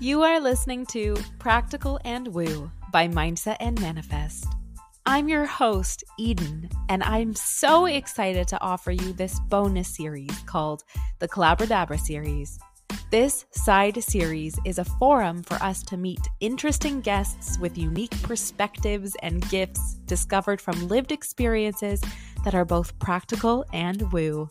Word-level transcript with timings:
You 0.00 0.22
are 0.22 0.38
listening 0.38 0.86
to 0.86 1.16
Practical 1.40 1.98
and 2.04 2.28
Woo 2.28 2.70
by 2.92 3.08
Mindset 3.08 3.56
and 3.58 3.80
Manifest. 3.80 4.46
I'm 5.06 5.28
your 5.28 5.44
host, 5.44 6.04
Eden, 6.16 6.70
and 6.88 7.02
I'm 7.02 7.34
so 7.34 7.86
excited 7.86 8.46
to 8.46 8.60
offer 8.60 8.92
you 8.92 9.12
this 9.12 9.40
bonus 9.48 9.96
series 9.96 10.30
called 10.46 10.84
the 11.18 11.26
Collabradabra 11.26 11.98
Series. 11.98 12.60
This 13.10 13.44
side 13.50 14.00
series 14.00 14.56
is 14.64 14.78
a 14.78 14.84
forum 14.84 15.42
for 15.42 15.56
us 15.56 15.82
to 15.84 15.96
meet 15.96 16.20
interesting 16.38 17.00
guests 17.00 17.58
with 17.58 17.76
unique 17.76 18.22
perspectives 18.22 19.16
and 19.24 19.48
gifts 19.50 19.94
discovered 20.06 20.60
from 20.60 20.86
lived 20.86 21.10
experiences 21.10 22.00
that 22.44 22.54
are 22.54 22.64
both 22.64 22.96
practical 23.00 23.64
and 23.72 24.12
woo. 24.12 24.48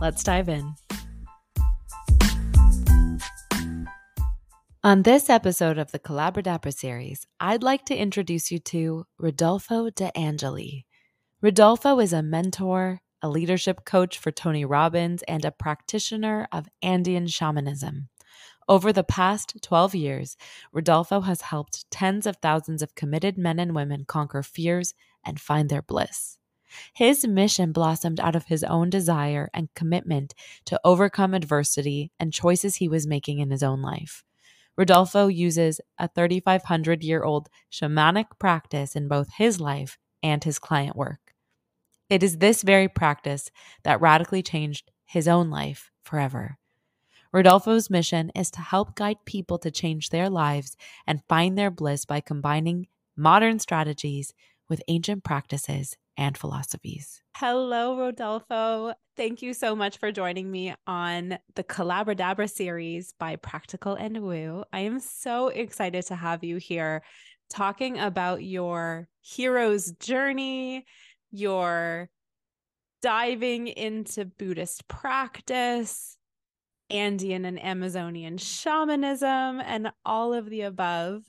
Let's 0.00 0.22
dive 0.22 0.48
in. 0.48 0.76
On 4.84 5.00
this 5.00 5.30
episode 5.30 5.78
of 5.78 5.92
the 5.92 5.98
Collabradabra 5.98 6.70
series, 6.70 7.26
I'd 7.40 7.62
like 7.62 7.86
to 7.86 7.96
introduce 7.96 8.52
you 8.52 8.58
to 8.58 9.06
Rodolfo 9.18 9.88
De 9.88 10.14
Angeli. 10.14 10.84
Rodolfo 11.40 12.00
is 12.00 12.12
a 12.12 12.22
mentor, 12.22 13.00
a 13.22 13.30
leadership 13.30 13.86
coach 13.86 14.18
for 14.18 14.30
Tony 14.30 14.62
Robbins, 14.62 15.22
and 15.22 15.42
a 15.42 15.50
practitioner 15.50 16.46
of 16.52 16.68
Andean 16.82 17.28
shamanism. 17.28 18.10
Over 18.68 18.92
the 18.92 19.02
past 19.02 19.56
12 19.62 19.94
years, 19.94 20.36
Rodolfo 20.70 21.22
has 21.22 21.40
helped 21.40 21.90
tens 21.90 22.26
of 22.26 22.36
thousands 22.36 22.82
of 22.82 22.94
committed 22.94 23.38
men 23.38 23.58
and 23.58 23.74
women 23.74 24.04
conquer 24.06 24.42
fears 24.42 24.92
and 25.24 25.40
find 25.40 25.70
their 25.70 25.80
bliss. 25.80 26.36
His 26.92 27.26
mission 27.26 27.72
blossomed 27.72 28.20
out 28.20 28.36
of 28.36 28.48
his 28.48 28.62
own 28.62 28.90
desire 28.90 29.48
and 29.54 29.72
commitment 29.74 30.34
to 30.66 30.78
overcome 30.84 31.32
adversity 31.32 32.12
and 32.20 32.34
choices 32.34 32.76
he 32.76 32.88
was 32.88 33.06
making 33.06 33.38
in 33.38 33.50
his 33.50 33.62
own 33.62 33.80
life. 33.80 34.22
Rodolfo 34.76 35.28
uses 35.28 35.80
a 35.98 36.08
3,500 36.08 37.04
year 37.04 37.22
old 37.22 37.48
shamanic 37.70 38.26
practice 38.38 38.96
in 38.96 39.08
both 39.08 39.28
his 39.36 39.60
life 39.60 39.98
and 40.22 40.42
his 40.42 40.58
client 40.58 40.96
work. 40.96 41.34
It 42.10 42.22
is 42.22 42.38
this 42.38 42.62
very 42.62 42.88
practice 42.88 43.50
that 43.84 44.00
radically 44.00 44.42
changed 44.42 44.90
his 45.04 45.28
own 45.28 45.50
life 45.50 45.90
forever. 46.02 46.58
Rodolfo's 47.32 47.90
mission 47.90 48.30
is 48.34 48.50
to 48.52 48.60
help 48.60 48.94
guide 48.94 49.18
people 49.24 49.58
to 49.58 49.70
change 49.70 50.10
their 50.10 50.30
lives 50.30 50.76
and 51.06 51.24
find 51.28 51.58
their 51.58 51.70
bliss 51.70 52.04
by 52.04 52.20
combining 52.20 52.86
modern 53.16 53.58
strategies 53.58 54.32
with 54.68 54.82
ancient 54.88 55.24
practices 55.24 55.96
and 56.16 56.36
philosophies. 56.36 57.20
Hello, 57.36 57.98
Rodolfo. 57.98 58.94
Thank 59.16 59.42
you 59.42 59.54
so 59.54 59.74
much 59.74 59.98
for 59.98 60.12
joining 60.12 60.50
me 60.50 60.74
on 60.86 61.38
the 61.54 61.64
Collabradabra 61.64 62.50
series 62.50 63.14
by 63.18 63.36
Practical 63.36 63.94
and 63.94 64.22
Woo. 64.22 64.64
I 64.72 64.80
am 64.80 65.00
so 65.00 65.48
excited 65.48 66.06
to 66.06 66.14
have 66.14 66.44
you 66.44 66.56
here 66.56 67.02
talking 67.50 67.98
about 67.98 68.42
your 68.42 69.08
hero's 69.20 69.92
journey, 69.92 70.84
your 71.30 72.08
diving 73.02 73.66
into 73.68 74.24
Buddhist 74.24 74.88
practice, 74.88 76.16
Andean 76.90 77.44
and 77.44 77.62
Amazonian 77.62 78.38
shamanism, 78.38 79.60
and 79.60 79.92
all 80.04 80.32
of 80.32 80.48
the 80.48 80.62
above. 80.62 81.22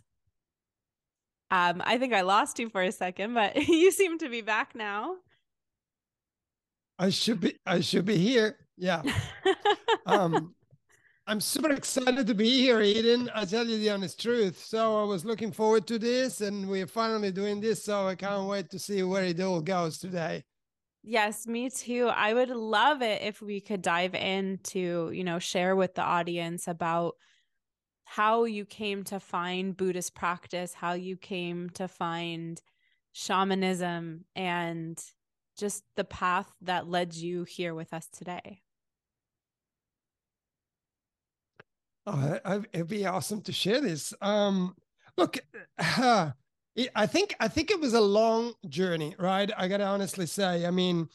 Um, 1.51 1.81
I 1.85 1.97
think 1.97 2.13
I 2.13 2.21
lost 2.21 2.59
you 2.59 2.69
for 2.69 2.81
a 2.81 2.91
second, 2.91 3.33
but 3.33 3.55
you 3.67 3.91
seem 3.91 4.17
to 4.19 4.29
be 4.29 4.41
back 4.41 4.75
now. 4.75 5.15
I 6.97 7.09
should 7.09 7.41
be 7.41 7.59
I 7.65 7.81
should 7.81 8.05
be 8.05 8.17
here. 8.17 8.57
Yeah. 8.77 9.03
um 10.05 10.55
I'm 11.27 11.41
super 11.41 11.71
excited 11.71 12.27
to 12.27 12.35
be 12.35 12.49
here, 12.49 12.81
Eden. 12.81 13.31
I 13.33 13.45
tell 13.45 13.65
you 13.65 13.79
the 13.79 13.89
honest 13.89 14.21
truth. 14.21 14.63
So 14.63 15.01
I 15.01 15.05
was 15.05 15.25
looking 15.25 15.51
forward 15.51 15.87
to 15.87 15.97
this 15.97 16.41
and 16.41 16.69
we're 16.69 16.85
finally 16.85 17.31
doing 17.31 17.59
this. 17.59 17.83
So 17.83 18.07
I 18.07 18.13
can't 18.13 18.47
wait 18.47 18.69
to 18.69 18.77
see 18.77 19.01
where 19.01 19.23
it 19.23 19.41
all 19.41 19.59
goes 19.59 19.97
today. 19.97 20.43
Yes, 21.01 21.47
me 21.47 21.71
too. 21.71 22.11
I 22.13 22.35
would 22.35 22.49
love 22.49 23.01
it 23.01 23.23
if 23.23 23.41
we 23.41 23.59
could 23.59 23.81
dive 23.81 24.13
into, 24.13 25.09
you 25.11 25.23
know, 25.23 25.39
share 25.39 25.75
with 25.75 25.95
the 25.95 26.03
audience 26.03 26.67
about 26.67 27.15
how 28.05 28.45
you 28.45 28.65
came 28.65 29.03
to 29.05 29.19
find 29.19 29.75
Buddhist 29.75 30.15
practice, 30.15 30.73
how 30.73 30.93
you 30.93 31.17
came 31.17 31.69
to 31.71 31.87
find 31.87 32.61
shamanism, 33.11 34.25
and 34.35 35.03
just 35.57 35.83
the 35.95 36.03
path 36.03 36.51
that 36.61 36.87
led 36.87 37.13
you 37.13 37.43
here 37.43 37.73
with 37.73 37.93
us 37.93 38.07
today. 38.07 38.61
Oh, 42.05 42.39
it'd 42.71 42.87
be 42.87 43.05
awesome 43.07 43.41
to 43.41 43.51
share 43.51 43.81
this. 43.81 44.13
Um, 44.21 44.75
look, 45.17 45.37
uh, 45.79 46.31
I 46.95 47.05
think 47.07 47.35
I 47.39 47.47
think 47.47 47.71
it 47.71 47.79
was 47.79 47.93
a 47.93 48.01
long 48.01 48.53
journey, 48.69 49.15
right? 49.17 49.49
I 49.57 49.67
gotta 49.67 49.85
honestly 49.85 50.27
say. 50.27 50.65
I 50.65 50.71
mean, 50.71 51.09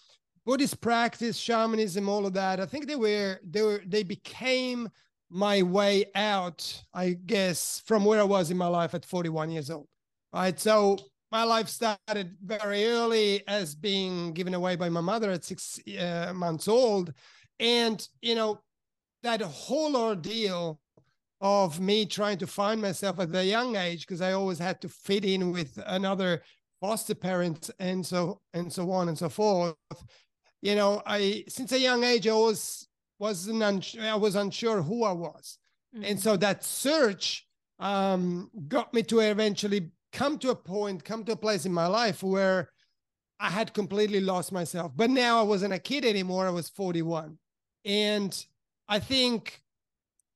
Buddhist 0.44 0.80
practice, 0.80 1.36
shamanism, 1.36 2.08
all 2.08 2.26
of 2.26 2.32
that. 2.32 2.60
I 2.60 2.66
think 2.66 2.86
they 2.86 2.96
were 2.96 3.38
they 3.44 3.62
were 3.62 3.82
they 3.86 4.02
became 4.02 4.88
my 5.30 5.62
way 5.62 6.06
out, 6.14 6.82
I 6.92 7.16
guess, 7.24 7.82
from 7.86 8.04
where 8.04 8.20
I 8.20 8.24
was 8.24 8.50
in 8.50 8.56
my 8.56 8.66
life 8.66 8.94
at 8.94 9.04
41 9.04 9.50
years 9.50 9.70
old. 9.70 9.86
Right. 10.32 10.58
So 10.58 10.98
my 11.30 11.44
life 11.44 11.68
started 11.68 12.36
very 12.44 12.86
early 12.86 13.46
as 13.46 13.74
being 13.74 14.32
given 14.32 14.54
away 14.54 14.76
by 14.76 14.88
my 14.88 15.00
mother 15.00 15.30
at 15.30 15.44
six 15.44 15.78
uh, 15.98 16.32
months 16.34 16.66
old. 16.66 17.12
And, 17.60 18.06
you 18.20 18.34
know, 18.34 18.60
that 19.22 19.40
whole 19.40 19.96
ordeal 19.96 20.80
of 21.40 21.80
me 21.80 22.06
trying 22.06 22.38
to 22.38 22.46
find 22.46 22.82
myself 22.82 23.20
at 23.20 23.34
a 23.34 23.44
young 23.44 23.76
age, 23.76 24.06
because 24.06 24.20
I 24.20 24.32
always 24.32 24.58
had 24.58 24.80
to 24.82 24.88
fit 24.88 25.24
in 25.24 25.52
with 25.52 25.78
another 25.86 26.42
foster 26.80 27.14
parent 27.14 27.70
and 27.78 28.04
so 28.04 28.40
and 28.54 28.72
so 28.72 28.90
on 28.90 29.08
and 29.08 29.16
so 29.16 29.28
forth. 29.28 29.74
You 30.62 30.74
know, 30.74 31.02
I 31.06 31.44
since 31.48 31.72
a 31.72 31.78
young 31.78 32.04
age 32.04 32.26
I 32.26 32.30
always 32.30 32.86
wasn't 33.20 33.62
unsure, 33.62 34.02
I 34.02 34.14
was 34.16 34.34
unsure 34.34 34.82
who 34.82 35.04
I 35.04 35.12
was. 35.12 35.58
Mm-hmm. 35.94 36.04
And 36.04 36.20
so 36.20 36.36
that 36.38 36.64
search 36.64 37.46
um, 37.78 38.50
got 38.66 38.92
me 38.92 39.02
to 39.04 39.20
eventually 39.20 39.90
come 40.12 40.38
to 40.38 40.50
a 40.50 40.56
point, 40.56 41.04
come 41.04 41.24
to 41.24 41.32
a 41.32 41.36
place 41.36 41.66
in 41.66 41.72
my 41.72 41.86
life 41.86 42.22
where 42.22 42.70
I 43.38 43.50
had 43.50 43.72
completely 43.72 44.20
lost 44.20 44.52
myself. 44.52 44.92
But 44.96 45.10
now 45.10 45.38
I 45.38 45.42
wasn't 45.42 45.74
a 45.74 45.78
kid 45.78 46.04
anymore. 46.04 46.46
I 46.46 46.50
was 46.50 46.68
41. 46.70 47.38
And 47.84 48.46
I 48.88 48.98
think 48.98 49.60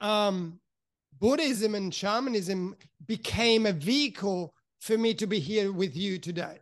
um, 0.01 0.61
Buddhism 1.19 1.75
and 1.75 1.93
shamanism 1.93 2.77
became 3.06 3.66
a 3.66 3.72
vehicle 3.72 4.55
for 4.81 4.97
me 4.97 5.15
to 5.15 5.27
be 5.27 5.39
here 5.39 5.72
with 5.72 5.97
you 5.97 6.19
today. 6.19 6.61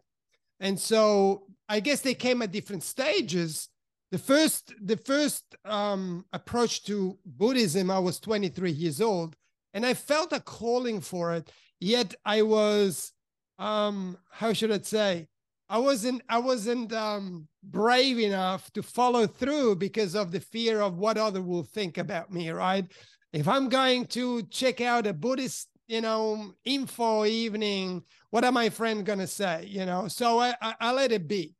And 0.60 0.78
so 0.78 1.44
I 1.68 1.80
guess 1.80 2.00
they 2.00 2.14
came 2.14 2.42
at 2.42 2.52
different 2.52 2.84
stages 2.84 3.68
the 4.12 4.18
first 4.18 4.74
the 4.84 4.98
first 4.98 5.56
um, 5.64 6.24
approach 6.32 6.84
to 6.84 7.18
buddhism 7.24 7.90
i 7.90 7.98
was 7.98 8.20
23 8.20 8.70
years 8.70 9.00
old 9.00 9.34
and 9.74 9.84
i 9.84 9.94
felt 9.94 10.32
a 10.32 10.40
calling 10.40 11.00
for 11.00 11.32
it 11.34 11.50
yet 11.80 12.14
i 12.24 12.42
was 12.42 13.12
um 13.58 14.16
how 14.30 14.52
should 14.52 14.70
i 14.70 14.78
say? 14.78 15.26
I 15.68 15.78
wasn't 15.78 16.22
i 16.28 16.38
wasn't 16.38 16.92
um 16.92 17.48
brave 17.62 18.18
enough 18.18 18.70
to 18.74 18.82
follow 18.82 19.26
through 19.26 19.76
because 19.76 20.14
of 20.14 20.30
the 20.30 20.40
fear 20.40 20.82
of 20.82 20.98
what 20.98 21.16
other 21.16 21.40
will 21.40 21.64
think 21.64 21.96
about 21.98 22.30
me 22.30 22.50
right? 22.50 22.86
If 23.32 23.48
i'm 23.48 23.70
going 23.70 24.06
to 24.08 24.42
check 24.44 24.82
out 24.82 25.06
a 25.06 25.14
buddhist 25.14 25.68
you 25.88 26.02
know 26.02 26.52
info 26.66 27.24
evening 27.24 28.02
what 28.30 28.44
am 28.44 28.54
my 28.54 28.68
friend 28.68 29.06
gonna 29.06 29.26
say 29.26 29.64
you 29.66 29.86
know? 29.86 30.06
So 30.08 30.38
i 30.38 30.54
i, 30.60 30.74
I 30.80 30.92
let 30.92 31.12
it 31.12 31.26
be 31.26 31.54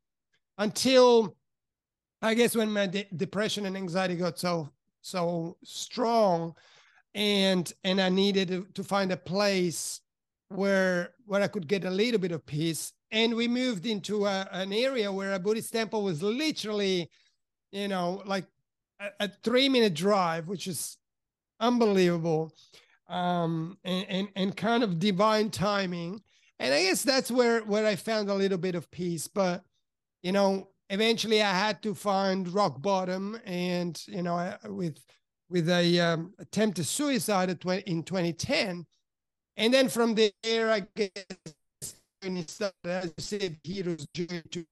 until 0.59 1.35
I 2.23 2.33
guess 2.33 2.55
when 2.55 2.71
my 2.71 2.87
de- 2.87 3.07
depression 3.17 3.65
and 3.65 3.75
anxiety 3.75 4.15
got 4.15 4.39
so 4.39 4.69
so 5.01 5.57
strong, 5.63 6.55
and 7.13 7.71
and 7.83 7.99
I 7.99 8.07
needed 8.07 8.73
to, 8.73 8.83
find 8.83 9.11
a 9.11 9.17
place 9.17 9.99
where 10.47 11.13
where 11.25 11.41
I 11.41 11.47
could 11.47 11.67
get 11.67 11.83
a 11.83 11.89
little 11.89 12.19
bit 12.19 12.31
of 12.31 12.45
peace, 12.45 12.93
and 13.11 13.35
we 13.35 13.49
moved 13.49 13.85
into 13.85 14.25
a, 14.25 14.47
an 14.53 14.71
area 14.71 15.11
where 15.11 15.33
a 15.33 15.39
Buddhist 15.39 15.73
temple 15.73 16.01
was 16.03 16.23
literally, 16.23 17.09
you 17.73 17.89
know, 17.89 18.23
like 18.25 18.45
a, 19.01 19.25
a 19.25 19.29
three 19.43 19.67
minute 19.67 19.93
drive, 19.93 20.47
which 20.47 20.67
is 20.67 20.97
unbelievable, 21.59 22.53
um, 23.09 23.77
and, 23.83 24.05
and 24.07 24.27
and 24.37 24.57
kind 24.57 24.81
of 24.81 24.97
divine 24.97 25.49
timing. 25.49 26.21
And 26.57 26.73
I 26.73 26.83
guess 26.83 27.03
that's 27.03 27.29
where 27.29 27.59
where 27.63 27.85
I 27.85 27.97
found 27.97 28.29
a 28.29 28.33
little 28.33 28.57
bit 28.57 28.75
of 28.75 28.89
peace, 28.91 29.27
but 29.27 29.65
you 30.21 30.31
know 30.31 30.69
eventually 30.93 31.41
I 31.43 31.53
had 31.53 31.83
to 31.83 31.95
find 31.95 32.49
rock 32.53 32.81
bottom, 32.81 33.39
and 33.45 34.01
you 34.07 34.23
know, 34.23 34.55
with 34.65 34.99
with 35.49 35.69
a 35.69 35.99
um, 36.01 36.33
attempt 36.39 36.77
to 36.77 36.85
suicide 36.85 37.49
in 37.49 38.03
2010, 38.03 38.85
and 39.57 39.73
then 39.73 39.89
from 39.89 40.15
there, 40.15 40.71
I 40.71 40.83
guess 40.95 41.11
when 42.21 42.37
it 42.37 42.49
started, 42.51 42.75
as 42.85 43.05
you 43.07 43.13
said, 43.23 43.57
hero's 43.63 44.07
journey 44.15 44.43
to 44.51 44.65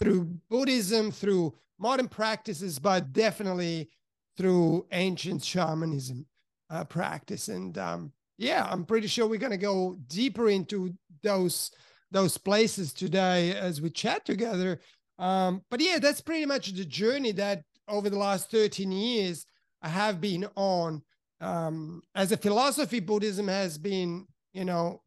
through 0.00 0.24
Buddhism, 0.50 1.12
through 1.12 1.54
modern 1.78 2.08
practices, 2.08 2.78
but 2.78 3.12
definitely 3.12 3.90
through 4.38 4.86
ancient 4.92 5.44
shamanism. 5.44 6.26
uh, 6.70 6.84
practice. 6.84 7.48
And 7.48 7.76
um, 7.78 8.12
yeah, 8.38 8.66
I'm 8.70 8.84
pretty 8.84 9.06
sure 9.06 9.26
we're 9.26 9.38
going 9.38 9.52
to 9.52 9.58
go 9.58 9.98
deeper 10.08 10.48
into 10.48 10.94
those 11.22 11.70
those 12.10 12.38
places 12.38 12.92
today 12.92 13.54
as 13.54 13.80
we 13.80 13.90
chat 13.90 14.24
together. 14.26 14.80
Um, 15.18 15.62
but 15.70 15.80
yeah, 15.80 15.98
that's 16.00 16.20
pretty 16.20 16.46
much 16.46 16.72
the 16.72 16.84
journey 16.84 17.32
that 17.32 17.62
over 17.88 18.10
the 18.10 18.18
last 18.18 18.50
13 18.50 18.90
years 18.90 19.46
I 19.82 19.88
have 19.88 20.20
been 20.20 20.46
on. 20.56 21.02
Um, 21.40 22.02
as 22.14 22.32
a 22.32 22.36
philosophy, 22.36 23.00
Buddhism 23.00 23.48
has 23.48 23.76
been, 23.78 24.26
you 24.52 24.64
know, 24.64 25.02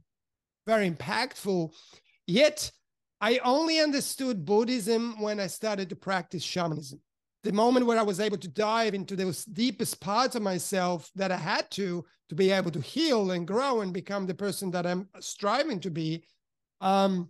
very 0.68 0.90
impactful. 0.90 1.74
Yet 2.28 2.72
I 3.22 3.40
only 3.40 3.80
understood 3.80 4.46
Buddhism 4.46 5.22
when 5.22 5.40
I 5.40 5.48
started 5.48 5.90
to 5.90 5.96
practice 5.96 6.44
shamanism 6.44 7.00
the 7.46 7.54
moment 7.54 7.86
where 7.86 8.00
I 8.00 8.04
was 8.04 8.20
able 8.20 8.38
to 8.40 8.48
dive 8.48 8.96
into 8.96 9.16
those 9.16 9.46
deepest 9.46 10.02
parts 10.02 10.36
of 10.36 10.42
myself 10.42 11.12
that 11.16 11.32
I 11.32 11.38
had 11.38 11.70
to 11.72 12.04
to 12.30 12.36
be 12.36 12.50
able 12.50 12.72
to 12.72 12.82
heal 12.82 13.32
and 13.32 13.48
grow 13.48 13.82
and 13.82 13.94
become 13.94 14.26
the 14.26 14.34
person 14.34 14.72
that 14.72 14.88
I'm 14.88 15.08
striving 15.20 15.80
to 15.82 15.92
be, 15.92 16.24
um, 16.82 17.30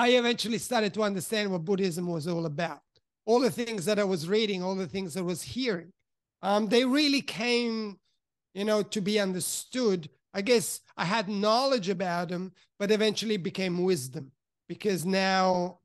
I 0.00 0.08
eventually 0.12 0.56
started 0.56 0.94
to 0.94 1.02
understand 1.02 1.52
what 1.52 1.66
Buddhism 1.66 2.06
was 2.06 2.26
all 2.26 2.46
about. 2.46 2.80
All 3.26 3.38
the 3.38 3.50
things 3.50 3.84
that 3.84 3.98
I 3.98 4.04
was 4.04 4.26
reading, 4.26 4.62
all 4.62 4.74
the 4.74 4.86
things 4.86 5.14
I 5.14 5.20
was 5.20 5.42
hearing, 5.42 5.92
um, 6.40 6.68
they 6.68 6.86
really 6.86 7.20
came, 7.20 7.98
you 8.54 8.64
know, 8.64 8.82
to 8.82 9.00
be 9.02 9.20
understood. 9.20 10.08
I 10.32 10.40
guess 10.40 10.80
I 10.96 11.04
had 11.04 11.28
knowledge 11.28 11.90
about 11.90 12.30
them, 12.30 12.52
but 12.78 12.90
eventually 12.90 13.36
became 13.36 13.84
wisdom 13.84 14.32
because 14.70 15.04
now 15.04 15.80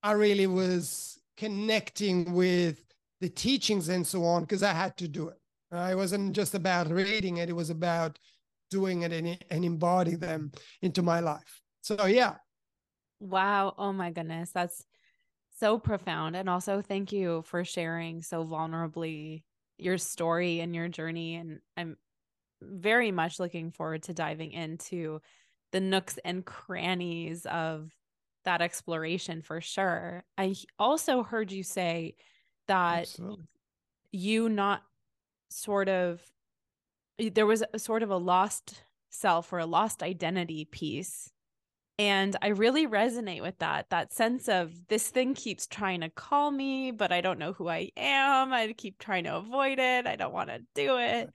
I 0.00 0.12
really 0.12 0.46
was 0.46 1.18
connecting 1.36 2.34
with 2.34 2.84
the 3.20 3.28
teachings 3.28 3.88
and 3.88 4.06
so 4.06 4.24
on 4.24 4.42
because 4.42 4.62
I 4.62 4.74
had 4.74 4.96
to 4.98 5.08
do 5.08 5.26
it. 5.30 5.40
Uh, 5.72 5.88
it 5.90 5.96
wasn't 5.96 6.36
just 6.36 6.54
about 6.54 6.88
reading 6.88 7.38
it; 7.38 7.48
it 7.48 7.56
was 7.56 7.70
about 7.70 8.16
doing 8.70 9.02
it 9.02 9.12
and, 9.12 9.36
and 9.50 9.64
embodying 9.64 10.18
them 10.20 10.52
into 10.82 11.02
my 11.02 11.18
life. 11.18 11.60
So 11.82 12.06
yeah. 12.06 12.36
Wow! 13.20 13.74
Oh 13.78 13.92
my 13.92 14.10
goodness, 14.10 14.50
that's 14.52 14.86
so 15.50 15.78
profound, 15.78 16.36
and 16.36 16.48
also 16.50 16.82
thank 16.82 17.12
you 17.12 17.42
for 17.42 17.64
sharing 17.64 18.22
so 18.22 18.44
vulnerably 18.44 19.44
your 19.78 19.98
story 19.98 20.60
and 20.60 20.74
your 20.74 20.88
journey. 20.88 21.36
And 21.36 21.60
I'm 21.76 21.98
very 22.62 23.12
much 23.12 23.40
looking 23.40 23.72
forward 23.72 24.04
to 24.04 24.14
diving 24.14 24.52
into 24.52 25.20
the 25.72 25.80
nooks 25.80 26.18
and 26.24 26.46
crannies 26.46 27.46
of 27.46 27.96
that 28.44 28.62
exploration 28.62 29.42
for 29.42 29.60
sure. 29.60 30.24
I 30.38 30.56
also 30.78 31.22
heard 31.22 31.52
you 31.52 31.62
say 31.64 32.16
that 32.68 33.10
Absolutely. 33.10 33.46
you 34.12 34.48
not 34.48 34.84
sort 35.50 35.88
of 35.88 36.32
there 37.18 37.46
was 37.46 37.64
a 37.74 37.78
sort 37.78 38.02
of 38.02 38.10
a 38.10 38.16
lost 38.16 38.84
self 39.10 39.52
or 39.52 39.58
a 39.58 39.66
lost 39.66 40.02
identity 40.02 40.64
piece. 40.64 41.32
And 41.98 42.36
I 42.42 42.48
really 42.48 42.86
resonate 42.86 43.40
with 43.40 43.58
that 43.58 43.86
that 43.88 44.12
sense 44.12 44.48
of 44.48 44.72
this 44.88 45.08
thing 45.08 45.34
keeps 45.34 45.66
trying 45.66 46.02
to 46.02 46.10
call 46.10 46.50
me, 46.50 46.90
but 46.90 47.10
I 47.10 47.22
don't 47.22 47.38
know 47.38 47.54
who 47.54 47.68
I 47.68 47.90
am. 47.96 48.52
I 48.52 48.74
keep 48.76 48.98
trying 48.98 49.24
to 49.24 49.36
avoid 49.36 49.78
it. 49.78 50.06
I 50.06 50.16
don't 50.16 50.34
want 50.34 50.50
to 50.50 50.60
do 50.74 50.98
it. 50.98 51.30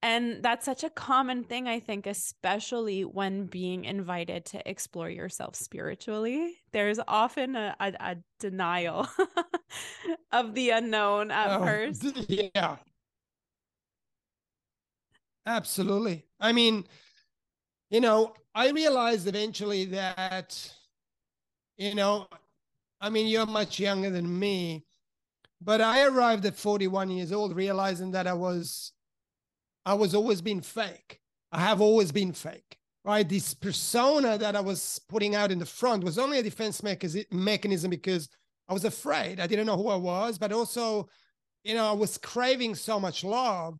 And 0.00 0.44
that's 0.44 0.64
such 0.64 0.84
a 0.84 0.90
common 0.90 1.42
thing, 1.42 1.66
I 1.66 1.80
think, 1.80 2.06
especially 2.06 3.04
when 3.04 3.46
being 3.46 3.84
invited 3.84 4.44
to 4.46 4.70
explore 4.70 5.10
yourself 5.10 5.56
spiritually. 5.56 6.54
There's 6.70 7.00
often 7.08 7.56
a, 7.56 7.74
a, 7.80 7.92
a 7.98 8.16
denial 8.38 9.08
of 10.32 10.54
the 10.54 10.70
unknown 10.70 11.32
at 11.32 11.60
oh, 11.60 11.64
first. 11.64 12.04
Yeah. 12.28 12.76
Absolutely. 15.46 16.26
I 16.38 16.52
mean, 16.52 16.84
you 17.90 18.00
know, 18.00 18.34
I 18.54 18.70
realized 18.70 19.26
eventually 19.26 19.86
that, 19.86 20.72
you 21.76 21.94
know, 21.94 22.26
I 23.00 23.10
mean, 23.10 23.26
you're 23.26 23.46
much 23.46 23.78
younger 23.78 24.10
than 24.10 24.38
me, 24.38 24.84
but 25.60 25.80
I 25.80 26.04
arrived 26.04 26.44
at 26.46 26.56
41 26.56 27.10
years 27.10 27.32
old 27.32 27.54
realizing 27.54 28.10
that 28.12 28.26
I 28.26 28.34
was 28.34 28.92
I 29.86 29.94
was 29.94 30.14
always 30.14 30.42
being 30.42 30.60
fake. 30.60 31.20
I 31.50 31.60
have 31.60 31.80
always 31.80 32.12
been 32.12 32.32
fake, 32.32 32.76
right? 33.04 33.26
This 33.26 33.54
persona 33.54 34.36
that 34.36 34.54
I 34.54 34.60
was 34.60 35.00
putting 35.08 35.34
out 35.34 35.50
in 35.50 35.58
the 35.58 35.64
front 35.64 36.04
was 36.04 36.18
only 36.18 36.38
a 36.38 36.42
defense 36.42 36.82
mechanism 36.82 37.88
because 37.88 38.28
I 38.68 38.74
was 38.74 38.84
afraid. 38.84 39.40
I 39.40 39.46
didn't 39.46 39.66
know 39.66 39.78
who 39.78 39.88
I 39.88 39.96
was, 39.96 40.36
but 40.36 40.52
also, 40.52 41.08
you 41.64 41.74
know, 41.74 41.88
I 41.88 41.92
was 41.92 42.18
craving 42.18 42.74
so 42.74 43.00
much 43.00 43.24
love 43.24 43.78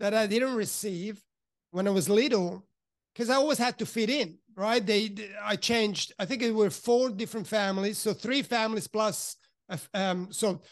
that 0.00 0.14
I 0.14 0.26
didn't 0.26 0.54
receive 0.54 1.22
when 1.70 1.86
I 1.86 1.90
was 1.90 2.08
little 2.08 2.64
because 3.12 3.30
I 3.30 3.34
always 3.34 3.58
had 3.58 3.78
to 3.78 3.86
fit 3.86 4.10
in, 4.10 4.38
right? 4.56 4.84
They, 4.84 5.14
I 5.42 5.56
changed. 5.56 6.12
I 6.18 6.24
think 6.24 6.42
it 6.42 6.52
were 6.52 6.70
four 6.70 7.10
different 7.10 7.46
families, 7.46 7.98
so 7.98 8.12
three 8.12 8.42
families 8.42 8.86
plus, 8.86 9.36
um, 9.94 10.28
so 10.30 10.62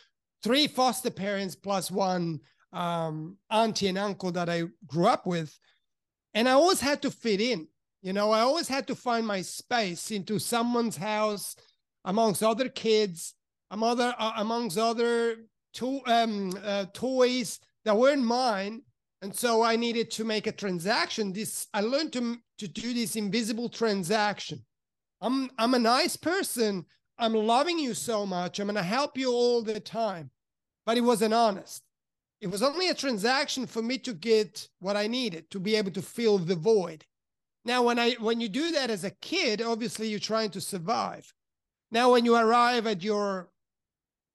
three 0.43 0.67
foster 0.67 1.11
parents 1.11 1.55
plus 1.55 1.91
one 1.91 2.41
um, 2.73 3.37
auntie 3.51 3.89
and 3.89 3.99
uncle 3.99 4.33
that 4.33 4.49
I 4.49 4.65
grew 4.87 5.07
up 5.07 5.27
with. 5.27 5.57
And 6.35 6.49
I 6.49 6.53
always 6.53 6.81
had 6.81 7.03
to 7.03 7.11
fit 7.11 7.41
in. 7.41 7.67
You 8.03 8.13
know, 8.13 8.31
I 8.31 8.41
always 8.41 8.69
had 8.69 8.87
to 8.87 8.95
find 8.95 9.27
my 9.27 9.43
space 9.43 10.11
into 10.11 10.39
someone's 10.39 10.97
house 10.97 11.57
amongst 12.05 12.43
other 12.43 12.69
kids, 12.69 13.35
among 13.71 13.91
other, 13.91 14.15
uh, 14.19 14.33
amongst 14.37 14.79
other 14.79 15.37
to, 15.75 16.01
um, 16.07 16.53
uh, 16.65 16.87
toys 16.95 17.61
that 17.85 17.97
weren't 17.97 18.23
mine. 18.25 18.83
And 19.23 19.35
so 19.35 19.63
I 19.63 19.77
needed 19.77 20.11
to 20.13 20.25
make 20.25 20.47
a 20.47 20.53
transaction. 20.53 21.33
This 21.33 21.69
I 21.75 21.83
learned 21.83 22.13
to, 22.15 22.39
to 22.59 22.69
do 22.69 22.95
this 22.95 23.17
invisible 23.17 23.69
transaction. 23.69 24.65
I'm 25.21 25.51
I'm 25.59 25.75
a 25.75 25.79
nice 25.79 26.17
person. 26.17 26.87
I'm 27.19 27.35
loving 27.35 27.79
you 27.79 27.93
so 27.95 28.25
much. 28.25 28.59
I'm 28.59 28.67
gonna 28.67 28.83
help 28.83 29.19
you 29.19 29.31
all 29.31 29.63
the 29.63 29.81
time. 29.81 30.31
But 30.87 30.97
it 30.97 31.03
wasn't 31.03 31.35
honest 31.35 31.83
it 32.41 32.51
was 32.51 32.63
only 32.63 32.89
a 32.89 32.95
transaction 32.95 33.67
for 33.67 33.83
me 33.83 33.99
to 33.99 34.13
get 34.15 34.69
what 34.79 34.97
I 34.97 35.07
needed 35.07 35.51
to 35.51 35.61
be 35.61 35.77
able 35.77 35.91
to 35.93 36.03
fill 36.03 36.39
the 36.39 36.55
void. 36.55 37.05
Now, 37.65 37.83
when 37.83 37.99
I 37.99 38.13
when 38.13 38.41
you 38.41 38.49
do 38.49 38.71
that 38.73 38.91
as 38.91 39.05
a 39.05 39.11
kid, 39.11 39.61
obviously 39.61 40.09
you're 40.09 40.19
trying 40.19 40.51
to 40.51 40.61
survive. 40.61 41.33
Now, 41.91 42.13
when 42.13 42.25
you 42.25 42.37
arrive 42.37 42.87
at 42.87 43.03
your, 43.03 43.51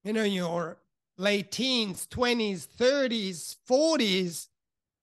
you 0.04 0.14
know, 0.14 0.24
your 0.24 0.78
late 1.18 1.52
teens, 1.52 2.08
20s, 2.12 2.68
30s, 2.68 3.56
40s, 3.68 4.48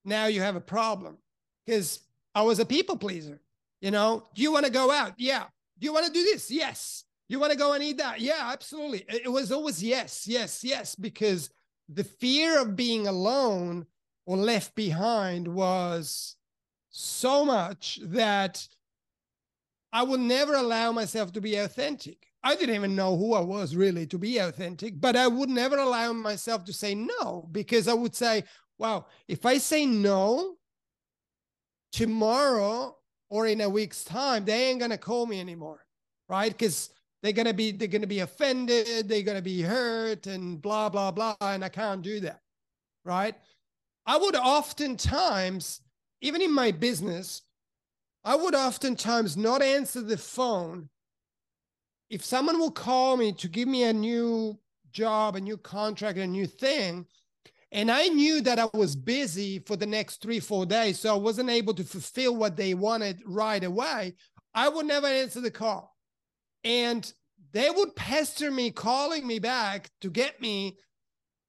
now 0.04 0.26
you 0.26 0.40
have 0.40 0.56
a 0.56 0.60
problem. 0.60 1.18
Because 1.64 2.00
I 2.34 2.42
was 2.42 2.58
a 2.58 2.64
people 2.64 2.96
pleaser. 2.96 3.40
You 3.80 3.90
know, 3.90 4.28
do 4.34 4.42
you 4.42 4.52
want 4.52 4.66
to 4.66 4.72
go 4.72 4.90
out? 4.90 5.14
Yeah. 5.18 5.44
Do 5.78 5.84
you 5.84 5.92
want 5.92 6.06
to 6.06 6.12
do 6.12 6.22
this? 6.22 6.50
Yes. 6.50 7.04
You 7.28 7.40
want 7.40 7.52
to 7.52 7.58
go 7.58 7.72
and 7.72 7.82
eat 7.82 7.98
that? 7.98 8.20
Yeah, 8.20 8.50
absolutely. 8.52 9.04
It 9.08 9.30
was 9.30 9.52
always 9.52 9.82
yes, 9.82 10.26
yes, 10.28 10.62
yes, 10.62 10.94
because 10.94 11.50
the 11.88 12.04
fear 12.04 12.60
of 12.60 12.76
being 12.76 13.06
alone 13.06 13.86
or 14.26 14.36
left 14.36 14.74
behind 14.74 15.48
was 15.48 16.36
so 16.90 17.44
much 17.44 17.98
that 18.02 18.66
I 19.92 20.02
would 20.02 20.20
never 20.20 20.54
allow 20.54 20.92
myself 20.92 21.32
to 21.32 21.40
be 21.40 21.56
authentic. 21.56 22.28
I 22.44 22.56
didn't 22.56 22.74
even 22.74 22.96
know 22.96 23.16
who 23.16 23.34
I 23.34 23.40
was 23.40 23.76
really 23.76 24.06
to 24.08 24.18
be 24.18 24.38
authentic, 24.38 25.00
but 25.00 25.16
I 25.16 25.28
would 25.28 25.48
never 25.48 25.78
allow 25.78 26.12
myself 26.12 26.64
to 26.64 26.72
say 26.72 26.94
no 26.94 27.48
because 27.52 27.88
I 27.88 27.94
would 27.94 28.14
say, 28.14 28.44
wow, 28.82 29.06
if 29.28 29.46
I 29.46 29.58
say 29.58 29.86
no 29.86 30.56
tomorrow 31.92 32.96
or 33.30 33.46
in 33.46 33.60
a 33.60 33.68
week's 33.68 34.02
time, 34.02 34.44
they 34.44 34.70
ain't 34.70 34.82
to 34.82 34.98
call 34.98 35.24
me 35.24 35.40
anymore. 35.40 35.86
Right. 36.28 36.50
Because 36.50 36.90
they're 37.22 37.32
gonna 37.32 37.54
be 37.54 37.70
they're 37.70 37.86
gonna 37.86 38.06
be 38.08 38.20
offended, 38.20 39.08
they're 39.08 39.22
gonna 39.22 39.40
be 39.40 39.62
hurt, 39.62 40.26
and 40.26 40.60
blah 40.60 40.88
blah 40.88 41.12
blah. 41.12 41.36
And 41.40 41.64
I 41.64 41.68
can't 41.68 42.02
do 42.02 42.18
that, 42.20 42.40
right? 43.04 43.36
I 44.04 44.16
would 44.16 44.34
oftentimes, 44.34 45.80
even 46.20 46.42
in 46.42 46.52
my 46.52 46.72
business, 46.72 47.42
I 48.24 48.34
would 48.34 48.56
oftentimes 48.56 49.36
not 49.36 49.62
answer 49.62 50.00
the 50.00 50.18
phone 50.18 50.88
if 52.10 52.24
someone 52.24 52.58
will 52.58 52.72
call 52.72 53.16
me 53.16 53.32
to 53.34 53.48
give 53.48 53.68
me 53.68 53.84
a 53.84 53.92
new 53.92 54.58
job, 54.90 55.36
a 55.36 55.40
new 55.40 55.56
contract, 55.56 56.18
a 56.18 56.26
new 56.26 56.46
thing, 56.46 57.06
and 57.72 57.90
I 57.90 58.08
knew 58.08 58.42
that 58.42 58.58
I 58.58 58.68
was 58.74 58.94
busy 58.94 59.58
for 59.60 59.76
the 59.76 59.86
next 59.86 60.20
three, 60.20 60.40
four 60.40 60.66
days, 60.66 61.00
so 61.00 61.14
I 61.14 61.18
wasn't 61.18 61.48
able 61.48 61.72
to 61.74 61.84
fulfill 61.84 62.36
what 62.36 62.54
they 62.54 62.74
wanted 62.74 63.22
right 63.24 63.64
away, 63.64 64.14
I 64.54 64.68
would 64.68 64.84
never 64.84 65.06
answer 65.06 65.40
the 65.40 65.50
call. 65.50 65.96
And 66.64 67.10
they 67.52 67.70
would 67.70 67.96
pester 67.96 68.50
me, 68.50 68.70
calling 68.70 69.26
me 69.26 69.38
back 69.38 69.90
to 70.02 70.10
get 70.10 70.38
me. 70.40 70.76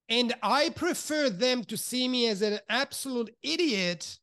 And 0.08 0.34
I 0.42 0.70
prefer 0.70 1.30
them 1.30 1.66
to 1.66 1.76
see 1.76 2.08
me 2.08 2.28
as 2.28 2.42
an 2.42 2.60
absolute 2.70 3.34
idiot 3.44 4.18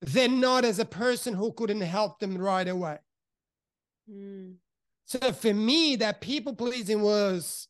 than 0.00 0.40
not 0.40 0.64
as 0.64 0.78
a 0.78 0.84
person 0.84 1.34
who 1.34 1.52
couldn't 1.52 1.80
help 1.80 2.20
them 2.20 2.38
right 2.38 2.66
away. 2.66 2.98
Mm. 4.08 4.54
So 5.04 5.32
for 5.32 5.52
me, 5.52 5.96
that 5.96 6.20
people 6.20 6.54
pleasing 6.54 7.02
was, 7.02 7.66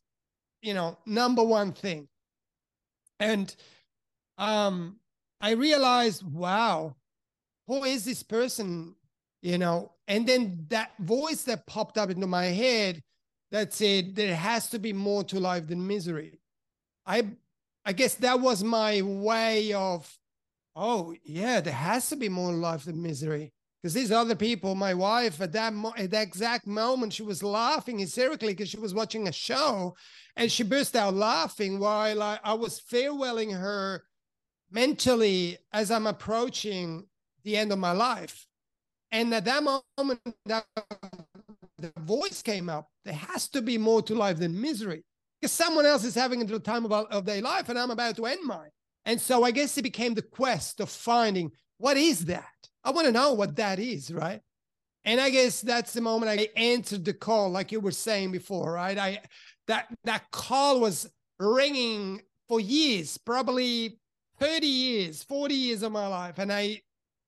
you 0.61 0.75
know, 0.75 0.97
number 1.07 1.43
one 1.43 1.71
thing. 1.71 2.07
And 3.19 3.53
um, 4.37 4.97
I 5.41 5.51
realized, 5.51 6.23
wow, 6.23 6.95
who 7.67 7.83
is 7.83 8.05
this 8.05 8.23
person? 8.23 8.95
You 9.41 9.57
know, 9.57 9.93
and 10.07 10.27
then 10.27 10.65
that 10.69 10.91
voice 10.99 11.43
that 11.43 11.65
popped 11.65 11.97
up 11.97 12.09
into 12.09 12.27
my 12.27 12.45
head 12.45 13.01
that 13.51 13.73
said 13.73 14.15
there 14.15 14.35
has 14.35 14.69
to 14.71 14.79
be 14.79 14.91
more 14.93 15.23
to 15.25 15.39
life 15.39 15.67
than 15.67 15.87
misery. 15.87 16.39
I 17.05 17.27
I 17.85 17.93
guess 17.93 18.15
that 18.15 18.39
was 18.39 18.63
my 18.63 19.01
way 19.01 19.73
of, 19.73 20.19
oh 20.75 21.15
yeah, 21.23 21.61
there 21.61 21.73
has 21.73 22.09
to 22.09 22.15
be 22.15 22.29
more 22.29 22.51
life 22.51 22.85
than 22.85 23.01
misery. 23.01 23.53
Because 23.81 23.93
these 23.93 24.11
other 24.11 24.35
people, 24.35 24.75
my 24.75 24.93
wife, 24.93 25.39
at 25.41 25.53
that 25.53 25.73
mo- 25.73 25.93
at 25.97 26.11
that 26.11 26.27
exact 26.27 26.67
moment, 26.67 27.13
she 27.13 27.23
was 27.23 27.41
laughing 27.41 27.99
hysterically 27.99 28.49
because 28.49 28.69
she 28.69 28.79
was 28.79 28.93
watching 28.93 29.27
a 29.27 29.31
show, 29.31 29.95
and 30.35 30.51
she 30.51 30.63
burst 30.63 30.95
out 30.95 31.13
laughing 31.13 31.79
while 31.79 32.21
I, 32.21 32.39
I 32.43 32.53
was 32.53 32.81
farewelling 32.81 33.57
her 33.57 34.03
mentally 34.69 35.57
as 35.71 35.91
I'm 35.91 36.07
approaching 36.07 37.07
the 37.43 37.55
end 37.57 37.71
of 37.71 37.79
my 37.79 37.93
life. 37.93 38.45
And 39.11 39.33
at 39.33 39.45
that 39.45 39.63
moment, 39.63 40.19
that 40.45 40.65
the 41.77 41.91
voice 41.99 42.41
came 42.41 42.69
up. 42.69 42.89
There 43.05 43.13
has 43.13 43.47
to 43.49 43.61
be 43.61 43.77
more 43.77 44.01
to 44.03 44.13
life 44.13 44.37
than 44.37 44.59
misery 44.59 45.03
because 45.39 45.51
someone 45.51 45.85
else 45.85 46.03
is 46.03 46.15
having 46.15 46.45
the 46.45 46.59
time 46.59 46.85
of, 46.85 46.91
of 46.91 47.25
their 47.25 47.41
life 47.41 47.69
and 47.69 47.79
I'm 47.79 47.91
about 47.91 48.17
to 48.17 48.25
end 48.25 48.45
mine. 48.45 48.69
And 49.05 49.19
so 49.19 49.43
I 49.43 49.51
guess 49.51 49.77
it 49.77 49.83
became 49.83 50.13
the 50.13 50.21
quest 50.21 50.79
of 50.79 50.89
finding 50.89 51.51
what 51.77 51.97
is 51.97 52.25
that? 52.25 52.45
I 52.89 52.91
want 52.91 53.05
to 53.05 53.13
know 53.13 53.33
what 53.33 53.55
that 53.57 53.77
is, 53.77 54.11
right? 54.11 54.41
And 55.05 55.21
I 55.21 55.29
guess 55.29 55.61
that's 55.61 55.93
the 55.93 56.01
moment 56.01 56.31
I 56.31 56.49
answered 56.59 57.05
the 57.05 57.13
call, 57.13 57.51
like 57.51 57.71
you 57.71 57.79
were 57.79 57.91
saying 57.91 58.31
before, 58.31 58.73
right? 58.73 58.97
I 58.97 59.21
that 59.67 59.95
that 60.05 60.31
call 60.31 60.79
was 60.79 61.07
ringing 61.39 62.23
for 62.47 62.59
years, 62.59 63.15
probably 63.15 63.99
30 64.39 64.65
years, 64.65 65.21
40 65.21 65.53
years 65.53 65.83
of 65.83 65.91
my 65.91 66.07
life. 66.07 66.39
And 66.39 66.51
I 66.51 66.81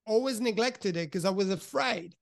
always 0.07 0.41
neglected 0.41 0.97
it 0.97 1.11
because 1.11 1.25
I 1.25 1.29
was 1.29 1.51
afraid. 1.51 2.15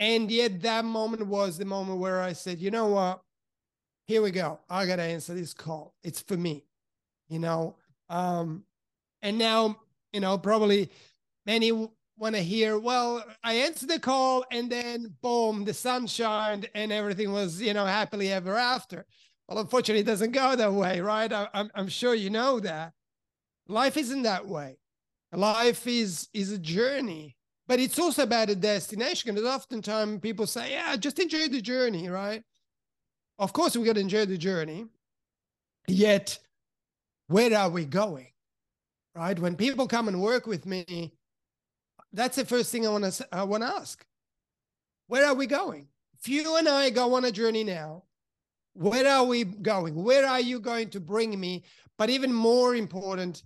And 0.00 0.28
yet 0.28 0.60
that 0.62 0.84
moment 0.84 1.24
was 1.24 1.58
the 1.58 1.64
moment 1.64 2.00
where 2.00 2.20
I 2.20 2.32
said, 2.32 2.58
you 2.58 2.72
know 2.72 2.88
what? 2.88 3.20
Here 4.08 4.22
we 4.22 4.32
go. 4.32 4.58
I 4.68 4.86
gotta 4.86 5.04
answer 5.04 5.34
this 5.34 5.54
call. 5.54 5.94
It's 6.02 6.20
for 6.20 6.36
me. 6.36 6.64
You 7.28 7.38
know. 7.38 7.76
Um, 8.08 8.64
and 9.22 9.38
now, 9.38 9.76
you 10.12 10.18
know, 10.18 10.36
probably 10.36 10.90
many 11.46 11.70
want 12.18 12.34
to 12.34 12.42
hear, 12.42 12.78
well, 12.78 13.24
I 13.44 13.54
answered 13.54 13.88
the 13.88 14.00
call 14.00 14.44
and 14.50 14.70
then 14.70 15.14
boom, 15.22 15.64
the 15.64 15.74
sun 15.74 16.06
shined 16.06 16.68
and 16.74 16.92
everything 16.92 17.32
was, 17.32 17.60
you 17.60 17.74
know, 17.74 17.84
happily 17.84 18.32
ever 18.32 18.56
after. 18.56 19.06
Well, 19.48 19.58
unfortunately, 19.58 20.00
it 20.00 20.06
doesn't 20.06 20.32
go 20.32 20.56
that 20.56 20.72
way, 20.72 21.00
right? 21.00 21.32
I, 21.32 21.48
I'm, 21.54 21.70
I'm 21.74 21.88
sure 21.88 22.14
you 22.14 22.30
know 22.30 22.58
that. 22.60 22.92
Life 23.68 23.96
isn't 23.96 24.22
that 24.22 24.46
way. 24.46 24.78
Life 25.32 25.86
is 25.86 26.28
is 26.32 26.52
a 26.52 26.58
journey, 26.58 27.36
but 27.66 27.80
it's 27.80 27.98
also 27.98 28.22
about 28.22 28.48
a 28.48 28.54
destination. 28.54 29.34
Because 29.34 29.48
oftentimes 29.48 30.20
people 30.20 30.46
say, 30.46 30.72
"Yeah, 30.72 30.96
just 30.96 31.18
enjoy 31.18 31.48
the 31.48 31.60
journey," 31.60 32.08
right? 32.08 32.42
Of 33.38 33.52
course, 33.52 33.76
we 33.76 33.84
got 33.84 33.96
to 33.96 34.00
enjoy 34.00 34.24
the 34.26 34.38
journey. 34.38 34.86
Yet, 35.88 36.38
where 37.26 37.56
are 37.56 37.68
we 37.68 37.84
going? 37.84 38.28
Right? 39.14 39.38
When 39.38 39.56
people 39.56 39.88
come 39.88 40.08
and 40.08 40.22
work 40.22 40.46
with 40.46 40.64
me, 40.64 41.12
that's 42.16 42.36
the 42.36 42.44
first 42.44 42.72
thing 42.72 42.86
I 42.86 42.90
want 42.90 43.04
to 43.04 43.28
I 43.30 43.44
want 43.44 43.62
to 43.62 43.68
ask. 43.68 44.04
Where 45.06 45.26
are 45.26 45.34
we 45.34 45.46
going? 45.46 45.86
If 46.18 46.28
you 46.28 46.56
and 46.56 46.68
I 46.68 46.90
go 46.90 47.14
on 47.14 47.24
a 47.24 47.30
journey 47.30 47.62
now, 47.62 48.04
where 48.72 49.06
are 49.06 49.24
we 49.24 49.44
going? 49.44 49.94
Where 49.94 50.26
are 50.26 50.40
you 50.40 50.58
going 50.58 50.90
to 50.90 51.00
bring 51.00 51.38
me? 51.38 51.64
But 51.98 52.10
even 52.10 52.32
more 52.32 52.74
important, 52.74 53.42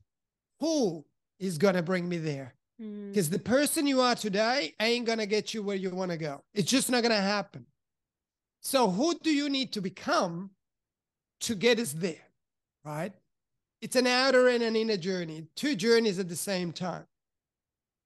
who 0.61 1.05
is 1.39 1.59
going 1.59 1.75
to 1.75 1.83
bring 1.83 2.09
me 2.09 2.19
there? 2.19 2.55
Because 2.79 3.29
mm. 3.29 3.33
the 3.33 3.39
person 3.39 3.87
you 3.87 4.00
are 4.00 4.15
today 4.15 4.75
ain't 4.81 5.05
going 5.05 5.19
to 5.19 5.27
get 5.27 5.53
you 5.53 5.62
where 5.62 5.77
you 5.77 5.91
want 5.91 6.12
to 6.12 6.17
go. 6.17 6.43
It's 6.55 6.71
just 6.71 6.91
not 6.91 7.03
going 7.03 7.15
to 7.15 7.21
happen. 7.21 7.67
So, 8.62 8.89
who 8.91 9.19
do 9.19 9.31
you 9.31 9.50
need 9.50 9.73
to 9.73 9.81
become 9.81 10.50
to 11.41 11.55
get 11.55 11.79
us 11.79 11.93
there? 11.93 12.27
Right? 12.85 13.12
It's 13.83 13.97
an 13.97 14.07
outer 14.07 14.49
and 14.49 14.62
an 14.62 14.77
inner 14.77 14.97
journey, 14.97 15.47
two 15.57 15.75
journeys 15.75 16.19
at 16.19 16.29
the 16.29 16.37
same 16.37 16.73
time. 16.73 17.05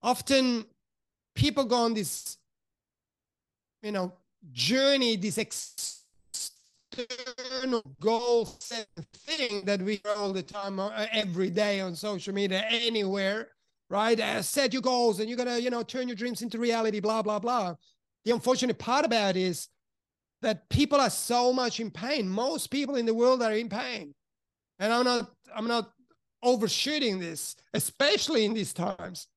Often 0.05 0.67
people 1.35 1.65
go 1.65 1.77
on 1.77 1.95
this, 1.95 2.37
you 3.83 3.91
know, 3.91 4.13
journey, 4.53 5.17
this 5.17 5.39
external 5.39 6.03
goal 8.01 8.45
set 8.61 8.87
thing 9.15 9.65
that 9.65 9.81
we 9.81 10.03
all 10.15 10.35
the 10.35 10.43
time, 10.43 10.79
uh, 10.79 10.91
every 11.11 11.49
day 11.49 11.81
on 11.81 11.97
social 11.97 12.35
media, 12.35 12.67
anywhere, 12.69 13.49
right? 13.89 14.21
Uh, 14.21 14.43
set 14.43 14.75
your 14.75 14.83
goals 14.83 15.21
and 15.21 15.29
you're 15.31 15.39
going 15.39 15.49
to, 15.49 15.63
you 15.63 15.71
know, 15.71 15.83
turn 15.83 16.07
your 16.07 16.17
dreams 16.17 16.43
into 16.43 16.59
reality, 16.59 17.01
blah, 17.01 17.23
blah, 17.23 17.39
blah. 17.39 17.75
The 18.27 18.33
unfortunate 18.33 18.79
part 18.79 19.07
about 19.07 19.37
it 19.37 19.43
is 19.43 19.69
that 20.43 20.69
people 20.69 21.01
are 21.01 21.09
so 21.09 21.51
much 21.51 21.81
in 21.81 21.91
pain. 21.91 22.29
Most 22.29 22.67
people 22.71 22.97
in 22.97 23.07
the 23.07 23.15
world 23.15 23.43
are 23.43 23.53
in 23.53 23.71
pain. 23.71 24.15
And 24.79 24.93
I'm 24.93 25.05
not, 25.05 25.31
I'm 25.57 25.67
not 25.67 25.91
overshooting 26.43 27.21
this, 27.21 27.57
especially 27.73 28.45
in 28.45 28.53
these 28.53 28.75
times. 28.75 29.29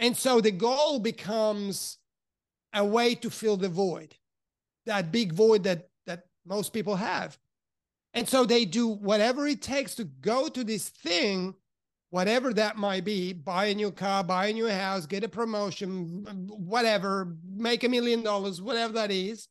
And 0.00 0.16
so 0.16 0.40
the 0.40 0.50
goal 0.50 0.98
becomes 0.98 1.98
a 2.72 2.84
way 2.84 3.14
to 3.16 3.30
fill 3.30 3.58
the 3.58 3.68
void, 3.68 4.16
that 4.86 5.12
big 5.12 5.32
void 5.32 5.62
that 5.64 5.90
that 6.06 6.24
most 6.46 6.72
people 6.72 6.96
have. 6.96 7.38
And 8.14 8.28
so 8.28 8.44
they 8.44 8.64
do 8.64 8.88
whatever 8.88 9.46
it 9.46 9.62
takes 9.62 9.94
to 9.96 10.04
go 10.04 10.48
to 10.48 10.64
this 10.64 10.88
thing, 10.88 11.54
whatever 12.08 12.52
that 12.54 12.76
might 12.76 13.04
be, 13.04 13.32
buy 13.34 13.66
a 13.66 13.74
new 13.74 13.92
car, 13.92 14.24
buy 14.24 14.46
a 14.46 14.52
new 14.52 14.68
house, 14.68 15.06
get 15.06 15.22
a 15.22 15.28
promotion, 15.28 16.24
whatever, 16.48 17.36
make 17.54 17.84
a 17.84 17.88
million 17.88 18.22
dollars, 18.22 18.60
whatever 18.60 18.94
that 18.94 19.12
is, 19.12 19.46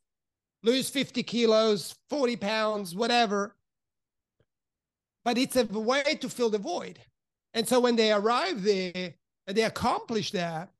lose 0.62 0.90
50 0.90 1.22
kilos, 1.22 1.94
40 2.10 2.36
pounds, 2.36 2.94
whatever. 2.94 3.56
But 5.24 5.38
it's 5.38 5.56
a 5.56 5.64
way 5.64 6.18
to 6.20 6.28
fill 6.28 6.50
the 6.50 6.58
void. 6.58 6.98
And 7.54 7.66
so 7.66 7.80
when 7.80 7.96
they 7.96 8.12
arrive 8.12 8.62
there, 8.62 9.14
they 9.52 9.62
accomplish 9.62 10.30
that, 10.32 10.70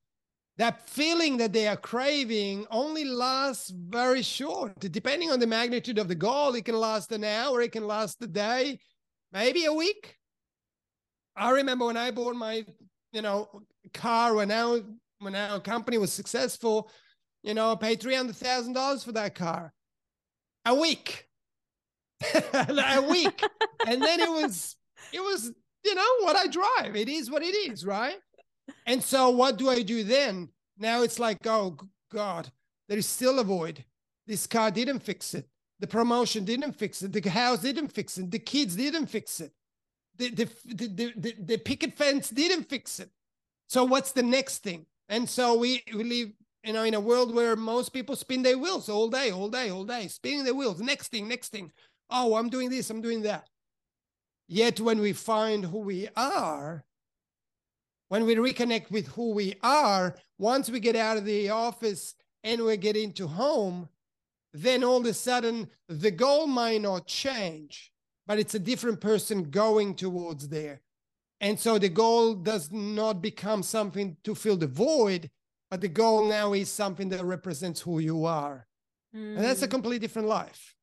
that 0.59 0.89
feeling 0.89 1.39
that 1.39 1.53
they 1.55 1.67
are 1.67 1.77
craving 1.77 2.67
only 2.71 3.05
lasts 3.05 3.71
very 3.71 4.21
short. 4.21 4.79
Depending 4.79 5.31
on 5.31 5.41
the 5.41 5.47
magnitude 5.47 5.99
of 5.99 6.09
the 6.09 6.15
goal, 6.15 6.55
it 6.55 6.67
can 6.67 6.75
last 6.75 7.13
an 7.13 7.25
hour, 7.25 7.63
it 7.63 7.73
can 7.73 7.87
last 7.87 8.23
a 8.23 8.27
day, 8.27 8.79
maybe 9.33 9.65
a 9.65 9.73
week. 9.73 10.17
I 11.35 11.51
remember 11.51 11.87
when 11.87 11.97
I 11.97 12.11
bought 12.11 12.37
my, 12.37 12.67
you 13.13 13.23
know, 13.23 13.49
car 13.95 14.35
when 14.35 14.51
our 14.51 14.81
when 15.21 15.35
our 15.35 15.61
company 15.61 15.99
was 15.99 16.13
successful, 16.13 16.91
you 17.43 17.55
know, 17.55 17.73
I 17.73 17.77
paid 17.77 18.01
three 18.01 18.15
hundred 18.15 18.37
thousand 18.37 18.75
dollars 18.75 19.03
for 19.03 19.13
that 19.13 19.35
car. 19.35 19.73
A 20.67 20.75
week. 20.75 21.27
a 22.53 23.07
week. 23.09 23.43
and 23.87 24.03
then 24.03 24.21
it 24.21 24.31
was 24.31 24.77
it 25.13 25.21
was, 25.21 25.53
you 25.85 25.95
know, 25.95 26.17
what 26.21 26.37
I 26.37 26.47
drive. 26.49 26.97
It 26.97 27.09
is 27.09 27.31
what 27.31 27.43
it 27.43 27.55
is, 27.55 27.87
right? 27.87 28.19
And 28.87 29.03
so 29.03 29.31
what 29.31 29.57
do 29.57 29.69
I 29.69 29.83
do 29.83 30.05
then? 30.05 30.49
Now 30.79 31.03
it's 31.03 31.19
like, 31.19 31.47
oh 31.47 31.77
God, 32.13 32.51
there 32.89 32.99
is 32.99 33.07
still 33.07 33.39
a 33.39 33.45
void. 33.45 33.85
This 34.27 34.47
car 34.47 34.71
didn't 34.71 35.01
fix 35.01 35.35
it. 35.35 35.47
The 35.81 35.87
promotion 35.87 36.45
didn't 36.45 36.73
fix 36.73 37.03
it. 37.03 37.13
The 37.13 37.31
house 37.31 37.61
didn't 37.61 37.89
fix 37.89 38.19
it. 38.19 38.31
The 38.31 38.39
kids 38.39 38.77
didn't 38.77 39.07
fix 39.07 39.41
it. 39.41 39.53
The, 40.17 40.31
the, 40.31 40.49
the, 40.67 41.13
the, 41.17 41.35
the 41.39 41.57
picket 41.59 41.95
fence 41.95 42.29
didn't 42.29 42.65
fix 42.69 43.01
it. 43.01 43.11
So 43.69 43.85
what's 43.85 44.13
the 44.13 44.23
next 44.23 44.59
thing? 44.59 44.87
And 45.09 45.29
so 45.29 45.55
we, 45.55 45.83
we 45.95 46.05
live, 46.05 46.33
you 46.65 46.73
know, 46.73 46.85
in 46.85 46.95
a 46.95 47.01
world 47.01 47.35
where 47.35 47.57
most 47.57 47.93
people 47.93 48.15
spin 48.17 48.43
their 48.43 48.59
wheels 48.59 48.89
all 48.89 49.09
day, 49.09 49.31
all 49.31 49.49
day, 49.49 49.71
all 49.71 49.85
day, 49.85 50.09
spinning 50.09 50.45
their 50.45 50.55
wheels. 50.55 50.81
Next 50.81 51.09
thing, 51.09 51.29
next 51.29 51.49
thing. 51.49 51.73
Oh, 52.11 52.35
I'm 52.37 52.51
doing 52.51 52.69
this, 52.69 52.91
I'm 52.91 53.01
doing 53.01 53.23
that. 53.23 53.49
Yet 54.49 54.81
when 54.81 55.01
we 55.01 55.13
find 55.13 55.65
who 55.65 55.79
we 55.79 56.09
are, 56.17 56.85
when 58.11 58.27
we 58.27 58.35
reconnect 58.35 58.91
with 58.91 59.07
who 59.07 59.31
we 59.31 59.55
are, 59.63 60.17
once 60.37 60.69
we 60.69 60.81
get 60.81 60.97
out 60.97 61.17
of 61.17 61.25
the 61.25 61.49
office 61.49 62.17
and 62.43 62.65
we 62.65 62.77
get 62.77 62.97
into 62.97 63.29
home, 63.29 63.89
then 64.53 64.83
all 64.83 64.99
of 64.99 65.07
a 65.07 65.15
sudden 65.15 65.71
the 65.89 66.11
goal 66.11 66.49
might 66.49 66.81
not 66.83 67.07
change, 67.07 67.93
but 68.27 68.41
it's 68.41 68.57
a 68.57 68.59
different 68.59 69.01
person 69.01 69.45
going 69.45 69.95
towards 69.95 70.49
there. 70.49 70.81
And 71.41 71.59
so 71.59 71.79
the 71.79 71.89
goal 71.89 72.35
does 72.35 72.73
not 72.73 73.23
become 73.23 73.63
something 73.63 74.17
to 74.25 74.35
fill 74.35 74.57
the 74.57 74.67
void, 74.67 75.31
but 75.71 75.81
the 75.81 75.89
goal 75.89 76.29
now 76.29 76.53
is 76.53 76.69
something 76.69 77.11
that 77.11 77.25
represents 77.25 77.81
who 77.81 78.01
you 78.01 78.25
are. 78.25 78.67
Mm. 79.15 79.37
And 79.37 79.45
that's 79.45 79.63
a 79.63 79.67
hmm. 79.67 79.71
completely 79.71 80.01
different 80.01 80.27
life. 80.27 80.75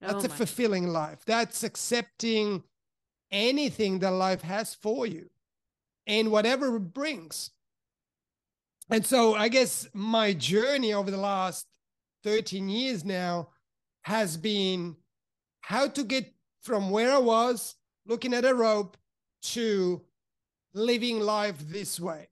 That's 0.00 0.24
oh 0.24 0.26
a 0.26 0.28
fulfilling 0.28 0.88
life. 0.88 1.20
That's 1.24 1.62
accepting 1.62 2.64
anything 3.30 4.00
that 4.00 4.10
life 4.10 4.42
has 4.42 4.74
for 4.74 5.06
you 5.06 5.30
and 6.06 6.30
whatever 6.30 6.76
it 6.76 6.92
brings. 6.94 7.50
And 8.90 9.04
so 9.04 9.34
I 9.34 9.48
guess 9.48 9.88
my 9.94 10.32
journey 10.32 10.92
over 10.92 11.10
the 11.10 11.16
last 11.16 11.66
13 12.24 12.68
years 12.68 13.04
now 13.04 13.48
has 14.02 14.36
been 14.36 14.96
how 15.62 15.88
to 15.88 16.04
get 16.04 16.32
from 16.62 16.90
where 16.90 17.12
I 17.12 17.18
was 17.18 17.76
looking 18.06 18.34
at 18.34 18.44
a 18.44 18.54
rope 18.54 18.96
to 19.42 20.02
living 20.74 21.20
life 21.20 21.56
this 21.68 21.98
way. 21.98 22.28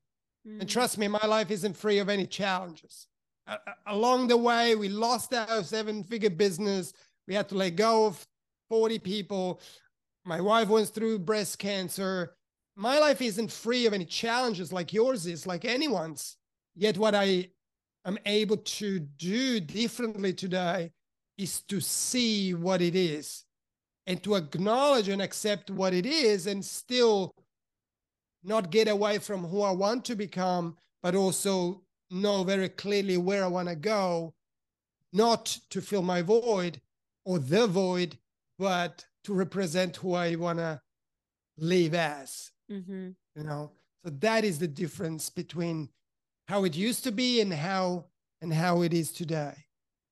Mm. 0.47 0.61
And 0.61 0.69
trust 0.69 0.99
me, 0.99 1.09
my 1.09 1.25
life 1.27 1.51
isn't 1.51 1.77
free 1.77 1.99
of 1.99 2.09
any 2.09 2.27
challenges. 2.27 3.07
Uh, 3.47 3.57
along 3.87 4.29
the 4.29 4.37
way, 4.37 4.75
we 4.75 4.89
lost 4.89 5.35
our 5.35 5.63
seven 5.63 6.05
figure 6.05 6.31
business. 6.31 6.93
We 7.27 7.35
had 7.35 7.49
to 7.51 7.55
let 7.55 7.77
go 7.77 8.07
of 8.07 8.27
40 8.69 8.99
people. 8.99 9.61
My 10.25 10.41
wife 10.41 10.69
went 10.69 10.89
through 10.89 11.21
breast 11.21 11.59
cancer. 11.59 12.35
My 12.75 12.99
life 12.99 13.21
isn't 13.21 13.53
free 13.53 13.87
of 13.87 13.93
any 13.93 14.05
challenges 14.05 14.73
like 14.73 14.93
yours 14.93 15.27
is, 15.27 15.47
like 15.47 15.65
anyone's. 15.65 16.37
Yet, 16.75 16.97
what 16.97 17.15
I 17.15 17.51
am 18.07 18.19
able 18.25 18.57
to 18.57 18.99
do 18.99 19.61
differently 19.61 20.33
today 20.33 20.93
is 21.37 21.61
to 21.63 21.81
see 21.81 22.55
what 22.55 22.81
it 22.81 22.97
is 22.97 23.45
and 24.07 24.23
to 24.23 24.37
acknowledge 24.37 25.09
and 25.09 25.21
accept 25.21 25.71
what 25.71 25.93
it 25.93 26.07
is 26.07 26.47
and 26.47 26.65
still 26.65 27.35
not 28.43 28.71
get 28.71 28.89
away 28.89 29.19
from 29.19 29.45
who 29.45 29.63
I 29.63 29.71
want 29.71 30.05
to 30.07 30.17
become, 30.17 30.77
but 31.03 31.15
also 31.15 31.83
know 32.11 32.43
very 32.43 32.69
clearly 32.69 33.17
where 33.17 33.45
I 33.45 33.49
want 33.49 33.69
to 33.69 33.77
go, 33.77 34.35
not 35.13 35.59
to 35.71 35.81
fill 35.81 36.03
my 36.03 36.23
void 36.23 36.81
or 37.25 37.39
the 37.39 37.67
void, 37.67 38.19
but 38.59 39.05
to 39.25 39.35
represent 39.35 39.97
who 39.97 40.15
I 40.15 40.35
want 40.37 40.59
to 40.59 40.81
live 41.59 41.95
as. 41.95 42.52
Mm-hmm. 42.73 43.11
You 43.37 43.45
know, 43.45 43.73
so 44.05 44.13
that 44.21 44.45
is 44.45 44.59
the 44.59 44.69
difference 44.69 45.31
between 45.31 45.89
how 46.49 46.65
it 46.65 46.77
used 46.77 47.05
to 47.05 47.13
be 47.13 47.41
and 47.41 47.53
how 47.53 48.07
and 48.41 48.53
how 48.53 48.83
it 48.83 48.93
is 48.93 49.13
today. 49.13 49.55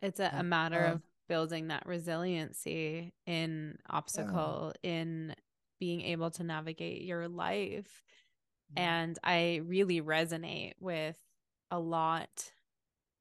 It's 0.02 0.20
a, 0.20 0.30
a 0.32 0.42
matter 0.42 0.84
uh, 0.84 0.92
of 0.92 1.02
building 1.28 1.68
that 1.68 1.86
resiliency 1.86 3.12
in 3.26 3.78
obstacle, 3.88 4.72
uh, 4.74 4.78
in 4.82 5.34
being 5.78 6.02
able 6.02 6.30
to 6.32 6.44
navigate 6.44 7.02
your 7.02 7.28
life. 7.28 8.02
And 8.76 9.18
I 9.24 9.62
really 9.64 10.00
resonate 10.00 10.74
with 10.78 11.18
a 11.70 11.78
lot 11.78 12.52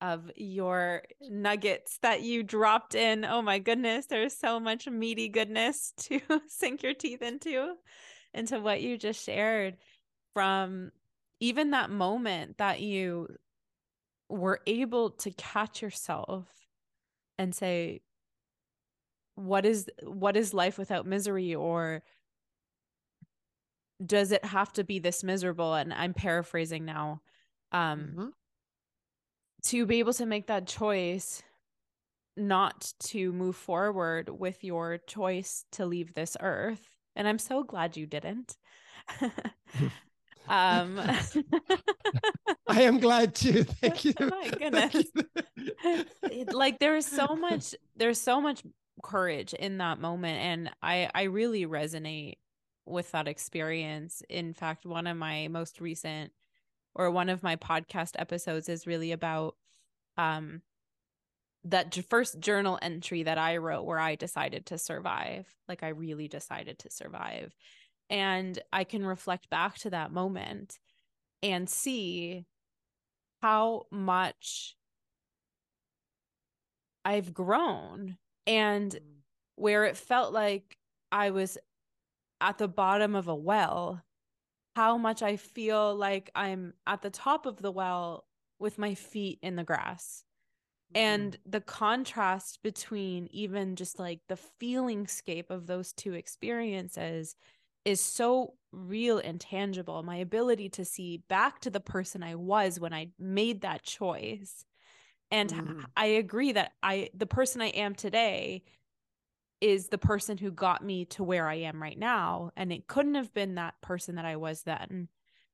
of 0.01 0.31
your 0.35 1.03
nuggets 1.21 1.97
that 2.01 2.21
you 2.21 2.43
dropped 2.43 2.95
in. 2.95 3.25
Oh 3.25 3.41
my 3.41 3.59
goodness, 3.59 4.05
there's 4.05 4.37
so 4.37 4.59
much 4.59 4.87
meaty 4.87 5.27
goodness 5.27 5.93
to 6.01 6.21
sink 6.47 6.83
your 6.83 6.93
teeth 6.93 7.21
into 7.21 7.73
into 8.33 8.59
what 8.59 8.81
you 8.81 8.97
just 8.97 9.23
shared 9.23 9.77
from 10.33 10.91
even 11.39 11.71
that 11.71 11.89
moment 11.89 12.57
that 12.57 12.81
you 12.81 13.27
were 14.29 14.61
able 14.67 15.11
to 15.11 15.31
catch 15.31 15.81
yourself 15.81 16.47
and 17.37 17.55
say 17.55 18.01
what 19.35 19.65
is 19.65 19.89
what 20.03 20.35
is 20.35 20.53
life 20.53 20.77
without 20.77 21.05
misery? 21.05 21.55
Or 21.55 22.03
does 24.05 24.31
it 24.31 24.43
have 24.45 24.71
to 24.73 24.83
be 24.83 24.99
this 24.99 25.23
miserable? 25.23 25.73
And 25.73 25.93
i'm 25.93 26.13
paraphrasing 26.13 26.85
now 26.85 27.21
um 27.71 27.99
mm-hmm. 27.99 28.27
to 29.63 29.85
be 29.85 29.99
able 29.99 30.13
to 30.13 30.25
make 30.25 30.47
that 30.47 30.67
choice 30.67 31.41
not 32.37 32.93
to 32.99 33.31
move 33.33 33.55
forward 33.55 34.29
with 34.29 34.63
your 34.63 34.97
choice 34.97 35.65
to 35.73 35.85
leave 35.85 36.13
this 36.13 36.37
earth 36.39 36.98
and 37.19 37.27
i'm 37.27 37.37
so 37.37 37.63
glad 37.63 37.95
you 37.95 38.07
didn't. 38.07 38.57
Um 40.47 40.99
i 42.67 42.81
am 42.81 42.99
glad 42.99 43.35
too 43.35 43.63
thank 43.63 44.03
you. 44.03 44.13
My 44.19 44.49
goodness. 44.57 45.05
You. 46.31 46.45
like 46.45 46.79
there 46.79 46.95
is 46.97 47.05
so 47.05 47.35
much 47.35 47.75
there's 47.95 48.19
so 48.19 48.41
much 48.41 48.63
courage 49.03 49.53
in 49.53 49.77
that 49.77 49.99
moment 49.99 50.39
and 50.39 50.71
i 50.81 51.07
i 51.13 51.23
really 51.23 51.67
resonate 51.67 52.37
with 52.87 53.11
that 53.11 53.27
experience. 53.27 54.23
In 54.27 54.53
fact 54.55 54.87
one 54.87 55.05
of 55.05 55.15
my 55.15 55.47
most 55.49 55.79
recent 55.79 56.31
or 56.95 57.11
one 57.11 57.29
of 57.29 57.43
my 57.43 57.55
podcast 57.55 58.13
episodes 58.15 58.69
is 58.69 58.87
really 58.87 59.11
about 59.11 59.55
um 60.17 60.63
that 61.65 61.97
first 62.09 62.39
journal 62.39 62.79
entry 62.81 63.23
that 63.23 63.37
I 63.37 63.57
wrote 63.57 63.83
where 63.83 63.99
I 63.99 64.15
decided 64.15 64.67
to 64.67 64.77
survive 64.77 65.47
like 65.67 65.83
I 65.83 65.89
really 65.89 66.27
decided 66.27 66.79
to 66.79 66.91
survive 66.91 67.53
and 68.09 68.57
I 68.73 68.83
can 68.85 69.05
reflect 69.05 69.49
back 69.49 69.75
to 69.79 69.89
that 69.91 70.11
moment 70.11 70.79
and 71.43 71.69
see 71.69 72.45
how 73.41 73.83
much 73.91 74.75
I've 77.05 77.33
grown 77.33 78.17
and 78.45 78.91
mm. 78.91 78.99
where 79.55 79.85
it 79.85 79.95
felt 79.95 80.33
like 80.33 80.77
I 81.11 81.31
was 81.31 81.57
at 82.41 82.57
the 82.57 82.67
bottom 82.67 83.15
of 83.15 83.27
a 83.27 83.35
well, 83.35 84.01
how 84.75 84.97
much 84.97 85.21
I 85.21 85.35
feel 85.37 85.95
like 85.95 86.29
I'm 86.35 86.73
at 86.87 87.01
the 87.01 87.09
top 87.09 87.45
of 87.45 87.61
the 87.61 87.71
well 87.71 88.25
with 88.59 88.77
my 88.77 88.95
feet 88.95 89.39
in 89.41 89.55
the 89.55 89.63
grass. 89.63 90.23
Mm. 90.93 90.99
And 90.99 91.37
the 91.45 91.61
contrast 91.61 92.59
between 92.63 93.27
even 93.31 93.75
just 93.75 93.99
like 93.99 94.19
the 94.27 94.37
feeling 94.37 95.07
scape 95.07 95.51
of 95.51 95.67
those 95.67 95.93
two 95.93 96.13
experiences 96.13 97.35
is 97.85 98.01
so 98.01 98.53
real 98.71 99.17
and 99.19 99.39
tangible. 99.39 100.03
My 100.03 100.17
ability 100.17 100.69
to 100.69 100.85
see 100.85 101.23
back 101.29 101.59
to 101.61 101.69
the 101.69 101.79
person 101.79 102.23
I 102.23 102.35
was 102.35 102.79
when 102.79 102.93
I 102.93 103.09
made 103.17 103.61
that 103.61 103.83
choice. 103.83 104.65
And 105.31 105.49
mm. 105.49 105.85
I 105.95 106.05
agree 106.07 106.53
that 106.53 106.73
I 106.81 107.09
the 107.13 107.27
person 107.27 107.61
I 107.61 107.67
am 107.67 107.95
today 107.95 108.63
is 109.61 109.89
the 109.89 109.97
person 109.97 110.37
who 110.37 110.51
got 110.51 110.83
me 110.83 111.05
to 111.05 111.23
where 111.23 111.47
I 111.47 111.55
am 111.55 111.81
right 111.81 111.97
now. 111.97 112.51
And 112.55 112.71
it 112.71 112.87
couldn't 112.87 113.15
have 113.15 113.33
been 113.33 113.55
that 113.55 113.79
person 113.81 114.15
that 114.15 114.25
I 114.25 114.37
was 114.37 114.63
then. 114.63 115.09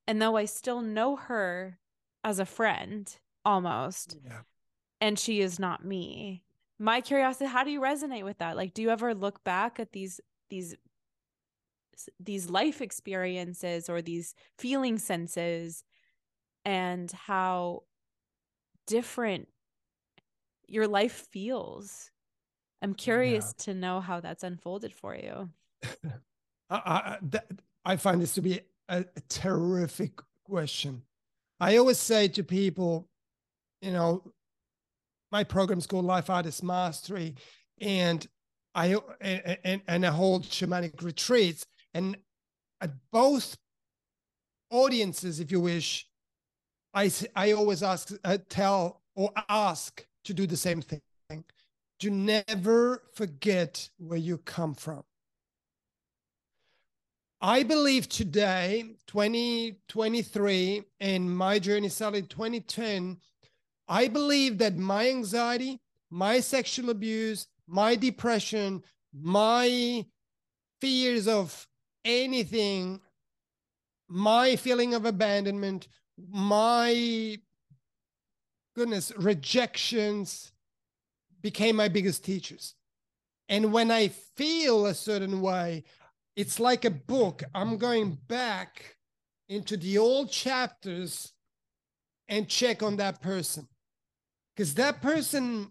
And 0.08 0.22
though 0.22 0.38
I 0.38 0.46
still 0.46 0.82
know 0.82 1.16
her 1.16 1.80
as 2.24 2.40
a 2.40 2.46
friend 2.46 3.14
almost, 3.44 4.18
yeah. 4.24 4.42
And 5.02 5.18
she 5.18 5.42
is 5.42 5.60
not 5.60 5.86
me. 5.86 6.44
My 6.78 7.02
curiosity, 7.02 7.46
how 7.46 7.64
do 7.64 7.72
you 7.72 7.82
resonate 7.82 8.24
with 8.24 8.38
that? 8.40 8.56
Like, 8.56 8.74
do 8.74 8.82
you 8.82 8.90
ever 8.90 9.14
look 9.14 9.44
back 9.44 9.80
at 9.80 9.92
these, 9.92 10.20
these, 10.50 10.76
these 12.20 12.50
life 12.50 12.82
experiences 12.82 13.90
or 13.90 14.02
these 14.02 14.36
feeling 14.58 14.98
senses 14.98 15.84
and 16.66 17.12
how 17.12 17.84
different 18.88 19.48
your 20.68 20.88
life 20.88 21.28
feels 21.32 22.12
I'm 22.86 22.94
curious 22.94 23.56
yeah. 23.58 23.64
to 23.64 23.74
know 23.74 24.00
how 24.00 24.20
that's 24.20 24.44
unfolded 24.44 24.94
for 24.94 25.16
you. 25.16 25.50
I, 26.70 26.76
I, 26.76 27.18
that, 27.32 27.48
I, 27.84 27.96
find 27.96 28.22
this 28.22 28.36
to 28.36 28.42
be 28.42 28.60
a, 28.90 29.00
a 29.00 29.22
terrific 29.28 30.22
question. 30.44 31.02
I 31.60 31.78
always 31.78 31.98
say 31.98 32.28
to 32.28 32.44
people, 32.44 33.08
you 33.82 33.92
know, 33.92 34.32
my 35.36 35.44
program's 35.44 35.86
called 35.86 36.06
Life 36.06 36.30
Artist 36.30 36.64
Mastery, 36.64 37.36
and 37.82 38.26
I 38.74 38.96
and, 39.20 39.82
and 39.86 40.06
I 40.06 40.10
hold 40.10 40.44
shamanic 40.44 41.04
retreats, 41.04 41.66
and 41.94 42.16
at 42.80 42.92
both 43.12 43.58
audiences, 44.72 45.42
if 45.42 45.52
you 45.52 45.60
wish, 45.60 46.08
I 46.94 47.12
I 47.36 47.52
always 47.52 47.84
ask, 47.84 48.14
uh, 48.24 48.38
tell 48.48 49.02
or 49.14 49.30
ask 49.50 50.06
to 50.24 50.34
do 50.34 50.48
the 50.48 50.56
same 50.56 50.82
thing 50.82 51.02
to 52.00 52.10
never 52.10 53.04
forget 53.14 53.90
where 53.98 54.18
you 54.18 54.38
come 54.38 54.74
from. 54.74 55.04
I 57.42 57.64
believe 57.64 58.08
today, 58.08 58.86
2023, 59.08 60.84
and 61.02 61.38
my 61.38 61.60
journey 61.60 61.90
started 61.90 62.30
2010. 62.30 63.18
I 63.88 64.08
believe 64.08 64.58
that 64.60 64.78
my 64.78 65.10
anxiety, 65.10 65.80
my 66.10 66.40
sexual 66.40 66.90
abuse, 66.90 67.48
my 67.68 67.96
depression, 67.96 68.84
my 69.14 70.06
fears 70.82 71.28
of 71.28 71.68
anything, 72.04 73.00
my 74.08 74.56
feeling 74.56 74.94
of 74.94 75.06
abandonment, 75.06 75.88
my 76.30 77.38
goodness, 78.76 79.12
rejections, 79.18 80.52
became 81.42 81.76
my 81.76 81.88
biggest 81.88 82.24
teachers. 82.24 82.76
And 83.50 83.72
when 83.72 83.92
I 83.92 84.08
feel 84.08 84.88
a 84.88 84.94
certain 84.94 85.42
way, 85.42 85.84
it's 86.36 86.60
like 86.60 86.86
a 86.86 86.90
book. 86.92 87.44
I'm 87.54 87.78
going 87.78 88.18
back 88.28 88.98
into 89.48 89.78
the 89.78 89.98
old 90.00 90.32
chapters 90.32 91.32
and 92.28 92.50
check 92.50 92.82
on 92.82 92.98
that 92.98 93.22
person. 93.22 93.68
Because 94.56 94.74
that 94.76 95.02
person 95.02 95.70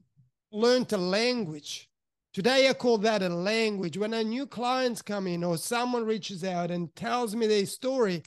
learned 0.52 0.92
a 0.92 0.98
language. 0.98 1.88
Today, 2.32 2.68
I 2.68 2.72
call 2.74 2.98
that 2.98 3.22
a 3.22 3.28
language. 3.28 3.96
When 3.96 4.12
a 4.12 4.24
new 4.24 4.46
clients 4.46 5.02
come 5.02 5.26
in 5.26 5.44
or 5.44 5.56
someone 5.56 6.04
reaches 6.04 6.44
out 6.44 6.70
and 6.70 6.94
tells 6.94 7.34
me 7.34 7.46
their 7.46 7.64
story, 7.66 8.22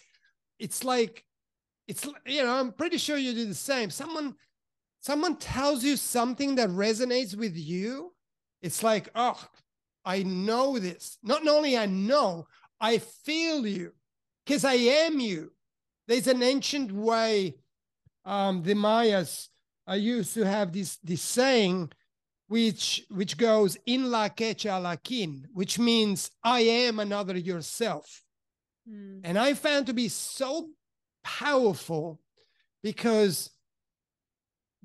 it's 0.60 0.84
like, 0.84 1.24
it's, 1.88 2.06
you 2.26 2.44
know, 2.44 2.54
I'm 2.54 2.72
pretty 2.72 2.98
sure 2.98 3.18
you 3.18 3.34
do 3.34 3.46
the 3.46 3.54
same. 3.54 3.90
Someone 3.90 4.36
someone 5.00 5.36
tells 5.38 5.84
you 5.84 5.96
something 5.96 6.56
that 6.56 6.70
resonates 6.70 7.36
with 7.36 7.56
you, 7.56 8.14
it's 8.62 8.84
like, 8.84 9.10
oh, 9.16 9.42
I 10.04 10.24
know 10.24 10.80
this. 10.80 11.18
Not 11.24 11.48
only 11.48 11.78
I 11.78 11.86
know, 11.86 12.48
I 12.80 12.98
feel 12.98 13.66
you. 13.68 13.94
because 14.46 14.64
I 14.64 14.76
am 14.76 15.20
you. 15.20 15.52
There's 16.08 16.28
an 16.28 16.42
ancient 16.42 16.92
way. 16.92 17.56
Um, 18.26 18.64
the 18.64 18.74
Mayas 18.74 19.50
I 19.88 19.96
used 19.96 20.34
to 20.34 20.46
have 20.46 20.74
this 20.74 20.98
this 20.98 21.22
saying, 21.22 21.92
which 22.48 23.06
which 23.10 23.38
goes 23.38 23.78
in 23.86 24.06
Lak'ech 24.06 24.66
Ala 24.66 24.98
K'in, 24.98 25.46
which 25.54 25.80
means 25.80 26.30
I 26.44 26.60
am 26.62 27.00
another 27.00 27.38
yourself. 27.38 28.24
Mm. 28.90 29.22
And 29.24 29.40
I 29.40 29.54
found 29.54 29.88
to 29.88 29.94
be 29.94 30.10
so 30.10 30.70
powerful 31.24 32.20
because 32.84 33.50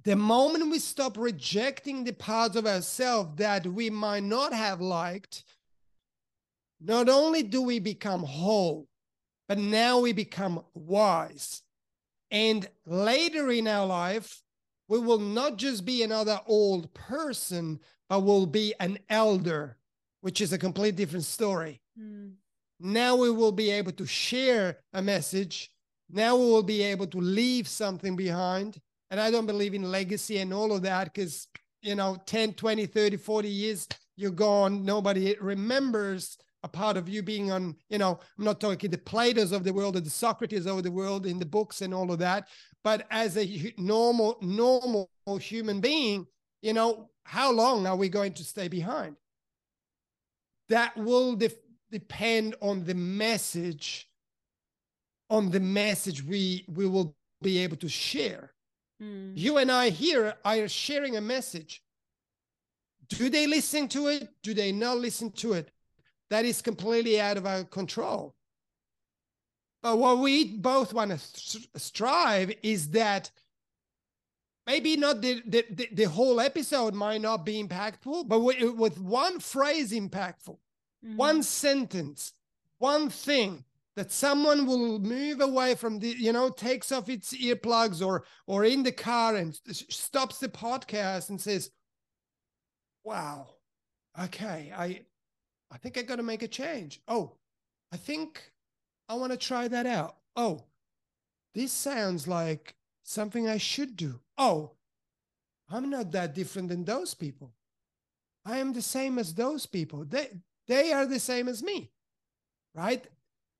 the 0.04 0.16
moment 0.16 0.70
we 0.70 0.78
stop 0.78 1.16
rejecting 1.16 2.04
the 2.04 2.12
parts 2.12 2.56
of 2.56 2.66
ourselves 2.66 3.36
that 3.36 3.66
we 3.66 3.90
might 3.90 4.24
not 4.24 4.52
have 4.52 4.80
liked, 4.80 5.44
not 6.80 7.08
only 7.08 7.42
do 7.42 7.62
we 7.62 7.78
become 7.78 8.22
whole, 8.24 8.88
but 9.48 9.58
now 9.58 10.00
we 10.00 10.12
become 10.12 10.64
wise. 10.74 11.62
And 12.30 12.68
later 12.86 13.50
in 13.50 13.68
our 13.68 13.86
life, 13.86 14.42
we 14.92 14.98
will 14.98 15.18
not 15.18 15.57
just 15.57 15.87
be 15.87 16.02
another 16.02 16.38
old 16.46 16.92
person, 16.92 17.81
but 18.11 18.20
will 18.20 18.44
be 18.44 18.74
an 18.78 18.98
elder, 19.09 19.78
which 20.20 20.42
is 20.42 20.52
a 20.52 20.59
complete 20.59 20.96
different 20.96 21.24
story. 21.24 21.81
Mm. 21.98 22.33
Now 22.78 23.16
we 23.16 23.31
will 23.31 23.52
be 23.52 23.70
able 23.70 23.92
to 23.92 24.05
share 24.05 24.81
a 24.92 25.00
message. 25.00 25.70
Now 26.11 26.37
we 26.37 26.44
will 26.44 26.62
be 26.62 26.83
able 26.83 27.07
to 27.07 27.18
leave 27.18 27.66
something 27.68 28.16
behind. 28.16 28.78
And 29.11 29.18
I 29.18 29.31
don't 29.31 29.46
believe 29.46 29.72
in 29.72 29.90
legacy 29.90 30.40
and 30.40 30.52
all 30.52 30.74
of 30.74 30.83
that 30.83 31.05
because, 31.05 31.48
you 31.81 31.94
know, 31.94 32.18
10, 32.26 32.52
20, 32.52 32.85
30, 32.85 33.16
40 33.16 33.48
years, 33.48 33.88
you're 34.16 34.31
gone. 34.31 34.85
Nobody 34.85 35.37
remembers 35.40 36.37
a 36.62 36.68
part 36.68 36.96
of 36.96 37.09
you 37.09 37.22
being 37.22 37.51
on, 37.51 37.77
you 37.88 37.98
know, 37.98 38.20
I'm 38.38 38.44
not 38.44 38.61
talking 38.61 38.90
the 38.90 38.98
Platos 38.98 39.53
of 39.53 39.64
the 39.64 39.72
world 39.72 39.96
or 39.96 40.01
the 40.01 40.11
Socrates 40.11 40.66
of 40.66 40.83
the 40.83 40.90
world 40.90 41.27
in 41.27 41.38
the 41.38 41.46
books 41.46 41.83
and 41.83 41.92
all 41.92 42.12
of 42.12 42.18
that, 42.20 42.48
but 42.85 43.07
as 43.11 43.37
a 43.37 43.75
normal, 43.79 44.38
normal 44.40 45.09
human 45.40 45.81
being, 45.81 46.27
you 46.62 46.72
know, 46.72 47.11
how 47.25 47.53
long 47.53 47.87
are 47.87 47.96
we 47.96 48.09
going 48.09 48.33
to 48.35 48.44
stay 48.44 48.68
behind? 48.68 49.16
That 50.68 50.96
will 50.96 51.37
de- 51.37 51.51
depend 51.90 52.55
on 52.61 52.85
the 52.85 52.94
message, 52.94 54.09
on 55.31 55.51
the 55.51 55.61
message 55.61 56.25
we 56.25 56.64
we 56.68 56.87
will 56.87 57.16
be 57.42 57.59
able 57.59 57.77
to 57.79 57.88
share. 57.88 58.53
Mm. 59.03 59.33
You 59.35 59.59
and 59.59 59.70
I 59.70 59.90
here 59.90 60.35
are 60.44 60.68
sharing 60.68 61.16
a 61.16 61.20
message. 61.20 61.83
Do 63.09 63.29
they 63.29 63.46
listen 63.46 63.88
to 63.88 64.09
it? 64.09 64.29
Do 64.42 64.55
they 64.55 64.72
not 64.72 64.98
listen 64.98 65.31
to 65.33 65.53
it? 65.55 65.70
That 66.33 66.47
is 66.47 66.62
completely 66.62 67.21
out 67.21 67.37
of 67.37 67.45
our 67.45 67.62
control. 67.62 68.35
But 69.83 69.99
what 69.99 70.18
we 70.18 70.57
both 70.57 70.95
want 70.95 71.11
to 71.11 71.18
strive 71.79 72.55
is 72.62 72.88
that 72.92 73.31
maybe 74.66 74.97
not 74.97 75.21
the, 75.21 75.42
the, 75.45 75.88
the, 75.92 76.05
whole 76.05 76.40
episode 76.40 76.95
might 76.95 77.21
not 77.21 77.45
be 77.45 77.62
impactful, 77.62 78.29
but 78.29 78.40
with 78.40 78.99
one 78.99 79.40
phrase 79.40 79.92
impactful, 79.92 80.57
mm-hmm. 81.05 81.16
one 81.16 81.42
sentence, 81.42 82.33
one 82.79 83.11
thing 83.11 83.62
that 83.97 84.11
someone 84.11 84.64
will 84.64 85.01
move 85.01 85.42
away 85.42 85.75
from 85.75 85.99
the, 85.99 86.09
you 86.09 86.33
know, 86.33 86.49
takes 86.49 86.90
off 86.90 87.11
its 87.11 87.35
earplugs 87.35 88.03
or 88.03 88.25
or 88.47 88.64
in 88.64 88.85
the 88.85 88.92
car 88.92 89.37
and 89.37 89.61
stops 89.71 90.38
the 90.38 90.49
podcast 90.49 91.29
and 91.29 91.38
says, 91.38 91.71
Wow, 93.05 93.49
okay, 94.18 94.73
I 94.75 95.03
I 95.72 95.78
think 95.78 95.96
I 95.96 96.02
gotta 96.02 96.22
make 96.22 96.42
a 96.42 96.48
change. 96.48 97.00
Oh, 97.08 97.32
I 97.90 97.96
think 97.96 98.52
I 99.08 99.14
want 99.14 99.32
to 99.32 99.38
try 99.38 99.68
that 99.68 99.87
out. 99.87 100.16
Oh, 100.37 100.64
this 101.54 101.72
sounds 101.72 102.28
like 102.28 102.74
something 103.02 103.48
I 103.48 103.56
should 103.56 103.96
do. 103.96 104.20
Oh, 104.37 104.72
I'm 105.70 105.88
not 105.88 106.12
that 106.12 106.35
different 106.35 106.68
than 106.68 106.85
those 106.85 107.14
people. 107.14 107.54
I 108.44 108.58
am 108.58 108.72
the 108.72 108.82
same 108.82 109.18
as 109.18 109.35
those 109.35 109.66
people. 109.66 110.04
They 110.04 110.28
they 110.68 110.92
are 110.92 111.06
the 111.06 111.18
same 111.18 111.48
as 111.48 111.62
me. 111.62 111.90
Right? 112.74 113.04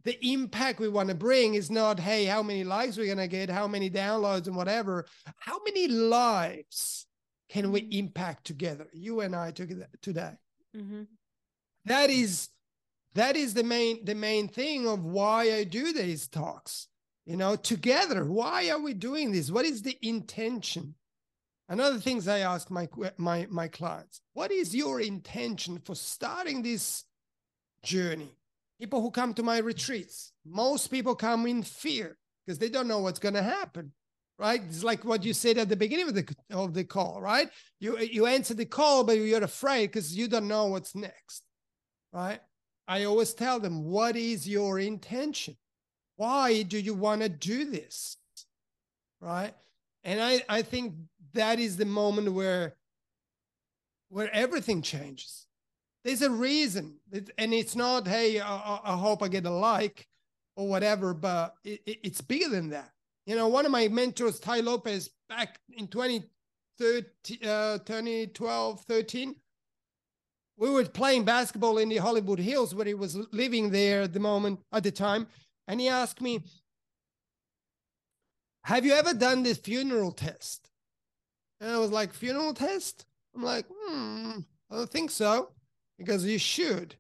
The 0.05 0.19
impact 0.33 0.81
we 0.81 0.89
want 0.89 1.11
to 1.11 1.15
bring 1.15 1.55
is 1.55 1.71
not, 1.71 2.01
hey, 2.01 2.25
how 2.25 2.43
many 2.43 2.65
likes 2.65 2.97
we're 2.97 3.07
gonna 3.07 3.29
get, 3.29 3.49
how 3.49 3.69
many 3.69 3.89
downloads 3.89 4.49
and 4.49 4.57
whatever. 4.57 5.07
How 5.37 5.63
many 5.65 5.87
lives 5.89 7.07
can 7.49 7.71
we 7.71 7.81
impact 7.93 8.45
together, 8.47 8.89
you 8.93 9.21
and 9.21 9.37
I 9.37 9.53
together 9.53 9.89
today? 10.01 10.33
Mm-hmm. 10.77 11.03
That 11.85 12.11
is 12.11 12.49
that 13.15 13.37
is 13.37 13.55
the 13.55 13.65
main 13.65 14.05
the 14.05 14.15
main 14.15 14.49
thing 14.49 14.89
of 14.89 15.05
why 15.05 15.53
i 15.53 15.65
do 15.65 15.93
these 15.93 16.29
talks 16.29 16.89
you 17.27 17.37
know 17.37 17.57
together. 17.57 18.25
Why 18.25 18.71
are 18.71 18.81
we 18.81 18.95
doing 18.95 19.33
this? 19.33 19.51
What 19.51 19.65
is 19.65 19.83
the 19.83 19.97
intention? 20.03 20.95
Another 21.69 21.99
things 21.99 22.29
i 22.29 22.41
ask 22.41 22.71
my 22.71 22.89
my 23.17 23.47
my 23.51 23.69
clients 23.69 24.21
what 24.35 24.51
is 24.51 24.75
your 24.75 25.01
intention 25.01 25.79
for 25.85 25.95
starting 25.95 26.63
this 26.63 27.05
journey? 27.83 28.37
People 28.81 29.01
who 29.01 29.11
come 29.11 29.35
to 29.35 29.43
my 29.43 29.59
retreats 29.59 30.33
most 30.45 30.89
people 30.89 31.15
come 31.15 31.47
in 31.47 31.63
fear 31.63 32.19
because 32.45 32.59
they 32.59 32.69
don't 32.69 32.89
know 32.89 32.99
what's 32.99 33.21
going 33.21 33.35
to 33.35 33.43
happen 33.43 33.93
right? 34.39 34.63
It's 34.67 34.83
like 34.83 35.05
what 35.05 35.25
you 35.25 35.35
said 35.35 35.59
at 35.59 35.69
the 35.69 35.77
beginning 35.77 36.09
of 36.09 36.15
the 36.15 36.35
of 36.51 36.75
the 36.75 36.85
call 36.85 37.21
right? 37.21 37.49
You 37.79 37.99
you 37.99 38.27
answer 38.27 38.55
the 38.55 38.67
call 38.67 39.05
but 39.05 39.17
you're 39.17 39.45
afraid 39.45 39.87
because 39.87 40.17
you 40.17 40.27
don't 40.27 40.49
know 40.49 40.67
what's 40.67 40.95
next 40.97 41.45
right 42.13 42.41
I 42.89 43.05
always 43.05 43.33
tell 43.33 43.61
them, 43.61 43.85
what 43.85 44.17
is 44.17 44.49
your 44.49 44.79
intention? 44.79 45.57
Why 46.17 46.63
do 46.63 46.79
you 46.79 46.95
want 46.95 47.23
to 47.23 47.29
do 47.29 47.65
this? 47.65 48.17
Right. 49.21 49.55
And 50.05 50.21
I, 50.21 50.43
I 50.49 50.63
think 50.63 50.95
that 51.33 51.59
is 51.59 51.77
the 51.77 51.85
moment 51.85 52.33
where 52.33 52.75
where 54.09 54.31
everything 54.35 54.83
changes. 54.83 55.47
There's 56.05 56.21
a 56.21 56.31
reason. 56.31 56.97
It, 57.11 57.31
and 57.39 57.55
it's 57.55 57.75
not, 57.75 58.07
hey, 58.07 58.41
I, 58.41 58.81
I, 58.85 58.95
hope 58.95 59.23
I 59.23 59.29
get 59.29 59.47
a 59.47 59.51
like 59.51 60.07
or 60.55 60.69
whatever, 60.69 61.15
but 61.15 61.55
it, 61.65 61.81
it, 61.87 61.99
it's 62.03 62.21
bigger 62.21 62.51
than 62.51 62.69
that. 62.71 62.91
You 63.25 63.37
know, 63.37 63.49
one 63.49 63.65
of 63.65 63.73
my 63.73 63.89
mentors, 63.89 64.39
Tai 64.39 64.61
Lopez, 64.61 65.09
back 65.31 65.59
in 65.79 65.87
2013, 65.87 67.49
uh, 67.49 67.79
2012, 67.79 68.81
13, 68.83 69.35
we 70.57 70.71
were 70.71 70.85
playing 70.85 71.25
basketball 71.25 71.79
in 71.79 71.89
the 71.89 71.97
Hollywood 71.97 72.39
Hills 72.39 72.75
where 72.75 72.87
he 72.87 72.95
was 72.95 73.17
living 73.33 73.71
there 73.71 74.03
at 74.03 74.13
the 74.13 74.21
moment 74.21 74.61
at 74.73 74.83
the 74.83 74.91
time. 74.91 75.27
And 75.69 75.81
he 75.81 75.89
asked 75.89 76.21
me, 76.21 76.43
Have 78.65 78.85
you 78.85 78.93
ever 78.93 79.15
done 79.15 79.43
this 79.43 79.59
funeral 79.59 80.13
test? 80.13 80.69
And 81.61 81.71
I 81.71 81.79
was 81.79 81.91
like, 81.91 82.13
Funeral 82.13 82.55
test? 82.55 83.07
I'm 83.35 83.43
like, 83.43 83.67
hmm, 83.71 84.41
I 84.71 84.77
don't 84.77 84.91
think 84.91 85.11
so. 85.11 85.51
Because 85.99 86.25
you 86.25 86.39
should. 86.39 86.97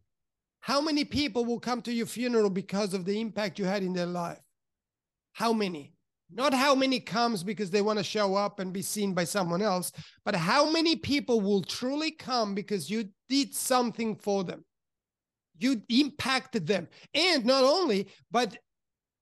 How 0.61 0.81
many 0.81 1.05
people 1.05 1.45
will 1.45 1.61
come 1.61 1.83
to 1.83 1.93
your 1.93 2.07
funeral 2.07 2.51
because 2.51 2.95
of 2.95 3.05
the 3.05 3.21
impact 3.21 3.59
you 3.59 3.65
had 3.65 3.83
in 3.83 3.93
their 3.93 4.07
life? 4.07 4.39
How 5.33 5.53
many? 5.53 5.93
Not 6.35 6.55
how 6.55 6.75
many 6.75 6.99
comes 7.01 7.43
because 7.43 7.71
they 7.71 7.83
want 7.83 7.99
to 7.99 8.05
show 8.05 8.35
up 8.35 8.59
and 8.59 8.73
be 8.73 8.83
seen 8.83 9.13
by 9.13 9.25
someone 9.25 9.61
else, 9.61 9.93
but 10.25 10.35
how 10.35 10.71
many 10.71 10.97
people 10.97 11.41
will 11.41 11.63
truly 11.63 12.11
come 12.11 12.55
because 12.55 12.91
you 12.91 13.09
did 13.29 13.55
something 13.55 14.17
for 14.17 14.45
them. 14.45 14.65
You 15.59 15.83
impacted 15.89 16.67
them. 16.67 16.89
And 17.15 17.45
not 17.45 17.65
only, 17.65 18.09
but 18.31 18.57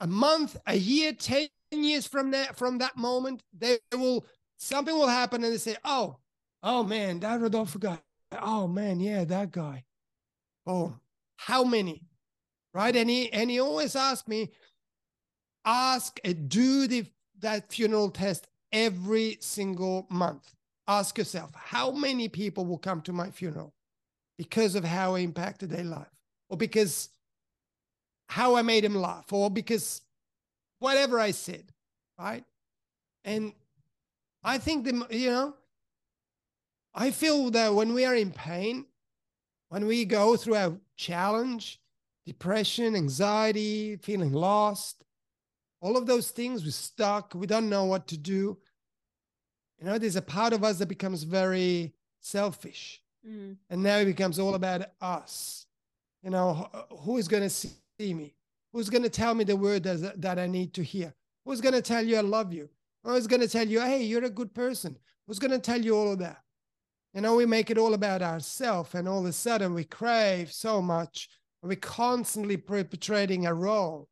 a 0.01 0.07
month, 0.07 0.57
a 0.66 0.77
year, 0.77 1.12
10 1.12 1.49
years 1.73 2.07
from 2.07 2.31
that 2.31 2.57
from 2.57 2.79
that 2.79 2.96
moment, 2.96 3.42
they 3.57 3.79
will 3.92 4.25
something 4.57 4.94
will 4.94 5.09
happen 5.09 5.44
and 5.44 5.53
they 5.53 5.59
say, 5.59 5.77
Oh, 5.85 6.16
oh 6.62 6.83
man, 6.83 7.20
that 7.20 7.40
Rodolfo 7.40 7.79
guy. 7.79 7.99
Oh 8.33 8.66
man, 8.66 9.01
yeah, 9.01 9.25
that 9.25 9.51
guy. 9.51 9.85
Oh, 10.66 10.94
how 11.37 11.64
many? 11.64 12.03
Right. 12.73 12.94
And 12.94 13.11
he 13.11 13.33
and 13.33 13.51
he 13.51 13.61
always 13.61 13.96
asked 13.96 14.29
me, 14.29 14.51
ask 15.64 16.18
and 16.25 16.49
do 16.49 16.87
the 16.87 17.07
that 17.40 17.73
funeral 17.73 18.11
test 18.11 18.46
every 18.73 19.38
single 19.40 20.07
month. 20.11 20.55
Ask 20.87 21.18
yourself, 21.18 21.53
how 21.55 21.90
many 21.90 22.29
people 22.29 22.66
will 22.66 22.79
come 22.79 23.01
to 23.03 23.12
my 23.12 23.31
funeral 23.31 23.75
because 24.37 24.75
of 24.75 24.85
how 24.85 25.14
I 25.14 25.20
impacted 25.20 25.70
their 25.70 25.85
life, 25.85 26.09
or 26.49 26.57
because 26.57 27.11
how 28.29 28.57
I 28.57 28.62
made 28.62 28.85
them 28.85 28.94
laugh, 28.94 29.33
or 29.33 29.51
because 29.51 30.03
whatever 30.79 31.18
I 31.18 31.31
said, 31.31 31.73
right? 32.18 32.44
And 33.25 33.53
I 34.42 34.59
think 34.59 34.85
the 34.85 35.07
you 35.16 35.31
know, 35.31 35.55
I 36.94 37.11
feel 37.11 37.51
that 37.51 37.75
when 37.75 37.94
we 37.94 38.05
are 38.05 38.16
in 38.16 38.33
pain, 38.33 38.87
when 39.68 39.87
we 39.87 40.05
go 40.05 40.37
through 40.37 40.57
a 40.57 40.77
challenge, 40.96 41.81
depression, 42.27 42.96
anxiety, 42.96 43.96
feeling 43.96 44.33
lost, 44.33 45.05
all 45.81 45.97
of 45.97 46.07
those 46.07 46.31
things 46.31 46.64
we're 46.64 46.71
stuck 46.71 47.35
we 47.35 47.47
don't 47.47 47.69
know 47.69 47.85
what 47.85 48.07
to 48.07 48.16
do 48.16 48.57
you 49.79 49.87
know 49.87 49.99
there's 49.99 50.16
a 50.16 50.23
part 50.23 50.53
of 50.53 50.64
us 50.64 50.79
that 50.79 50.87
becomes 50.87 51.23
very 51.23 51.93
selfish 52.21 53.01
mm. 53.27 53.57
and 53.71 53.83
now 53.83 53.97
it 53.97 54.05
becomes 54.05 54.38
all 54.38 54.55
about 54.55 54.83
us 55.01 55.66
you 56.23 56.31
know 56.31 56.69
who 57.01 57.16
is 57.16 57.29
going 57.29 57.43
to 57.43 57.51
see 57.51 57.71
me 57.99 58.35
Who's 58.73 58.90
going 58.90 59.03
to 59.03 59.11
tell 59.11 59.35
me 59.35 59.45
the 59.45 59.57
word 59.57 59.83
that, 59.83 60.21
that 60.21 60.38
I 60.38 60.47
need 60.47 60.75
to 60.75 60.83
hear? 60.83 61.12
Who's 61.45 61.61
going 61.61 61.75
to 61.75 61.83
tell 61.83 62.05
you 62.05 62.16
I 62.16 62.21
love 62.21 62.53
you? 62.53 62.69
Who's 63.03 63.27
going 63.27 63.40
to 63.40 63.49
tell 63.49 63.66
you, 63.66 63.81
hey, 63.81 64.03
you're 64.03 64.25
a 64.25 64.31
good 64.31 64.55
person? 64.55 64.97
Who's 65.27 65.38
going 65.38 65.51
to 65.51 65.59
tell 65.59 65.81
you 65.81 65.97
all 65.97 66.12
of 66.12 66.19
that? 66.21 66.43
You 67.14 67.23
know, 67.23 67.35
we 67.35 67.47
make 67.47 67.71
it 67.71 67.79
all 67.79 67.95
about 67.95 68.23
ourselves, 68.23 68.95
and 68.95 69.09
all 69.09 69.21
of 69.21 69.27
a 69.27 69.33
sudden 69.33 69.75
we 69.75 69.85
crave 69.85 70.53
so 70.53 70.81
much. 70.81 71.29
We're 71.62 71.77
constantly 71.77 72.57
perpetrating 72.57 73.47
a 73.47 73.55
role. 73.55 74.09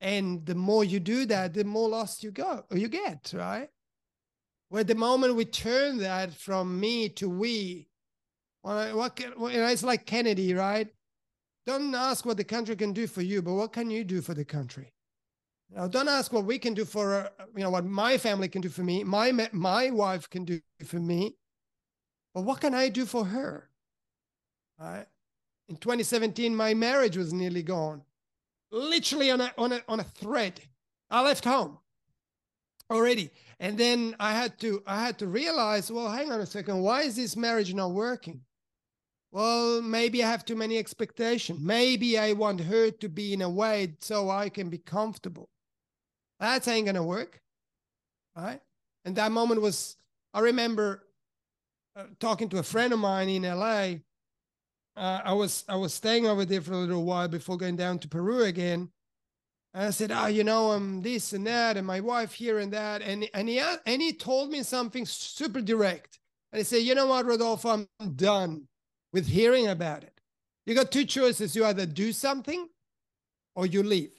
And 0.00 0.46
the 0.46 0.54
more 0.54 0.82
you 0.82 0.98
do 1.00 1.26
that, 1.26 1.52
the 1.52 1.64
more 1.64 1.88
lost 1.88 2.24
you 2.24 2.30
go, 2.30 2.64
you 2.70 2.88
get, 2.88 3.32
right? 3.34 3.68
Where 4.68 4.84
the 4.84 4.94
moment 4.94 5.34
we 5.34 5.44
turn 5.44 5.98
that 5.98 6.32
from 6.32 6.80
me 6.80 7.08
to 7.10 7.28
we, 7.28 7.88
what 8.62 9.16
can, 9.16 9.32
it's 9.38 9.82
like 9.82 10.06
Kennedy, 10.06 10.54
right? 10.54 10.88
Don't 11.66 11.94
ask 11.94 12.24
what 12.24 12.36
the 12.36 12.44
country 12.44 12.76
can 12.76 12.92
do 12.92 13.06
for 13.06 13.20
you, 13.20 13.42
but 13.42 13.54
what 13.54 13.72
can 13.72 13.90
you 13.90 14.04
do 14.04 14.22
for 14.22 14.32
the 14.32 14.44
country? 14.44 14.92
Know, 15.72 15.86
don't 15.86 16.08
ask 16.08 16.32
what 16.32 16.44
we 16.44 16.58
can 16.58 16.74
do 16.74 16.84
for, 16.84 17.30
you 17.54 17.62
know, 17.62 17.70
what 17.70 17.84
my 17.84 18.18
family 18.18 18.48
can 18.48 18.60
do 18.60 18.68
for 18.68 18.82
me, 18.82 19.04
my 19.04 19.30
my 19.52 19.90
wife 19.90 20.28
can 20.28 20.44
do 20.44 20.60
for 20.84 20.98
me, 20.98 21.36
but 22.34 22.42
what 22.42 22.60
can 22.60 22.74
I 22.74 22.88
do 22.88 23.06
for 23.06 23.24
her? 23.24 23.68
Right? 24.80 25.06
In 25.68 25.76
2017, 25.76 26.56
my 26.56 26.74
marriage 26.74 27.16
was 27.16 27.32
nearly 27.32 27.62
gone, 27.62 28.02
literally 28.70 29.30
on 29.30 29.40
a 29.40 29.52
on 29.58 29.72
a 29.72 29.82
on 29.88 30.00
a 30.00 30.04
thread. 30.04 30.60
I 31.10 31.22
left 31.22 31.44
home 31.44 31.78
already, 32.90 33.30
and 33.58 33.76
then 33.76 34.16
I 34.20 34.32
had 34.32 34.58
to 34.60 34.82
I 34.86 35.02
had 35.04 35.18
to 35.18 35.26
realize, 35.26 35.90
well, 35.90 36.10
hang 36.10 36.30
on 36.32 36.40
a 36.40 36.46
second, 36.46 36.80
why 36.80 37.02
is 37.02 37.16
this 37.16 37.36
marriage 37.36 37.74
not 37.74 37.92
working? 37.92 38.42
well, 39.32 39.80
maybe 39.80 40.24
I 40.24 40.30
have 40.30 40.44
too 40.44 40.56
many 40.56 40.76
expectations. 40.76 41.60
Maybe 41.60 42.18
I 42.18 42.32
want 42.32 42.60
her 42.60 42.90
to 42.90 43.08
be 43.08 43.32
in 43.32 43.42
a 43.42 43.50
way 43.50 43.94
so 44.00 44.28
I 44.28 44.48
can 44.48 44.68
be 44.68 44.78
comfortable. 44.78 45.48
That 46.40 46.66
ain't 46.66 46.86
gonna 46.86 47.02
work, 47.02 47.40
right? 48.36 48.60
And 49.04 49.14
that 49.16 49.30
moment 49.30 49.60
was, 49.60 49.96
I 50.34 50.40
remember 50.40 51.06
uh, 51.94 52.04
talking 52.18 52.48
to 52.48 52.58
a 52.58 52.62
friend 52.62 52.92
of 52.92 52.98
mine 52.98 53.28
in 53.28 53.42
LA. 53.42 54.00
Uh, 54.96 55.20
I 55.24 55.32
was 55.32 55.64
I 55.68 55.76
was 55.76 55.94
staying 55.94 56.26
over 56.26 56.44
there 56.44 56.60
for 56.60 56.72
a 56.72 56.78
little 56.78 57.04
while 57.04 57.28
before 57.28 57.56
going 57.56 57.76
down 57.76 57.98
to 58.00 58.08
Peru 58.08 58.42
again. 58.44 58.90
And 59.72 59.84
I 59.84 59.90
said, 59.90 60.10
"Ah, 60.10 60.24
oh, 60.24 60.26
you 60.26 60.44
know, 60.44 60.72
I'm 60.72 61.00
this 61.02 61.32
and 61.32 61.46
that, 61.46 61.76
and 61.76 61.86
my 61.86 62.00
wife 62.00 62.32
here 62.32 62.58
and 62.58 62.72
that." 62.72 63.02
And 63.02 63.28
and 63.34 63.48
he 63.48 63.60
and 63.60 64.02
he 64.02 64.12
told 64.12 64.50
me 64.50 64.62
something 64.62 65.06
super 65.06 65.60
direct. 65.60 66.18
And 66.52 66.58
he 66.58 66.64
said, 66.64 66.82
"You 66.82 66.94
know 66.94 67.06
what, 67.06 67.26
Rodolfo, 67.26 67.86
I'm 68.00 68.14
done 68.14 68.68
with 69.12 69.26
hearing 69.26 69.68
about 69.68 70.02
it. 70.02 70.20
You 70.66 70.74
got 70.74 70.92
two 70.92 71.04
choices. 71.04 71.56
You 71.56 71.64
either 71.64 71.86
do 71.86 72.12
something 72.12 72.68
or 73.54 73.66
you 73.66 73.82
leave. 73.82 74.12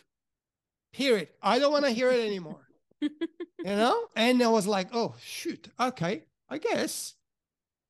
Period. 0.94 1.30
I 1.42 1.60
don't 1.60 1.72
want 1.72 1.86
to 1.86 1.92
hear 1.92 2.12
it 2.12 2.26
anymore. 2.26 2.68
you 3.02 3.10
know? 3.64 4.08
And 4.16 4.42
I 4.44 4.48
was 4.48 4.68
like, 4.68 4.90
oh, 4.94 5.16
shoot. 5.22 5.70
Okay, 5.80 6.24
I 6.50 6.58
guess. 6.58 7.16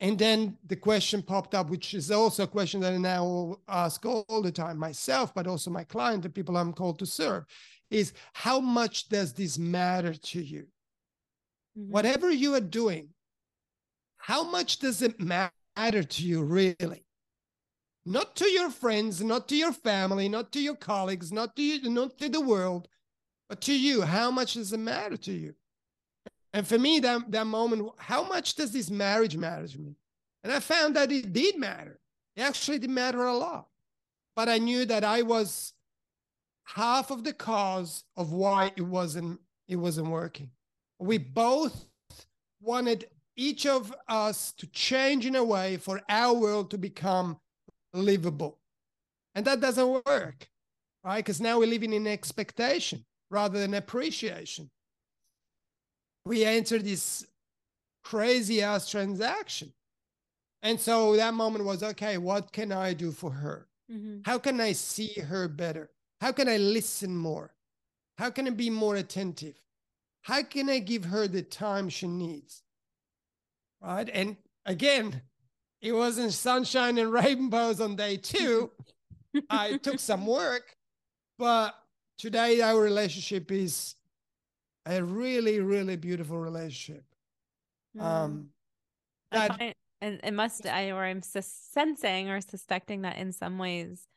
And 0.01 0.17
then 0.17 0.57
the 0.67 0.75
question 0.75 1.21
popped 1.21 1.55
up, 1.55 1.69
which 1.69 1.93
is 1.93 2.11
also 2.11 2.43
a 2.43 2.47
question 2.47 2.81
that 2.81 2.93
I 2.93 2.97
now 2.97 3.57
ask 3.69 4.05
all 4.05 4.41
the 4.41 4.51
time 4.51 4.77
myself, 4.77 5.33
but 5.33 5.47
also 5.47 5.71
my 5.71 5.83
client, 5.83 6.23
the 6.23 6.29
people 6.29 6.57
I'm 6.57 6.73
called 6.73 6.99
to 6.99 7.05
serve, 7.05 7.45
is 7.89 8.13
how 8.33 8.59
much 8.59 9.09
does 9.09 9.31
this 9.31 9.57
matter 9.57 10.13
to 10.13 10.41
you? 10.41 10.67
Mm-hmm. 11.77 11.91
Whatever 11.91 12.31
you 12.31 12.55
are 12.55 12.59
doing, 12.59 13.09
how 14.17 14.43
much 14.43 14.79
does 14.79 15.01
it 15.01 15.19
matter 15.21 15.53
matter 15.77 16.03
to 16.03 16.23
you 16.23 16.43
really 16.43 17.03
not 18.05 18.35
to 18.35 18.45
your 18.45 18.69
friends 18.69 19.21
not 19.23 19.47
to 19.47 19.55
your 19.55 19.71
family 19.71 20.27
not 20.27 20.51
to 20.51 20.59
your 20.61 20.75
colleagues 20.75 21.31
not 21.31 21.55
to 21.55 21.61
you 21.61 21.89
not 21.89 22.17
to 22.17 22.29
the 22.29 22.41
world 22.41 22.87
but 23.47 23.61
to 23.61 23.73
you 23.73 24.01
how 24.01 24.29
much 24.29 24.53
does 24.53 24.73
it 24.73 24.79
matter 24.79 25.17
to 25.17 25.31
you 25.31 25.53
and 26.53 26.67
for 26.67 26.77
me 26.77 26.99
that, 26.99 27.31
that 27.31 27.47
moment 27.47 27.89
how 27.97 28.23
much 28.23 28.55
does 28.55 28.71
this 28.71 28.89
marriage 28.89 29.37
matter 29.37 29.67
to 29.67 29.79
me 29.79 29.95
and 30.43 30.51
i 30.51 30.59
found 30.59 30.95
that 30.95 31.11
it 31.11 31.33
did 31.33 31.57
matter 31.57 31.99
it 32.35 32.41
actually 32.41 32.79
did 32.79 32.89
matter 32.89 33.23
a 33.23 33.33
lot 33.33 33.67
but 34.35 34.49
i 34.49 34.57
knew 34.57 34.85
that 34.85 35.03
i 35.03 35.21
was 35.21 35.73
half 36.63 37.11
of 37.11 37.23
the 37.23 37.33
cause 37.33 38.03
of 38.15 38.31
why 38.31 38.71
it 38.75 38.83
wasn't 38.83 39.39
it 39.67 39.75
wasn't 39.75 40.07
working 40.07 40.49
we 40.99 41.17
both 41.17 41.85
wanted 42.61 43.07
each 43.35 43.65
of 43.65 43.93
us 44.07 44.51
to 44.53 44.67
change 44.67 45.25
in 45.25 45.35
a 45.35 45.43
way 45.43 45.77
for 45.77 46.01
our 46.09 46.33
world 46.33 46.69
to 46.71 46.77
become 46.77 47.39
livable. 47.93 48.59
And 49.35 49.45
that 49.45 49.61
doesn't 49.61 50.05
work, 50.05 50.47
right? 51.03 51.17
Because 51.17 51.41
now 51.41 51.59
we're 51.59 51.67
living 51.67 51.93
in 51.93 52.07
expectation 52.07 53.05
rather 53.29 53.59
than 53.59 53.73
appreciation. 53.73 54.69
We 56.25 56.45
enter 56.45 56.79
this 56.79 57.25
crazy 58.03 58.61
ass 58.61 58.89
transaction. 58.89 59.73
And 60.61 60.79
so 60.79 61.15
that 61.15 61.33
moment 61.33 61.65
was 61.65 61.81
okay, 61.81 62.17
what 62.17 62.51
can 62.51 62.71
I 62.71 62.93
do 62.93 63.11
for 63.11 63.31
her? 63.31 63.67
Mm-hmm. 63.91 64.19
How 64.25 64.37
can 64.37 64.61
I 64.61 64.73
see 64.73 65.19
her 65.19 65.47
better? 65.47 65.89
How 66.19 66.31
can 66.31 66.47
I 66.47 66.57
listen 66.57 67.15
more? 67.15 67.55
How 68.17 68.29
can 68.29 68.47
I 68.47 68.51
be 68.51 68.69
more 68.69 68.95
attentive? 68.95 69.59
How 70.21 70.43
can 70.43 70.69
I 70.69 70.79
give 70.79 71.05
her 71.05 71.27
the 71.27 71.41
time 71.41 71.89
she 71.89 72.07
needs? 72.07 72.61
right? 73.81 74.09
And 74.13 74.37
again, 74.65 75.21
it 75.81 75.91
wasn't 75.93 76.33
sunshine 76.33 76.97
and 76.97 77.11
rainbows 77.13 77.81
on 77.81 77.95
day 77.95 78.17
two. 78.17 78.71
I 79.49 79.77
took 79.77 79.99
some 79.99 80.25
work, 80.25 80.75
but 81.37 81.73
today 82.17 82.61
our 82.61 82.79
relationship 82.79 83.51
is 83.51 83.95
a 84.85 85.03
really, 85.03 85.59
really 85.59 85.95
beautiful 85.95 86.37
relationship. 86.37 87.05
Mm. 87.97 88.01
Um, 88.01 88.49
that, 89.31 89.57
find, 89.57 89.75
and 90.01 90.19
it 90.23 90.33
must, 90.33 90.65
I 90.65 90.91
or 90.91 91.03
I'm 91.03 91.21
sensing 91.21 92.29
or 92.29 92.41
suspecting 92.41 93.01
that 93.03 93.17
in 93.17 93.31
some 93.31 93.57
ways, 93.57 94.07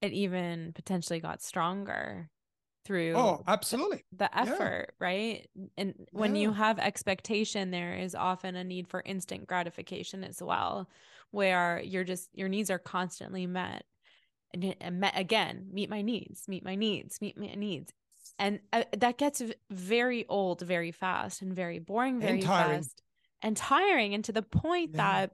it 0.00 0.12
even 0.12 0.72
potentially 0.74 1.20
got 1.20 1.42
stronger 1.42 2.30
through 2.84 3.14
oh 3.16 3.42
absolutely 3.46 4.04
the 4.16 4.38
effort 4.38 4.94
yeah. 5.00 5.06
right 5.06 5.48
and 5.78 5.94
when 6.12 6.36
yeah. 6.36 6.42
you 6.42 6.52
have 6.52 6.78
expectation 6.78 7.70
there 7.70 7.94
is 7.94 8.14
often 8.14 8.56
a 8.56 8.64
need 8.64 8.86
for 8.88 9.02
instant 9.06 9.46
gratification 9.46 10.22
as 10.22 10.42
well 10.42 10.88
where 11.30 11.80
you're 11.82 12.04
just 12.04 12.28
your 12.34 12.48
needs 12.48 12.70
are 12.70 12.78
constantly 12.78 13.46
met 13.46 13.84
and, 14.52 14.76
and 14.80 15.00
met 15.00 15.18
again 15.18 15.66
meet 15.72 15.88
my 15.88 16.02
needs 16.02 16.46
meet 16.46 16.64
my 16.64 16.74
needs 16.74 17.20
meet 17.20 17.38
my 17.38 17.54
needs 17.54 17.92
and 18.38 18.58
uh, 18.72 18.84
that 18.96 19.18
gets 19.18 19.42
very 19.70 20.26
old 20.28 20.60
very 20.60 20.90
fast 20.90 21.42
and 21.42 21.54
very 21.54 21.78
boring 21.78 22.20
very 22.20 22.40
and 22.40 22.44
fast 22.44 23.02
and 23.42 23.56
tiring 23.56 24.14
and 24.14 24.24
to 24.24 24.32
the 24.32 24.42
point 24.42 24.90
yeah. 24.92 24.96
that 24.96 25.32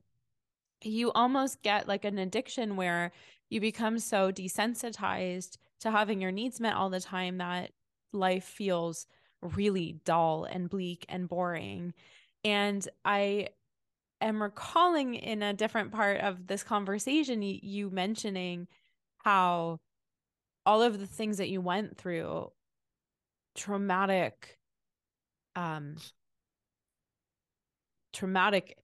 you 0.83 1.13
almost 1.13 1.63
get 1.63 1.89
like 1.89 2.05
an 2.05 2.19
addiction 2.19 2.77
where 2.77 3.13
you 3.49 3.61
become 3.61 3.99
so 3.99 4.31
desensitized 4.31 5.59
to 5.81 5.91
having 5.91 6.21
your 6.21 6.33
needs 6.33 6.61
met 6.61 6.75
all 6.75 6.91
the 6.91 7.01
time 7.01 7.39
that 7.39 7.73
life 8.13 8.45
feels 8.45 9.07
really 9.43 10.01
dull 10.05 10.45
and 10.45 10.69
bleak 10.69 11.05
and 11.09 11.29
boring. 11.29 11.95
And 12.45 12.87
I 13.05 13.49
am 14.21 14.43
recalling 14.43 15.15
in 15.15 15.43
a 15.43 15.55
different 15.55 15.93
part 15.93 16.21
of 16.21 16.47
this 16.47 16.63
conversation 16.63 17.43
you, 17.43 17.59
you 17.63 17.91
mentioning 17.91 18.69
how 19.19 19.81
all 20.67 20.83
of 20.83 20.99
the 20.99 21.07
things 21.07 21.39
that 21.39 21.49
you 21.49 21.61
went 21.61 21.97
through 21.97 22.51
traumatic 23.55 24.59
um 25.57 25.97
traumatic 28.13 28.77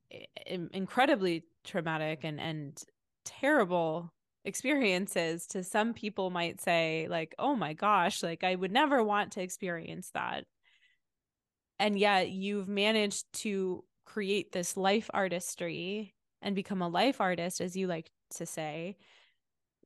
incredibly 0.73 1.45
traumatic 1.65 2.21
and 2.25 2.41
and 2.41 2.83
terrible 3.25 4.13
experiences 4.45 5.47
to 5.49 5.65
some 5.65 5.93
people 5.93 6.31
might 6.31 6.61
say 6.61 7.07
like 7.11 7.35
oh 7.39 7.57
my 7.57 7.73
gosh 7.73 8.23
like 8.23 8.45
i 8.45 8.55
would 8.55 8.71
never 8.71 9.03
want 9.03 9.33
to 9.33 9.43
experience 9.43 10.11
that. 10.15 10.45
And 11.79 11.99
yet 11.99 12.31
you've 12.31 12.69
managed 12.69 13.25
to 13.41 13.85
create 14.07 14.53
this 14.53 14.77
life 14.77 15.11
artistry 15.13 16.15
and 16.41 16.55
become 16.55 16.81
a 16.81 16.89
life 16.89 17.21
artist 17.21 17.61
as 17.61 17.77
you 17.77 17.87
like 17.87 18.11
to 18.37 18.47
say 18.47 18.97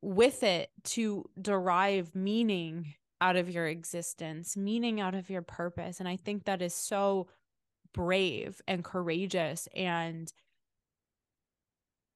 with 0.02 0.42
it 0.42 0.70
to 0.84 1.24
derive 1.40 2.14
meaning 2.14 2.94
out 3.20 3.36
of 3.36 3.50
your 3.50 3.66
existence 3.66 4.56
meaning 4.56 5.00
out 5.00 5.14
of 5.14 5.30
your 5.30 5.42
purpose 5.42 6.00
and 6.00 6.08
i 6.08 6.16
think 6.16 6.44
that 6.44 6.62
is 6.62 6.74
so 6.74 7.28
brave 7.92 8.60
and 8.68 8.84
courageous 8.84 9.68
and 9.74 10.32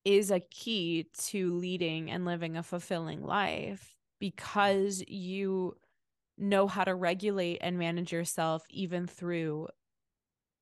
is 0.04 0.30
a 0.30 0.40
key 0.40 1.06
to 1.16 1.54
leading 1.54 2.10
and 2.10 2.24
living 2.24 2.56
a 2.56 2.62
fulfilling 2.62 3.22
life 3.22 3.96
because 4.20 5.02
you 5.08 5.76
know 6.36 6.66
how 6.66 6.84
to 6.84 6.94
regulate 6.94 7.58
and 7.60 7.78
manage 7.78 8.12
yourself 8.12 8.64
even 8.70 9.06
through 9.06 9.68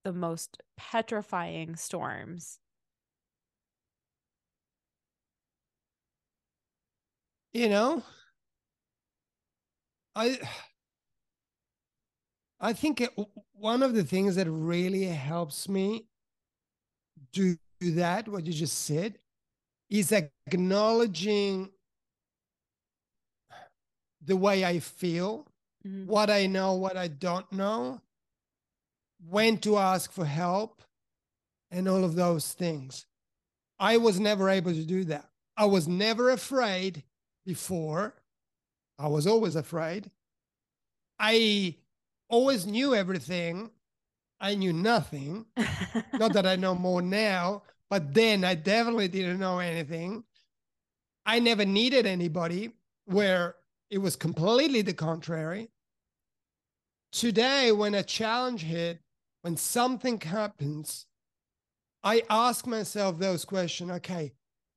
the 0.05 0.13
most 0.13 0.59
petrifying 0.77 1.77
storms. 1.77 2.59
You 7.53 7.69
know, 7.69 8.03
I 10.15 10.39
I 12.61 12.73
think 12.73 13.07
one 13.53 13.83
of 13.83 13.95
the 13.95 14.05
things 14.05 14.37
that 14.37 14.49
really 14.49 15.05
helps 15.05 15.69
me 15.69 16.07
do 17.33 17.57
that, 17.81 18.29
what 18.29 18.47
you 18.47 18.53
just 18.53 18.85
said, 18.85 19.19
is 19.91 20.13
acknowledging 20.13 21.71
the 24.25 24.37
way 24.37 24.65
I 24.65 24.79
feel, 24.79 25.47
mm-hmm. 25.85 26.07
what 26.07 26.31
I 26.31 26.47
know, 26.47 26.75
what 26.75 26.97
I 26.97 27.09
don't 27.09 27.51
know, 27.53 28.01
when 29.29 29.59
to 29.59 29.79
ask 29.79 30.13
for 30.13 30.25
help, 30.25 30.83
and 31.73 31.89
all 31.89 32.05
of 32.05 32.15
those 32.15 32.53
things. 32.53 33.07
I 33.81 33.97
was 33.97 34.21
never 34.21 34.49
able 34.49 34.73
to 34.73 34.85
do 34.85 35.05
that. 35.05 35.29
I 35.57 35.65
was 35.65 35.89
never 35.89 36.31
afraid 36.31 37.03
before. 37.45 38.15
I 39.03 39.09
was 39.09 39.27
always 39.27 39.57
afraid. 39.57 40.11
I 41.19 41.77
always 42.29 42.67
knew 42.67 42.95
everything. 42.95 43.71
I 44.41 44.55
knew 44.55 44.73
nothing. 44.73 45.47
Not 46.15 46.35
that 46.35 46.47
I 46.47 46.55
know 46.55 46.77
more 46.77 47.03
now, 47.03 47.65
but 47.91 48.15
then 48.15 48.45
I 48.45 48.55
definitely 48.55 49.09
didn't 49.09 49.41
know 49.41 49.59
anything. 49.59 50.23
I 51.27 51.41
never 51.41 51.65
needed 51.65 52.07
anybody, 52.07 52.71
where 53.07 53.57
it 53.91 53.99
was 53.99 54.15
completely 54.15 54.83
the 54.83 54.95
contrary. 54.95 55.69
Today, 57.11 57.73
when 57.73 57.95
a 57.95 58.05
challenge 58.05 58.63
hit, 58.63 59.01
when 59.43 59.57
something 59.57 60.21
happens, 60.21 61.07
I 62.05 62.23
ask 62.31 62.69
myself 62.69 63.19
those 63.19 63.45
questions. 63.45 63.91
Okay, 63.91 64.33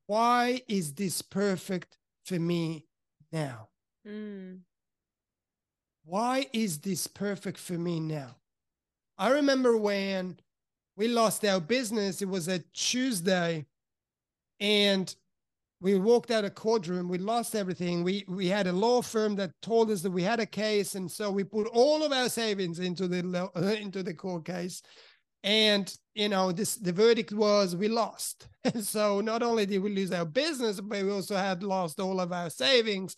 why 0.08 0.62
is 0.68 0.94
this 0.94 1.22
perfect 1.22 1.98
for 2.26 2.40
me 2.40 2.88
now? 3.32 3.70
Mm. 4.06 4.60
Why 6.04 6.46
is 6.54 6.80
this 6.80 7.08
perfect 7.08 7.58
for 7.58 7.74
me 7.74 8.00
now? 8.00 8.36
I 9.18 9.30
remember 9.30 9.78
when 9.78 10.38
we 10.96 11.08
lost 11.08 11.44
our 11.44 11.60
business, 11.60 12.22
it 12.22 12.30
was 12.30 12.48
a 12.48 12.60
Tuesday, 12.74 13.66
and 14.60 15.14
we 15.82 15.96
walked 15.96 16.32
out 16.32 16.46
of 16.46 16.56
courtroom. 16.56 17.10
We 17.10 17.18
lost 17.18 17.56
everything. 17.56 18.04
We 18.04 18.24
we 18.28 18.48
had 18.48 18.68
a 18.68 18.72
law 18.72 19.02
firm 19.02 19.36
that 19.38 19.52
told 19.62 19.90
us 19.90 20.02
that 20.02 20.12
we 20.12 20.24
had 20.24 20.40
a 20.40 20.46
case, 20.46 20.96
and 20.96 21.12
so 21.12 21.32
we 21.32 21.44
put 21.44 21.68
all 21.68 22.04
of 22.04 22.12
our 22.12 22.30
savings 22.30 22.80
into 22.80 23.08
the 23.08 23.50
into 23.82 24.04
the 24.04 24.14
court 24.14 24.46
case 24.46 24.82
and 25.46 25.96
you 26.16 26.28
know 26.28 26.52
this 26.52 26.76
the 26.76 26.92
verdict 26.92 27.32
was 27.32 27.76
we 27.76 27.88
lost 27.88 28.48
and 28.64 28.84
so 28.96 29.22
not 29.22 29.44
only 29.44 29.66
did 29.66 29.78
we 29.78 29.96
lose 29.96 30.12
our 30.12 30.26
business 30.26 30.82
but 30.82 31.04
we 31.04 31.12
also 31.12 31.36
had 31.36 31.62
lost 31.62 32.00
all 32.00 32.20
of 32.20 32.34
our 32.34 32.50
savings 32.50 33.16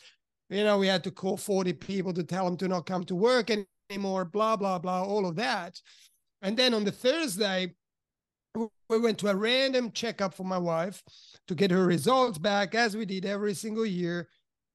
you 0.49 0.63
know 0.63 0.77
we 0.77 0.87
had 0.87 1.03
to 1.03 1.11
call 1.11 1.37
40 1.37 1.73
people 1.73 2.13
to 2.13 2.23
tell 2.23 2.45
them 2.45 2.57
to 2.57 2.67
not 2.67 2.85
come 2.85 3.03
to 3.05 3.15
work 3.15 3.49
anymore 3.89 4.25
blah 4.25 4.55
blah 4.55 4.79
blah 4.79 5.03
all 5.03 5.25
of 5.25 5.35
that 5.35 5.81
and 6.41 6.57
then 6.57 6.73
on 6.73 6.83
the 6.83 6.91
thursday 6.91 7.73
we 8.89 8.97
went 8.97 9.17
to 9.19 9.27
a 9.27 9.35
random 9.35 9.91
checkup 9.91 10.33
for 10.33 10.43
my 10.43 10.57
wife 10.57 11.03
to 11.47 11.53
get 11.53 11.69
her 11.69 11.85
results 11.85 12.37
back 12.37 12.73
as 12.73 12.97
we 12.97 13.05
did 13.05 13.25
every 13.25 13.53
single 13.53 13.85
year 13.85 14.27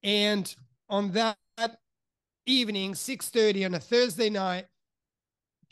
and 0.02 0.54
on 0.88 1.10
that 1.12 1.36
evening 2.46 2.92
6.30 2.92 3.66
on 3.66 3.74
a 3.74 3.80
thursday 3.80 4.30
night 4.30 4.66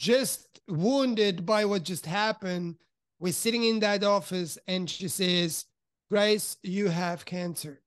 just 0.01 0.49
wounded 0.67 1.45
by 1.45 1.67
what 1.67 1.83
just 1.83 2.07
happened. 2.07 2.77
We're 3.19 3.35
sitting 3.35 3.65
in 3.65 3.81
that 3.81 4.03
office 4.03 4.57
and 4.67 4.89
she 4.89 5.09
says, 5.09 5.67
Grace, 6.11 6.57
you 6.63 6.89
have 6.89 7.27
cancer. 7.27 7.83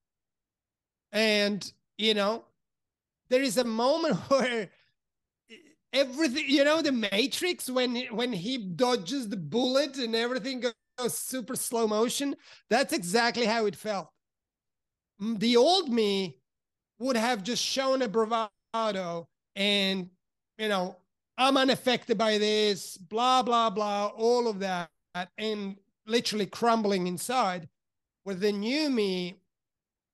And, 1.12 1.72
you 1.98 2.14
know, 2.14 2.46
there 3.30 3.42
is 3.42 3.58
a 3.58 3.64
moment 3.64 4.16
where 4.30 4.70
everything, 5.92 6.46
you 6.48 6.64
know, 6.64 6.82
the 6.82 6.92
Matrix, 6.92 7.70
when, 7.70 7.96
when 8.12 8.34
he 8.34 8.58
dodges 8.58 9.30
the 9.30 9.38
bullet 9.38 9.98
and 9.98 10.16
everything 10.16 10.64
goes 10.98 11.18
super 11.18 11.56
slow 11.56 11.88
motion, 11.88 12.36
that's 12.70 12.94
exactly 12.94 13.46
how 13.46 13.66
it 13.66 13.76
felt. 13.76 14.10
The 15.20 15.58
old 15.58 15.90
me 15.90 16.40
would 17.00 17.16
have 17.16 17.44
just 17.44 17.64
shown 17.64 18.02
a 18.02 18.08
bravado 18.08 19.28
and, 19.56 20.10
you 20.58 20.68
know, 20.68 20.98
I'm 21.38 21.58
unaffected 21.58 22.18
by 22.18 22.38
this, 22.38 22.98
blah, 22.98 23.42
blah, 23.42 23.70
blah, 23.70 24.08
all 24.16 24.48
of 24.48 24.60
that, 24.60 24.90
and 25.38 25.78
literally 26.06 26.46
crumbling 26.46 27.08
inside. 27.08 27.68
With 28.26 28.40
the 28.40 28.52
new 28.52 28.90
me, 28.90 29.42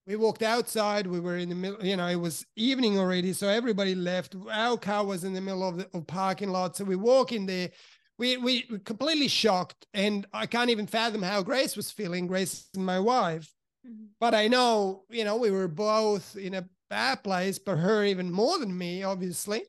we 0.10 0.16
walked 0.16 0.42
outside. 0.42 1.06
We 1.06 1.20
were 1.20 1.38
in 1.38 1.50
the 1.50 1.56
middle, 1.56 1.86
you 1.86 1.96
know, 1.96 2.08
it 2.08 2.16
was 2.16 2.44
evening 2.56 2.98
already. 2.98 3.32
So 3.32 3.48
everybody 3.48 3.94
left. 3.94 4.36
Our 4.52 4.76
car 4.76 5.06
was 5.06 5.24
in 5.24 5.34
the 5.34 5.40
middle 5.40 5.66
of 5.66 5.78
the 5.78 5.88
of 5.94 6.08
parking 6.08 6.50
lot. 6.50 6.76
So 6.76 6.84
we 6.84 6.96
walk 6.96 7.32
in 7.32 7.46
there. 7.46 7.70
We, 8.18 8.38
we 8.38 8.66
were 8.72 8.80
completely 8.80 9.28
shocked. 9.28 9.86
And 9.94 10.26
I 10.34 10.48
can't 10.48 10.72
even 10.72 10.88
fathom 10.88 11.22
how 11.22 11.44
Grace 11.44 11.78
was 11.78 11.92
feeling, 11.92 12.26
Grace 12.26 12.70
and 12.74 12.84
my 12.84 13.00
wife. 13.00 13.54
Mm-hmm. 13.88 14.06
But 14.20 14.34
I 14.34 14.48
know, 14.48 15.04
you 15.12 15.24
know, 15.24 15.38
we 15.38 15.52
were 15.52 15.68
both 15.68 16.36
in 16.36 16.56
a 16.56 16.68
bad 16.90 17.24
place, 17.24 17.60
but 17.60 17.78
her 17.78 18.04
even 18.04 18.32
more 18.32 18.58
than 18.58 18.76
me, 18.76 19.04
obviously. 19.04 19.62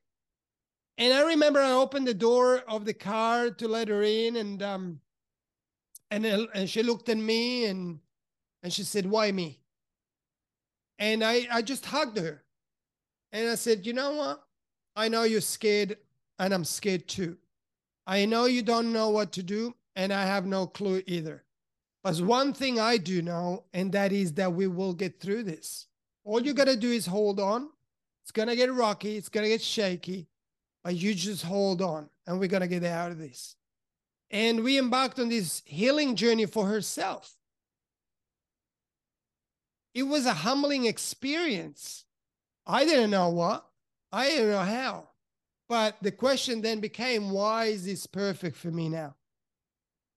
And 0.96 1.12
I 1.12 1.20
remember 1.20 1.60
I 1.60 1.72
opened 1.72 2.08
the 2.08 2.14
door 2.14 2.62
of 2.66 2.86
the 2.86 2.94
car 2.94 3.50
to 3.50 3.68
let 3.68 3.88
her 3.88 4.02
in, 4.02 4.36
and 4.36 4.62
um, 4.62 5.00
and 6.10 6.26
and 6.26 6.68
she 6.68 6.82
looked 6.82 7.08
at 7.08 7.16
me 7.16 7.64
and 7.66 8.00
and 8.62 8.70
she 8.70 8.82
said, 8.82 9.06
"Why 9.06 9.32
me?" 9.32 9.59
And 11.00 11.24
I 11.24 11.48
I 11.50 11.62
just 11.62 11.86
hugged 11.86 12.18
her, 12.18 12.44
and 13.32 13.48
I 13.48 13.56
said, 13.56 13.84
"You 13.84 13.92
know 13.92 14.12
what? 14.12 14.44
I 14.94 15.08
know 15.08 15.24
you're 15.24 15.40
scared, 15.40 15.96
and 16.38 16.54
I'm 16.54 16.64
scared 16.64 17.08
too. 17.08 17.38
I 18.06 18.24
know 18.26 18.44
you 18.44 18.62
don't 18.62 18.92
know 18.92 19.10
what 19.10 19.32
to 19.32 19.42
do, 19.42 19.74
and 19.96 20.12
I 20.12 20.24
have 20.26 20.46
no 20.46 20.68
clue 20.68 21.02
either. 21.08 21.42
But 22.04 22.20
one 22.20 22.52
thing 22.52 22.78
I 22.78 22.96
do 22.96 23.20
know, 23.20 23.64
and 23.74 23.90
that 23.92 24.12
is 24.12 24.34
that 24.34 24.52
we 24.52 24.68
will 24.68 24.94
get 24.94 25.18
through 25.18 25.42
this. 25.42 25.88
All 26.22 26.40
you 26.40 26.54
gotta 26.54 26.76
do 26.76 26.92
is 26.92 27.06
hold 27.06 27.40
on. 27.40 27.70
It's 28.22 28.30
gonna 28.30 28.54
get 28.54 28.72
rocky. 28.72 29.16
It's 29.16 29.28
gonna 29.28 29.48
get 29.48 29.62
shaky." 29.62 30.30
but 30.82 30.96
you 30.96 31.14
just 31.14 31.44
hold 31.44 31.82
on 31.82 32.08
and 32.26 32.38
we're 32.38 32.48
going 32.48 32.62
to 32.62 32.68
get 32.68 32.84
out 32.84 33.12
of 33.12 33.18
this. 33.18 33.56
And 34.30 34.62
we 34.62 34.78
embarked 34.78 35.18
on 35.18 35.28
this 35.28 35.62
healing 35.64 36.14
journey 36.14 36.46
for 36.46 36.66
herself. 36.66 37.34
It 39.94 40.04
was 40.04 40.26
a 40.26 40.32
humbling 40.32 40.86
experience. 40.86 42.04
I 42.66 42.84
didn't 42.84 43.10
know 43.10 43.30
what, 43.30 43.66
I 44.12 44.28
didn't 44.28 44.50
know 44.50 44.58
how. 44.60 45.08
But 45.68 45.96
the 46.02 46.10
question 46.10 46.62
then 46.62 46.80
became 46.80 47.30
why 47.30 47.66
is 47.66 47.84
this 47.84 48.06
perfect 48.06 48.56
for 48.56 48.70
me 48.70 48.88
now? 48.88 49.14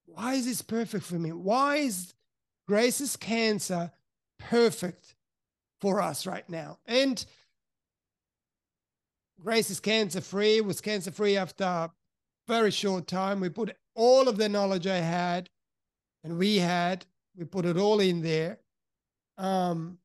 Why 0.06 0.34
is 0.34 0.46
this 0.46 0.62
perfect 0.62 1.04
for 1.04 1.14
me? 1.14 1.32
Why 1.32 1.76
is 1.76 2.12
Grace's 2.66 3.16
cancer 3.16 3.92
perfect 4.38 5.14
for 5.80 6.00
us 6.00 6.26
right 6.26 6.48
now? 6.48 6.78
And 6.86 7.24
Grace 9.40 9.70
is 9.70 9.80
cancer 9.80 10.20
free, 10.20 10.60
was 10.60 10.80
cancer 10.80 11.10
free 11.10 11.36
after 11.36 11.64
a 11.64 11.92
very 12.48 12.70
short 12.70 13.06
time. 13.06 13.40
We 13.40 13.48
put 13.48 13.76
all 13.94 14.28
of 14.28 14.36
the 14.36 14.48
knowledge 14.48 14.86
I 14.86 14.96
had 14.96 15.50
and 16.22 16.38
we 16.38 16.56
had, 16.56 17.04
we 17.36 17.44
put 17.44 17.64
it 17.66 17.76
all 17.76 18.00
in 18.00 18.22
there. 18.22 18.58
Um, 19.36 19.98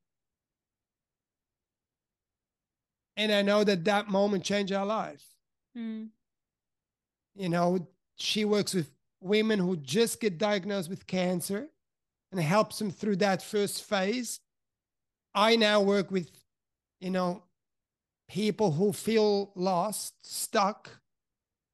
and 3.18 3.32
I 3.32 3.42
know 3.42 3.64
that 3.64 3.84
that 3.86 4.10
moment 4.10 4.44
changed 4.44 4.74
our 4.74 4.86
life. 4.86 5.24
Mm. 5.78 6.10
You 7.36 7.50
know, 7.50 7.88
she 8.16 8.46
works 8.46 8.74
with 8.74 8.92
women 9.22 9.60
who 9.60 9.76
just 9.78 10.20
get 10.20 10.38
diagnosed 10.38 10.90
with 10.90 11.08
cancer 11.08 11.68
and 12.32 12.42
helps 12.42 12.80
them 12.80 12.92
through 12.92 13.18
that 13.18 13.42
first 13.42 13.84
phase. 13.84 14.40
I 15.34 15.56
now 15.56 15.82
work 15.82 16.12
with, 16.12 16.30
you 17.00 17.10
know, 17.10 17.44
people 18.30 18.72
who 18.72 18.94
feel 18.94 19.52
lost, 19.56 20.14
stuck, 20.22 20.90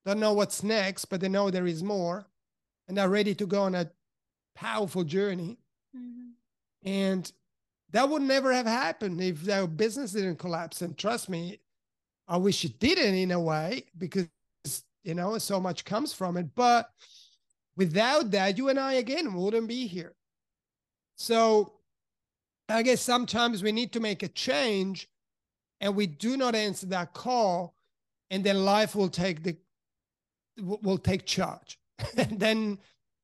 don't 0.05 0.19
know 0.19 0.33
what's 0.33 0.63
next, 0.63 1.05
but 1.05 1.19
they 1.19 1.29
know 1.29 1.49
there 1.49 1.67
is 1.67 1.83
more, 1.83 2.25
and 2.87 2.99
are 2.99 3.09
ready 3.09 3.33
to 3.35 3.45
go 3.45 3.63
on 3.63 3.75
a 3.75 3.89
powerful 4.55 5.03
journey. 5.03 5.57
Mm-hmm. 5.95 6.87
And 6.87 7.31
that 7.95 8.09
would 8.09 8.23
never 8.23 8.51
have 8.51 8.65
happened 8.65 9.21
if 9.21 9.43
their 9.43 9.65
business 9.65 10.11
didn't 10.11 10.35
collapse. 10.35 10.81
And 10.81 10.97
trust 10.97 11.29
me, 11.29 11.59
I 12.27 12.35
wish 12.35 12.65
it 12.65 12.77
didn't 12.77 13.15
in 13.15 13.31
a 13.31 13.39
way 13.39 13.85
because 13.97 14.27
you 15.05 15.15
know 15.15 15.37
so 15.37 15.61
much 15.61 15.85
comes 15.85 16.11
from 16.11 16.35
it. 16.35 16.53
But 16.55 16.89
without 17.77 18.31
that, 18.31 18.57
you 18.57 18.67
and 18.67 18.77
I 18.77 18.95
again 18.95 19.33
wouldn't 19.33 19.69
be 19.69 19.87
here. 19.87 20.13
So 21.15 21.71
I 22.67 22.81
guess 22.81 22.99
sometimes 22.99 23.63
we 23.63 23.71
need 23.71 23.93
to 23.93 24.01
make 24.01 24.23
a 24.23 24.27
change 24.27 25.07
and 25.79 25.95
we 25.95 26.05
do 26.05 26.35
not 26.35 26.53
answer 26.53 26.87
that 26.87 27.13
call, 27.13 27.75
and 28.29 28.43
then 28.43 28.65
life 28.65 28.93
will 28.93 29.07
take 29.07 29.41
the 29.41 29.55
will 30.59 30.97
take 30.97 31.25
charge, 31.25 31.79
and 32.17 32.41
then 32.41 32.77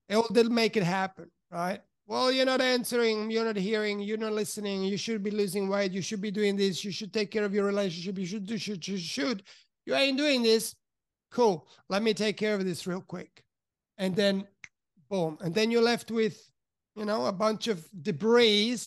it 0.07 0.15
will 0.15 0.49
make 0.49 0.78
it 0.78 0.84
happen, 0.84 1.30
right? 1.51 1.82
Well, 2.12 2.30
you're 2.30 2.45
not 2.45 2.59
answering, 2.59 3.32
you're 3.32 3.45
not 3.45 3.55
hearing, 3.55 4.01
you're 4.01 4.18
not 4.18 4.34
listening, 4.34 4.84
you 4.84 4.97
should 4.97 5.24
be 5.24 5.32
losing 5.32 5.70
weight, 5.70 5.93
you 5.93 6.01
should 6.01 6.20
be 6.20 6.30
doing 6.30 6.57
this, 6.57 6.84
you 6.84 6.91
should 6.91 7.14
take 7.14 7.32
care 7.32 7.45
of 7.45 7.53
your 7.53 7.64
relationship, 7.64 8.18
you 8.18 8.26
should 8.26 8.45
do, 8.45 8.57
should, 8.57 8.84
should, 8.84 8.99
should. 8.99 9.43
You 9.86 9.95
ain't 9.95 10.18
doing 10.18 10.43
this. 10.43 10.76
Cool. 11.32 11.66
Let 11.88 12.03
me 12.03 12.14
take 12.14 12.36
care 12.36 12.53
of 12.53 12.66
this 12.66 12.86
real 12.86 12.99
quick. 12.99 13.45
And 13.97 14.14
then 14.14 14.45
boom. 15.09 15.38
And 15.39 15.55
then 15.55 15.72
you're 15.72 15.82
left 15.82 16.12
with, 16.12 16.51
you 16.97 17.05
know, 17.05 17.28
a 17.28 17.32
bunch 17.32 17.70
of 17.70 17.88
debris, 18.01 18.80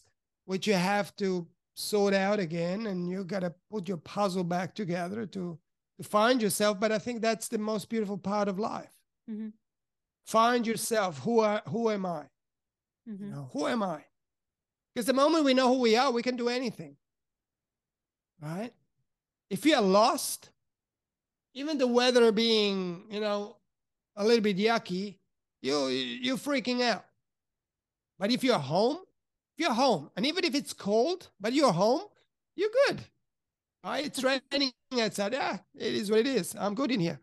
which 0.45 0.67
you 0.67 0.75
have 0.75 1.17
to 1.17 1.47
sort 1.73 2.13
out 2.13 2.41
again. 2.41 2.89
And 2.89 3.09
you 3.09 3.25
got 3.25 3.41
to 3.41 3.55
put 3.71 3.89
your 3.89 3.97
puzzle 3.97 4.45
back 4.45 4.75
together 4.75 5.25
to, 5.25 5.59
to 5.97 6.05
find 6.07 6.43
yourself. 6.43 6.79
But 6.79 6.93
I 6.93 6.99
think 6.99 7.23
that's 7.23 7.49
the 7.49 7.57
most 7.57 7.89
beautiful 7.89 8.19
part 8.19 8.49
of 8.49 8.59
life. 8.59 8.93
Mm-hmm. 9.31 9.49
Find 10.27 10.67
yourself. 10.67 11.21
Who 11.21 11.41
are, 11.41 11.63
who 11.69 11.89
am 11.89 12.05
I? 12.05 12.25
Mm-hmm. 13.09 13.25
You 13.25 13.31
know, 13.31 13.51
who 13.53 13.67
am 13.67 13.83
I? 13.83 14.05
Because 14.95 15.07
the 15.07 15.13
moment 15.13 15.45
we 15.45 15.55
know 15.55 15.69
who 15.69 15.81
we 15.81 15.97
are, 15.97 16.11
we 16.11 16.23
can 16.23 16.37
do 16.37 16.49
anything. 16.49 16.97
Right? 18.41 18.73
If 19.51 19.65
you 19.67 19.75
are 19.75 19.83
lost, 19.83 20.51
even 21.55 21.79
the 21.79 21.87
weather 21.87 22.33
being, 22.33 23.05
you 23.11 23.21
know, 23.21 23.57
a 24.17 24.25
little 24.25 24.43
bit 24.43 24.57
yucky, 24.57 25.17
you 25.63 25.89
you're 25.89 26.37
freaking 26.37 26.83
out. 26.83 27.05
But 28.19 28.31
if 28.31 28.45
you're 28.45 28.59
home, 28.59 28.99
if 29.57 29.65
you're 29.65 29.75
home, 29.75 30.11
and 30.17 30.27
even 30.27 30.45
if 30.45 30.55
it's 30.55 30.73
cold, 30.73 31.31
but 31.41 31.53
you're 31.53 31.73
home, 31.73 32.03
you're 32.57 32.71
good. 32.87 33.01
Right? 33.85 34.07
It's 34.07 34.23
raining 34.23 34.73
outside. 35.01 35.33
Yeah, 35.33 35.59
it 35.75 35.95
is 35.95 36.11
what 36.11 36.21
it 36.21 36.27
is. 36.27 36.55
I'm 36.59 36.75
good 36.75 36.91
in 36.91 37.01
here. 37.01 37.21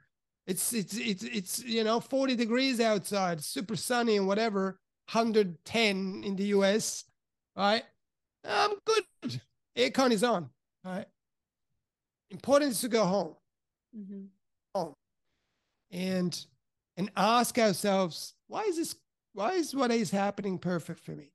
It's 0.48 0.74
it's 0.74 0.98
it's 0.98 1.24
it's 1.24 1.64
you 1.64 1.84
know 1.84 2.00
40 2.00 2.36
degrees 2.36 2.80
outside, 2.80 3.44
super 3.44 3.76
sunny 3.76 4.18
and 4.18 4.28
whatever. 4.28 4.81
110 5.12 6.24
in 6.24 6.36
the 6.36 6.46
US, 6.46 7.06
right? 7.56 7.84
I'm 8.46 8.72
good. 8.86 9.42
Aircon 9.78 10.12
is 10.12 10.24
on, 10.24 10.50
right? 10.84 11.06
Important 12.30 12.72
is 12.72 12.82
to 12.82 12.88
go 12.88 13.06
home, 13.06 13.36
mm-hmm. 13.98 14.24
home, 14.74 14.96
and 15.92 16.46
and 16.98 17.12
ask 17.16 17.58
ourselves, 17.58 18.34
why 18.48 18.64
is 18.64 18.78
this? 18.78 18.96
Why 19.34 19.54
is 19.54 19.76
what 19.76 19.92
is 19.92 20.12
happening 20.12 20.58
perfect 20.58 21.00
for 21.00 21.12
me? 21.12 21.32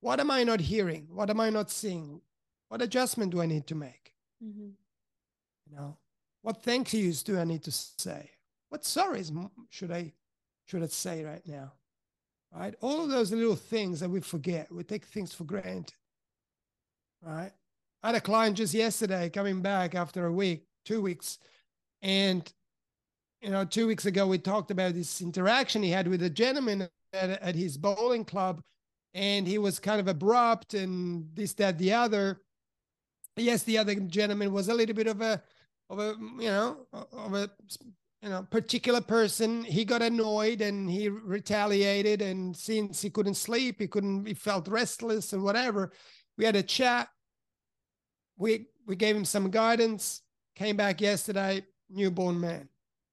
What 0.00 0.20
am 0.20 0.30
I 0.30 0.44
not 0.44 0.60
hearing? 0.60 1.08
What 1.12 1.30
am 1.30 1.40
I 1.40 1.50
not 1.50 1.70
seeing? 1.70 2.20
What 2.68 2.82
adjustment 2.82 3.32
do 3.32 3.40
I 3.40 3.46
need 3.46 3.66
to 3.68 3.74
make? 3.74 4.14
Mm-hmm. 4.42 4.70
You 5.66 5.76
know, 5.76 5.96
what 6.42 6.62
thank 6.62 6.92
yous 6.92 7.22
do 7.22 7.38
I 7.38 7.44
need 7.44 7.62
to 7.64 7.72
say? 7.72 8.30
What 8.68 8.82
sorries 8.82 9.32
should 9.68 9.90
I 9.90 10.12
should 10.66 10.82
I 10.82 10.86
say 10.86 11.24
right 11.24 11.46
now? 11.46 11.72
Right? 12.54 12.74
All 12.80 13.02
of 13.02 13.10
those 13.10 13.32
little 13.32 13.56
things 13.56 14.00
that 14.00 14.10
we 14.10 14.20
forget, 14.20 14.70
we 14.72 14.82
take 14.82 15.04
things 15.04 15.32
for 15.34 15.44
granted, 15.44 15.92
right? 17.22 17.52
I 18.02 18.06
had 18.08 18.16
a 18.16 18.20
client 18.20 18.56
just 18.56 18.74
yesterday 18.74 19.28
coming 19.28 19.60
back 19.60 19.94
after 19.94 20.26
a 20.26 20.32
week, 20.32 20.64
two 20.84 21.02
weeks, 21.02 21.38
and 22.02 22.50
you 23.42 23.50
know, 23.50 23.64
two 23.64 23.86
weeks 23.86 24.06
ago 24.06 24.26
we 24.26 24.38
talked 24.38 24.70
about 24.70 24.94
this 24.94 25.20
interaction 25.22 25.82
he 25.82 25.90
had 25.90 26.08
with 26.08 26.22
a 26.22 26.30
gentleman 26.30 26.88
at, 27.12 27.30
at 27.30 27.54
his 27.54 27.76
bowling 27.76 28.24
club, 28.24 28.62
and 29.14 29.46
he 29.46 29.58
was 29.58 29.78
kind 29.78 30.00
of 30.00 30.08
abrupt 30.08 30.74
and 30.74 31.28
this, 31.34 31.52
that, 31.54 31.78
the 31.78 31.92
other. 31.92 32.40
Yes, 33.36 33.62
the 33.62 33.78
other 33.78 33.94
gentleman 33.94 34.52
was 34.52 34.68
a 34.68 34.74
little 34.74 34.94
bit 34.94 35.06
of 35.06 35.22
a, 35.22 35.42
of 35.88 35.98
a, 35.98 36.14
you 36.38 36.48
know, 36.48 36.86
of 36.92 37.34
a 37.34 37.50
you 38.22 38.28
know 38.28 38.46
particular 38.50 39.00
person. 39.00 39.64
He 39.64 39.84
got 39.84 40.02
annoyed 40.02 40.60
and 40.60 40.90
he 40.90 41.08
retaliated 41.08 42.22
and 42.22 42.56
since 42.56 43.00
he 43.00 43.10
couldn't 43.10 43.34
sleep 43.34 43.76
he 43.78 43.86
couldn't 43.86 44.26
he 44.26 44.34
felt 44.34 44.68
restless 44.68 45.32
and 45.32 45.42
whatever. 45.42 45.92
We 46.36 46.44
had 46.44 46.56
a 46.56 46.62
chat. 46.62 47.08
We 48.36 48.66
we 48.86 48.96
gave 48.96 49.16
him 49.16 49.24
some 49.24 49.50
guidance 49.50 50.22
came 50.54 50.76
back 50.76 51.00
yesterday 51.00 51.64
newborn 51.88 52.38
man. 52.38 52.68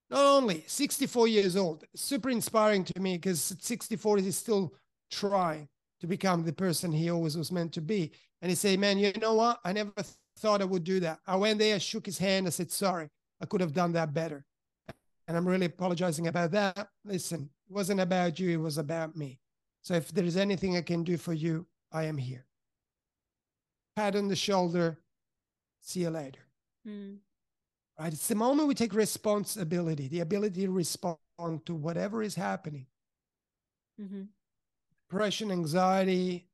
Not 0.10 0.26
only 0.26 0.64
64 0.68 1.28
years 1.28 1.56
old 1.56 1.86
super 1.96 2.30
inspiring 2.30 2.84
to 2.86 3.00
me 3.00 3.18
because 3.18 3.52
at 3.52 3.64
64 3.64 4.18
he's 4.20 4.38
still 4.38 4.74
trying 5.10 5.68
to 6.00 6.08
become 6.08 6.44
the 6.44 6.54
person 6.54 6.92
he 6.92 7.10
always 7.10 7.38
was 7.38 7.52
meant 7.52 7.74
to 7.74 7.82
be. 7.82 8.12
And 8.42 8.50
he 8.50 8.56
said 8.56 8.80
man 8.80 8.98
you 8.98 9.14
know 9.22 9.36
what? 9.36 9.60
I 9.64 9.72
never 9.72 9.92
thought 10.38 10.62
i 10.62 10.66
would 10.66 10.84
do 10.84 11.00
that. 11.00 11.20
I 11.26 11.38
went 11.38 11.60
there 11.60 11.80
shook 11.80 12.06
his 12.06 12.18
hand 12.18 12.46
i 12.46 12.50
said 12.50 12.72
sorry 12.72 13.10
i 13.42 13.46
could 13.46 13.62
have 13.62 13.74
done 13.74 13.94
that 13.94 14.14
better 14.14 14.46
and 15.28 15.36
I'm 15.36 15.48
really 15.48 15.66
apologizing 15.66 16.28
about 16.28 16.52
that. 16.52 16.90
Listen, 17.04 17.50
it 17.70 17.74
wasn't 17.74 18.00
about 18.00 18.40
you, 18.40 18.50
it 18.50 18.62
was 18.62 18.78
about 18.78 19.16
me. 19.16 19.40
So 19.82 19.94
if 19.94 20.12
there 20.12 20.26
is 20.26 20.38
anything 20.38 20.78
I 20.78 20.82
can 20.82 21.04
do 21.04 21.18
for 21.18 21.34
you, 21.34 21.66
I 21.92 22.04
am 22.04 22.18
here. 22.18 22.46
Pat 23.96 24.16
on 24.16 24.28
the 24.28 24.36
shoulder, 24.36 24.98
see 25.82 26.02
you 26.02 26.10
later. 26.10 26.40
Mm. 26.88 27.18
Right? 28.00 28.14
It's 28.14 28.28
the 28.28 28.36
moment 28.36 28.68
we 28.68 28.76
take 28.76 28.94
responsibility, 28.94 30.08
the 30.08 30.22
ability 30.22 30.62
to 30.62 30.72
respond 30.72 31.18
to 31.66 31.74
whatever 31.74 32.22
is 32.22 32.36
happening. 32.36 32.86
Mm-hmm. 34.00 34.24
Depression, 35.10 35.52
anxiety, 35.52 36.48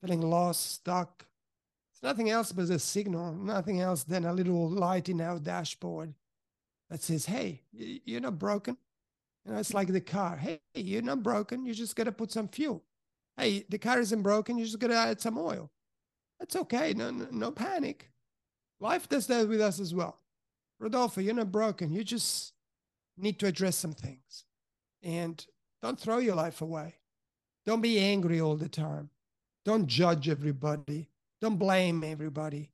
feeling 0.00 0.22
lost, 0.22 0.72
stuck. 0.72 1.26
It's 1.92 2.02
nothing 2.02 2.30
else 2.30 2.52
but 2.52 2.70
a 2.70 2.78
signal, 2.78 3.32
nothing 3.32 3.80
else 3.80 4.04
than 4.04 4.24
a 4.26 4.32
little 4.32 4.68
light 4.68 5.08
in 5.08 5.20
our 5.20 5.38
dashboard 5.38 6.14
that 6.90 7.02
says, 7.02 7.26
hey, 7.26 7.62
you're 7.72 8.20
not 8.20 8.38
broken. 8.38 8.76
You 9.44 9.52
know, 9.52 9.58
it's 9.58 9.74
like 9.74 9.88
the 9.88 10.00
car. 10.00 10.36
Hey, 10.36 10.60
you're 10.74 11.02
not 11.02 11.22
broken. 11.22 11.66
You 11.66 11.74
just 11.74 11.96
got 11.96 12.04
to 12.04 12.12
put 12.12 12.32
some 12.32 12.48
fuel. 12.48 12.82
Hey, 13.36 13.64
the 13.68 13.78
car 13.78 14.00
isn't 14.00 14.22
broken. 14.22 14.58
You 14.58 14.64
just 14.64 14.78
got 14.78 14.88
to 14.88 14.96
add 14.96 15.20
some 15.20 15.38
oil. 15.38 15.70
That's 16.40 16.56
okay. 16.56 16.94
No, 16.94 17.10
no, 17.10 17.28
no 17.30 17.50
panic. 17.50 18.10
Life 18.80 19.08
does 19.08 19.26
that 19.28 19.48
with 19.48 19.60
us 19.60 19.80
as 19.80 19.94
well. 19.94 20.20
Rodolfo, 20.80 21.20
you're 21.20 21.34
not 21.34 21.52
broken. 21.52 21.92
You 21.92 22.04
just 22.04 22.52
need 23.16 23.38
to 23.40 23.46
address 23.46 23.76
some 23.76 23.94
things. 23.94 24.44
And 25.02 25.44
don't 25.82 25.98
throw 25.98 26.18
your 26.18 26.34
life 26.34 26.62
away. 26.62 26.96
Don't 27.64 27.80
be 27.80 27.98
angry 27.98 28.40
all 28.40 28.56
the 28.56 28.68
time. 28.68 29.10
Don't 29.64 29.86
judge 29.86 30.28
everybody. 30.28 31.08
Don't 31.40 31.56
blame 31.56 32.04
everybody. 32.04 32.70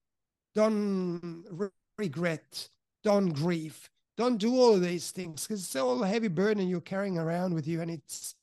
Don't 0.55 1.45
re- 1.51 1.69
regret. 1.99 2.69
Don't 3.05 3.31
grieve 3.31 3.91
don't 4.17 4.39
do 4.39 4.55
all 4.55 4.75
of 4.75 4.83
these 4.83 5.11
things 5.11 5.47
because 5.47 5.65
it's 5.65 5.77
all 5.77 6.03
a 6.03 6.07
heavy 6.07 6.29
burden 6.29 6.69
you're 6.69 6.81
carrying 6.81 7.19
around 7.19 7.55
with 7.55 7.67
you 7.67 7.81
and 7.81 7.91
it's 7.91 8.35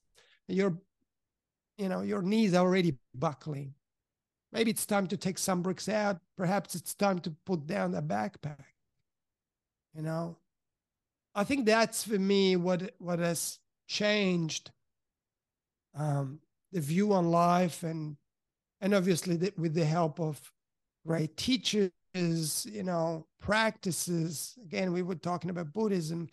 your 0.47 0.78
you 1.78 1.89
know 1.89 2.01
your 2.01 2.22
knees 2.22 2.53
are 2.53 2.65
already 2.65 2.95
buckling. 3.13 3.74
Maybe 4.51 4.72
it's 4.72 4.86
time 4.86 5.07
to 5.07 5.17
take 5.17 5.38
some 5.38 5.61
bricks 5.61 5.88
out. 5.88 6.20
Perhaps 6.36 6.74
it's 6.74 6.95
time 6.95 7.20
to 7.20 7.32
put 7.45 7.67
down 7.67 7.93
a 7.93 8.01
backpack 8.01 8.65
you 9.95 10.01
know? 10.01 10.38
I 11.36 11.43
think 11.43 11.65
that's 11.65 12.03
for 12.03 12.20
me 12.20 12.55
what 12.55 12.93
what 12.99 13.20
has 13.20 13.59
changed 13.88 14.72
um, 15.95 16.39
the 16.72 16.82
view 16.82 17.13
on 17.13 17.32
life 17.32 17.84
and 17.84 18.17
and 18.82 18.93
obviously 18.93 19.36
the, 19.36 19.53
with 19.57 19.74
the 19.74 19.86
help 19.86 20.20
of 20.20 20.39
great 21.05 21.38
teachers 21.38 21.91
is 22.14 22.66
you 22.66 22.84
know 22.84 23.26
practices. 23.39 24.57
Again 24.64 24.91
we 24.93 25.01
were 25.01 25.16
talking 25.16 25.49
about 25.49 25.74
buddhism 25.74 26.30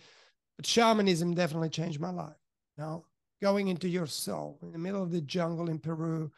but 0.57 0.66
shamanism 0.66 1.35
definitely 1.35 1.68
changed 1.68 2.01
my 2.01 2.11
life. 2.11 2.37
You 2.77 2.85
know 2.85 3.05
going 3.43 3.68
into 3.68 3.89
your 3.89 4.07
soul 4.07 4.59
in 4.62 4.72
the 4.72 4.79
middle 4.79 5.03
of 5.03 5.11
the 5.11 5.20
jungle 5.20 5.68
in 5.68 5.79
peru 5.79 6.31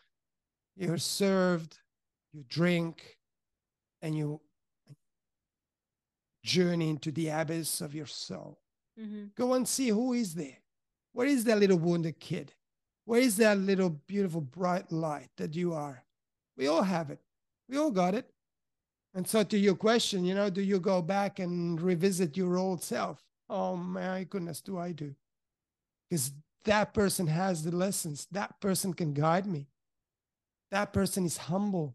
you're 0.77 0.99
served 0.99 1.79
you 2.33 2.45
drink 2.49 3.19
and 4.03 4.17
you 4.17 4.41
journey 6.45 6.89
into 6.91 7.11
the 7.11 7.29
abyss 7.29 7.81
of 7.81 7.95
your 7.95 8.07
soul. 8.07 8.59
Mm-hmm. 8.99 9.27
go 9.37 9.55
and 9.55 9.69
see 9.69 9.91
who 9.91 10.13
is 10.13 10.35
there. 10.35 10.59
Where 11.13 11.29
is 11.29 11.45
that 11.45 11.59
little 11.61 11.79
wounded 11.79 12.19
kid? 12.19 12.53
Where 13.05 13.21
is 13.21 13.37
that 13.37 13.57
little 13.59 13.91
beautiful 13.91 14.41
bright 14.41 14.91
light 14.91 15.29
that 15.37 15.55
you 15.55 15.73
are? 15.73 16.03
We 16.57 16.67
all 16.67 16.83
have 16.83 17.11
it. 17.11 17.21
We 17.69 17.79
all 17.79 17.93
got 17.93 18.15
it 18.15 18.29
and 19.15 19.27
so, 19.27 19.43
to 19.43 19.59
your 19.59 19.75
question, 19.75 20.25
you 20.25 20.35
know, 20.35 20.51
do 20.51 20.61
you 20.61 20.79
go 20.79 21.03
back 21.03 21.39
and 21.39 21.81
revisit 21.81 22.37
your 22.37 22.59
old 22.59 22.83
self? 22.83 23.23
Oh 23.49 23.77
my 23.77 24.25
goodness, 24.25 24.61
do 24.61 24.79
I 24.79 24.93
do? 24.93 25.15
Because 26.09 26.33
that 26.65 26.93
person 26.93 27.27
has 27.27 27.65
the 27.65 27.75
lessons. 27.75 28.27
That 28.31 28.61
person 28.61 28.93
can 28.93 29.15
guide 29.15 29.47
me. 29.47 29.67
That 30.71 30.93
person 30.93 31.25
is 31.25 31.37
humble. 31.39 31.95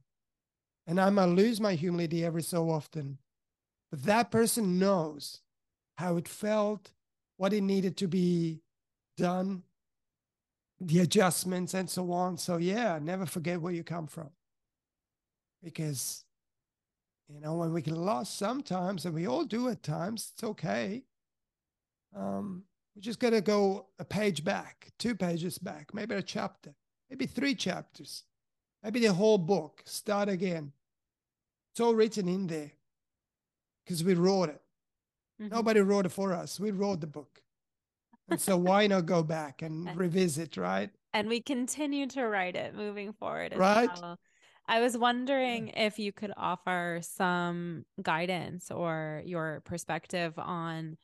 And 0.88 1.00
I 1.00 1.10
might 1.12 1.26
lose 1.26 1.62
my 1.62 1.76
humility 1.76 2.26
every 2.26 2.42
so 2.42 2.70
often. 2.70 3.20
But 3.92 4.04
that 4.04 4.32
person 4.32 4.80
knows 4.80 5.42
how 5.98 6.18
it 6.18 6.28
felt, 6.28 6.92
what 7.38 7.54
it 7.54 7.62
needed 7.62 7.96
to 7.98 8.08
be 8.08 8.62
done, 9.18 9.64
the 10.82 11.00
adjustments, 11.00 11.74
and 11.76 11.90
so 11.90 12.12
on. 12.12 12.38
So, 12.38 12.58
yeah, 12.58 13.00
never 13.02 13.26
forget 13.26 13.62
where 13.62 13.72
you 13.74 13.84
come 13.84 14.08
from. 14.08 14.32
Because 15.64 16.26
you 17.30 17.40
know, 17.40 17.56
when 17.56 17.74
we 17.74 17.82
get 17.82 17.96
lost 17.96 18.38
sometimes, 18.38 19.06
and 19.06 19.14
we 19.14 19.28
all 19.28 19.46
do 19.46 19.70
at 19.70 19.84
times, 19.84 20.32
it's 20.34 20.44
okay. 20.44 21.04
Um, 22.16 22.64
we 22.96 23.02
just 23.02 23.20
got 23.20 23.32
to 23.32 23.42
go 23.42 23.88
a 24.00 24.06
page 24.06 24.44
back, 24.44 24.92
two 25.00 25.16
pages 25.16 25.58
back, 25.58 25.94
maybe 25.94 26.16
a 26.16 26.22
chapter. 26.22 26.74
maybe 27.10 27.26
three 27.26 27.56
chapters, 27.56 28.24
maybe 28.84 29.00
the 29.00 29.14
whole 29.14 29.38
book. 29.38 29.82
Start 29.86 30.30
again. 30.30 30.72
It's 31.72 31.80
all 31.80 31.96
written 31.96 32.28
in 32.28 32.48
there 32.48 32.72
because 33.84 34.04
we 34.04 34.14
wrote 34.14 34.50
it. 34.50 34.62
Mm-hmm. 35.42 35.56
Nobody 35.56 35.80
wrote 35.80 36.06
it 36.06 36.12
for 36.12 36.34
us. 36.34 36.60
We 36.60 36.72
wrote 36.72 37.02
the 37.02 37.08
book. 37.08 37.42
And 38.30 38.40
so 38.40 38.58
why 38.58 38.86
not 38.88 39.06
go 39.06 39.24
back 39.24 39.62
and 39.62 39.96
revisit, 39.98 40.58
right? 40.58 40.90
And 41.14 41.28
we 41.28 41.42
continue 41.42 42.08
to 42.08 42.28
write 42.28 42.56
it 42.56 42.76
moving 42.76 43.14
forward. 43.14 43.56
right. 43.56 43.90
Well. 44.02 44.20
I 44.68 44.80
was 44.80 44.98
wondering 44.98 45.70
if 45.70 46.00
you 46.00 46.12
could 46.12 46.32
offer 46.38 47.00
some 47.02 47.86
guidance 48.02 48.72
or 48.72 49.22
your 49.26 49.62
perspective 49.66 50.34
on 50.38 50.98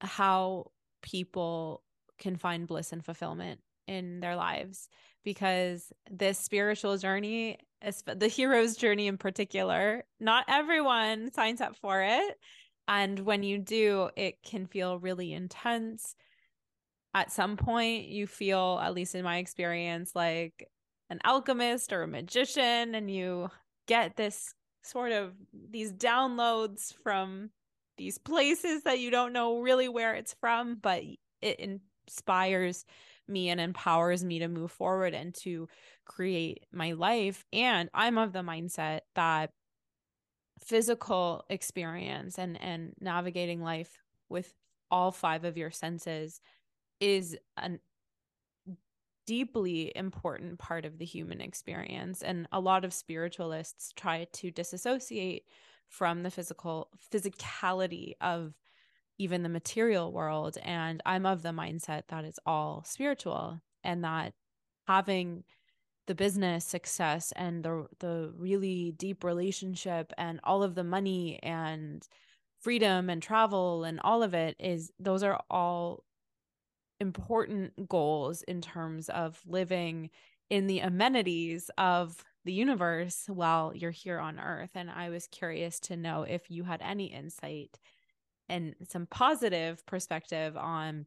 how 0.00 0.70
people 1.02 1.82
can 2.18 2.36
find 2.36 2.66
bliss 2.66 2.92
and 2.92 3.04
fulfillment 3.04 3.60
in 3.88 4.20
their 4.20 4.36
lives 4.36 4.88
because 5.24 5.92
this 6.10 6.38
spiritual 6.38 6.96
journey 6.96 7.58
the 8.06 8.28
hero's 8.28 8.76
journey 8.76 9.06
in 9.06 9.16
particular 9.16 10.04
not 10.20 10.44
everyone 10.48 11.32
signs 11.32 11.60
up 11.60 11.76
for 11.76 12.02
it. 12.02 12.38
And 12.86 13.20
when 13.20 13.42
you 13.42 13.58
do 13.58 14.10
it 14.16 14.42
can 14.44 14.66
feel 14.66 14.98
really 14.98 15.32
intense. 15.32 16.14
At 17.14 17.32
some 17.32 17.56
point 17.56 18.06
you 18.06 18.26
feel 18.26 18.78
at 18.80 18.94
least 18.94 19.14
in 19.14 19.24
my 19.24 19.38
experience 19.38 20.12
like 20.14 20.68
an 21.10 21.20
alchemist 21.24 21.92
or 21.92 22.02
a 22.02 22.08
magician 22.08 22.94
and 22.94 23.10
you 23.10 23.50
get 23.86 24.16
this 24.16 24.54
sort 24.82 25.12
of 25.12 25.34
these 25.70 25.92
downloads 25.92 26.94
from 27.02 27.50
these 27.98 28.16
places 28.16 28.84
that 28.84 28.98
you 28.98 29.10
don't 29.10 29.32
know 29.32 29.60
really 29.60 29.88
where 29.88 30.14
it's 30.14 30.34
from 30.40 30.76
but 30.80 31.02
it 31.42 31.60
inspires 31.60 32.86
me 33.30 33.48
and 33.48 33.60
empowers 33.60 34.24
me 34.24 34.40
to 34.40 34.48
move 34.48 34.72
forward 34.72 35.14
and 35.14 35.34
to 35.34 35.68
create 36.04 36.66
my 36.72 36.92
life. 36.92 37.44
And 37.52 37.88
I'm 37.94 38.18
of 38.18 38.32
the 38.32 38.40
mindset 38.40 39.00
that 39.14 39.50
physical 40.58 41.44
experience 41.48 42.38
and 42.38 42.60
and 42.60 42.92
navigating 43.00 43.62
life 43.62 44.02
with 44.28 44.52
all 44.90 45.10
five 45.12 45.44
of 45.44 45.56
your 45.56 45.70
senses 45.70 46.40
is 47.00 47.36
a 47.56 47.70
deeply 49.30 49.92
important 49.94 50.58
part 50.58 50.84
of 50.84 50.98
the 50.98 51.04
human 51.04 51.40
experience 51.40 52.20
and 52.20 52.48
a 52.50 52.58
lot 52.58 52.84
of 52.84 52.92
spiritualists 52.92 53.92
try 53.92 54.26
to 54.32 54.50
disassociate 54.50 55.44
from 55.86 56.24
the 56.24 56.32
physical 56.32 56.88
physicality 57.12 58.14
of 58.20 58.54
even 59.18 59.44
the 59.44 59.48
material 59.48 60.10
world. 60.10 60.58
And 60.64 61.00
I'm 61.06 61.26
of 61.26 61.42
the 61.42 61.50
mindset 61.50 62.08
that 62.08 62.24
it's 62.24 62.40
all 62.44 62.82
spiritual 62.84 63.60
and 63.84 64.02
that 64.02 64.32
having 64.88 65.44
the 66.08 66.16
business 66.16 66.64
success 66.64 67.32
and 67.36 67.62
the 67.62 67.86
the 68.00 68.32
really 68.36 68.94
deep 68.98 69.22
relationship 69.22 70.12
and 70.18 70.40
all 70.42 70.64
of 70.64 70.74
the 70.74 70.82
money 70.82 71.38
and 71.44 72.02
freedom 72.58 73.08
and 73.08 73.22
travel 73.22 73.84
and 73.84 74.00
all 74.02 74.24
of 74.24 74.34
it 74.34 74.56
is 74.58 74.90
those 74.98 75.22
are 75.22 75.40
all 75.48 76.02
important 77.00 77.88
goals 77.88 78.42
in 78.42 78.60
terms 78.60 79.08
of 79.08 79.40
living 79.46 80.10
in 80.50 80.66
the 80.66 80.80
amenities 80.80 81.70
of 81.78 82.24
the 82.44 82.52
universe 82.52 83.24
while 83.28 83.72
you're 83.74 83.90
here 83.90 84.18
on 84.18 84.40
earth 84.40 84.70
and 84.74 84.90
i 84.90 85.10
was 85.10 85.26
curious 85.26 85.78
to 85.78 85.96
know 85.96 86.22
if 86.22 86.50
you 86.50 86.64
had 86.64 86.80
any 86.82 87.06
insight 87.06 87.78
and 88.48 88.74
some 88.88 89.06
positive 89.06 89.84
perspective 89.86 90.56
on 90.56 91.06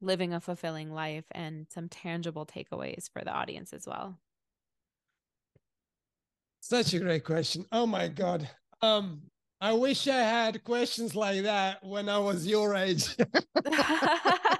living 0.00 0.32
a 0.32 0.40
fulfilling 0.40 0.92
life 0.92 1.26
and 1.32 1.66
some 1.70 1.88
tangible 1.88 2.44
takeaways 2.44 3.08
for 3.10 3.22
the 3.22 3.30
audience 3.30 3.72
as 3.72 3.86
well. 3.86 4.18
Such 6.60 6.94
a 6.94 6.98
great 6.98 7.24
question. 7.24 7.64
Oh 7.70 7.86
my 7.86 8.08
god. 8.08 8.48
Um 8.82 9.22
i 9.62 9.74
wish 9.74 10.08
i 10.08 10.16
had 10.16 10.64
questions 10.64 11.14
like 11.14 11.42
that 11.42 11.84
when 11.84 12.08
i 12.08 12.16
was 12.16 12.46
your 12.46 12.74
age 12.74 13.14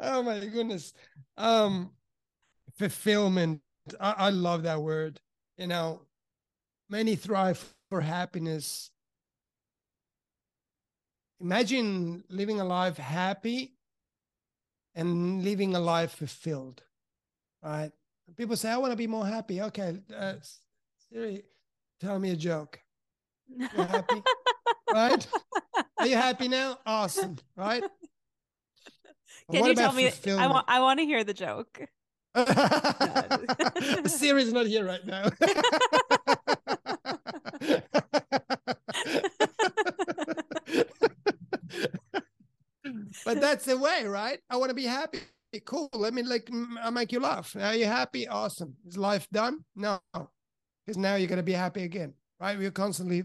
oh 0.00 0.22
my 0.22 0.40
goodness 0.46 0.92
um 1.36 1.90
fulfillment 2.76 3.60
I, 4.00 4.14
I 4.18 4.30
love 4.30 4.62
that 4.64 4.80
word 4.82 5.20
you 5.56 5.66
know 5.66 6.02
many 6.88 7.16
thrive 7.16 7.74
for 7.90 8.00
happiness 8.00 8.90
imagine 11.40 12.24
living 12.28 12.60
a 12.60 12.64
life 12.64 12.96
happy 12.96 13.78
and 14.98 15.44
living 15.44 15.76
a 15.76 15.80
life 15.80 16.10
fulfilled, 16.10 16.82
right? 17.62 17.92
People 18.36 18.56
say, 18.56 18.70
I 18.70 18.76
want 18.76 18.92
to 18.92 18.96
be 18.96 19.06
more 19.06 19.24
happy. 19.24 19.62
Okay, 19.62 19.96
uh, 20.14 20.34
Siri, 21.08 21.44
tell 22.00 22.18
me 22.18 22.30
a 22.32 22.36
joke. 22.36 22.80
You 23.48 23.82
happy? 23.84 24.22
right? 24.92 25.26
Are 25.98 26.06
you 26.06 26.16
happy 26.16 26.48
now? 26.48 26.78
Awesome, 26.86 27.36
right? 27.56 27.82
Can 29.50 29.64
you 29.64 29.74
tell 29.74 29.92
me? 29.92 30.10
I 30.26 30.46
want. 30.46 30.66
I 30.68 30.80
want 30.80 31.00
to 31.00 31.06
hear 31.06 31.24
the 31.24 31.34
joke. 31.34 31.80
Siri's 34.06 34.52
not 34.52 34.66
here 34.66 34.84
right 34.84 35.04
now 35.04 35.28
but 43.24 43.40
that's 43.40 43.64
the 43.64 43.76
way, 43.76 44.04
right? 44.06 44.38
I 44.50 44.56
want 44.56 44.70
to 44.70 44.74
be 44.74 44.84
happy. 44.84 45.20
Cool. 45.64 45.88
Let 45.94 46.14
me 46.14 46.22
like 46.22 46.48
I'll 46.82 46.90
make 46.90 47.12
you 47.12 47.20
laugh. 47.20 47.56
Are 47.58 47.74
you 47.74 47.86
happy? 47.86 48.28
Awesome. 48.28 48.74
Is 48.86 48.96
life 48.96 49.26
done? 49.32 49.64
No. 49.74 50.00
Because 50.12 50.98
now 50.98 51.16
you're 51.16 51.28
gonna 51.28 51.42
be 51.42 51.52
happy 51.52 51.82
again. 51.82 52.14
Right? 52.40 52.58
We're 52.58 52.70
constantly 52.70 53.24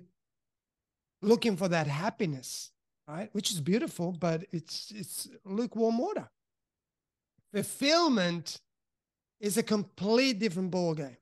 looking 1.24 1.56
for 1.56 1.68
that 1.70 1.88
happiness, 1.88 2.72
right? 3.08 3.30
Which 3.34 3.52
is 3.52 3.62
beautiful, 3.62 4.12
but 4.12 4.46
it's 4.52 4.92
it's 4.96 5.30
lukewarm 5.46 5.98
water. 5.98 6.30
Fulfillment 7.54 8.60
is 9.40 9.58
a 9.58 9.64
complete 9.64 10.40
different 10.40 10.72
ball 10.72 10.94
game. 10.94 11.18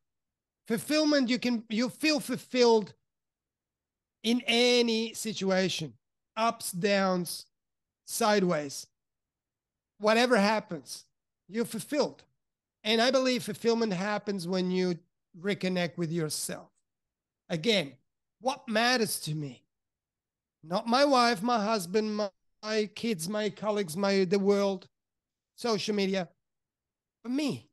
Fulfillment, 0.68 1.30
you 1.30 1.39
can 1.39 1.64
you 1.70 1.89
feel 1.89 2.20
fulfilled 2.20 2.93
in 4.24 4.41
any 4.45 5.14
situation, 5.14 5.93
ups, 6.36 6.72
downs, 6.72 7.45
sideways. 8.06 8.88
Whatever 9.99 10.38
happens, 10.38 11.06
you're 11.47 11.66
fulfilled. 11.66 12.24
And 12.84 13.02
I 13.02 13.12
believe 13.12 13.43
fulfillment 13.43 13.93
happens 13.93 14.47
when 14.47 14.72
you 14.72 14.97
reconnect 15.39 15.97
with 15.97 16.12
yourself. 16.12 16.70
Again, 17.49 17.93
what 18.39 18.68
matters 18.68 19.20
to 19.22 19.36
me? 19.36 19.61
Not 20.64 20.88
my 20.88 21.05
wife, 21.05 21.41
my 21.41 21.64
husband, 21.64 22.16
my, 22.16 22.30
my 22.62 22.89
kids, 22.93 23.28
my 23.28 23.49
colleagues, 23.49 23.97
my 23.97 24.26
the 24.26 24.39
world, 24.39 24.88
social 25.55 25.95
media, 25.95 26.30
but 27.24 27.32
me. 27.32 27.68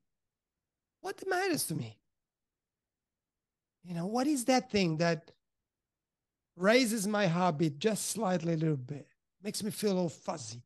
What 1.01 1.23
matters 1.27 1.67
to 1.67 1.75
me? 1.75 1.99
You 3.85 3.95
know, 3.95 4.07
what 4.07 4.27
is 4.27 4.45
that 4.47 4.71
thing 4.71 4.97
that 4.99 5.31
raises 6.57 7.07
my 7.07 7.27
heartbeat 7.27 7.79
just 7.79 8.11
slightly 8.11 8.55
a 8.55 8.57
little 8.57 8.77
bit? 8.77 9.07
makes 9.43 9.63
me 9.63 9.71
feel 9.71 9.99
all 9.99 10.09
fuzzy. 10.09 10.63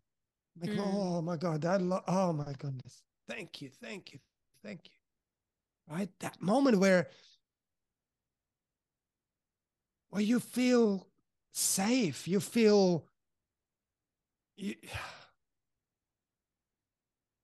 Make, 0.58 0.70
mm. 0.70 0.82
oh 0.84 1.22
my 1.22 1.36
God, 1.36 1.64
I 1.64 1.76
love, 1.76 2.04
oh 2.06 2.32
my 2.32 2.52
goodness. 2.58 3.02
Thank 3.28 3.62
you, 3.62 3.70
thank 3.80 4.12
you, 4.12 4.18
thank 4.64 4.80
you. 4.84 5.94
Right? 5.94 6.08
That 6.20 6.40
moment 6.40 6.78
where 6.78 7.08
where 10.10 10.22
you 10.22 10.40
feel 10.40 11.06
safe, 11.52 12.26
you 12.26 12.40
feel 12.40 13.04
you, 14.56 14.74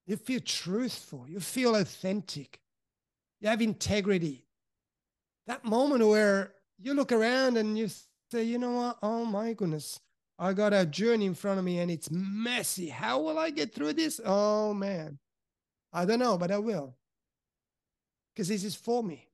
you 0.07 0.17
feel 0.17 0.41
truthful, 0.41 1.27
you 1.29 1.41
feel 1.41 1.77
authentic, 1.77 2.61
you 3.41 3.49
have 3.49 3.63
integrity. 3.63 4.45
That 5.47 5.65
moment 5.65 6.07
where 6.07 6.55
you 6.79 6.95
look 6.95 7.13
around 7.13 7.57
and 7.57 7.79
you 7.79 7.89
say, 8.31 8.45
you 8.45 8.59
know 8.59 8.73
what? 8.73 8.99
Oh 9.03 9.25
my 9.25 9.53
goodness. 9.53 10.01
I 10.39 10.53
got 10.53 10.73
a 10.73 10.87
journey 10.87 11.27
in 11.27 11.35
front 11.35 11.59
of 11.59 11.65
me 11.65 11.81
and 11.81 11.91
it's 11.91 12.11
messy. 12.11 12.89
How 12.89 13.21
will 13.21 13.39
I 13.39 13.51
get 13.51 13.75
through 13.75 13.95
this? 13.95 14.21
Oh 14.25 14.73
man. 14.75 15.19
I 15.93 16.05
don't 16.05 16.19
know, 16.19 16.37
but 16.37 16.51
I 16.51 16.59
will. 16.59 16.95
Because 18.35 18.49
this 18.49 18.63
is 18.63 18.75
for 18.75 19.03
me. 19.03 19.27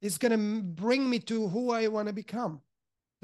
It's 0.00 0.18
going 0.18 0.32
to 0.32 0.62
bring 0.62 1.08
me 1.08 1.18
to 1.20 1.48
who 1.48 1.70
I 1.70 1.86
want 1.88 2.08
to 2.08 2.14
become. 2.14 2.60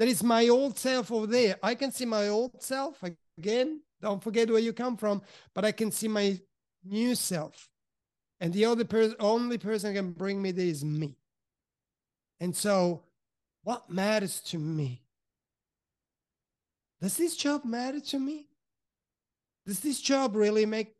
That 0.01 0.07
is 0.07 0.23
my 0.23 0.47
old 0.47 0.79
self 0.79 1.11
over 1.11 1.27
there. 1.27 1.57
I 1.61 1.75
can 1.75 1.91
see 1.91 2.05
my 2.05 2.27
old 2.29 2.63
self 2.63 3.03
again. 3.37 3.81
Don't 4.01 4.23
forget 4.23 4.49
where 4.49 4.57
you 4.57 4.73
come 4.73 4.97
from, 4.97 5.21
but 5.53 5.63
I 5.63 5.71
can 5.71 5.91
see 5.91 6.07
my 6.07 6.39
new 6.83 7.13
self. 7.13 7.69
And 8.39 8.51
the 8.51 8.65
other 8.65 8.83
person, 8.83 9.15
only 9.19 9.59
person 9.59 9.93
can 9.93 10.13
bring 10.13 10.41
me 10.41 10.49
there 10.53 10.65
is 10.65 10.83
me. 10.83 11.19
And 12.39 12.55
so, 12.55 13.03
what 13.61 13.91
matters 13.91 14.41
to 14.45 14.57
me 14.57 15.03
does 16.99 17.15
this 17.15 17.35
job 17.35 17.63
matter 17.63 17.99
to 17.99 18.17
me? 18.17 18.47
Does 19.67 19.81
this 19.81 20.01
job 20.01 20.35
really 20.35 20.65
make 20.65 20.95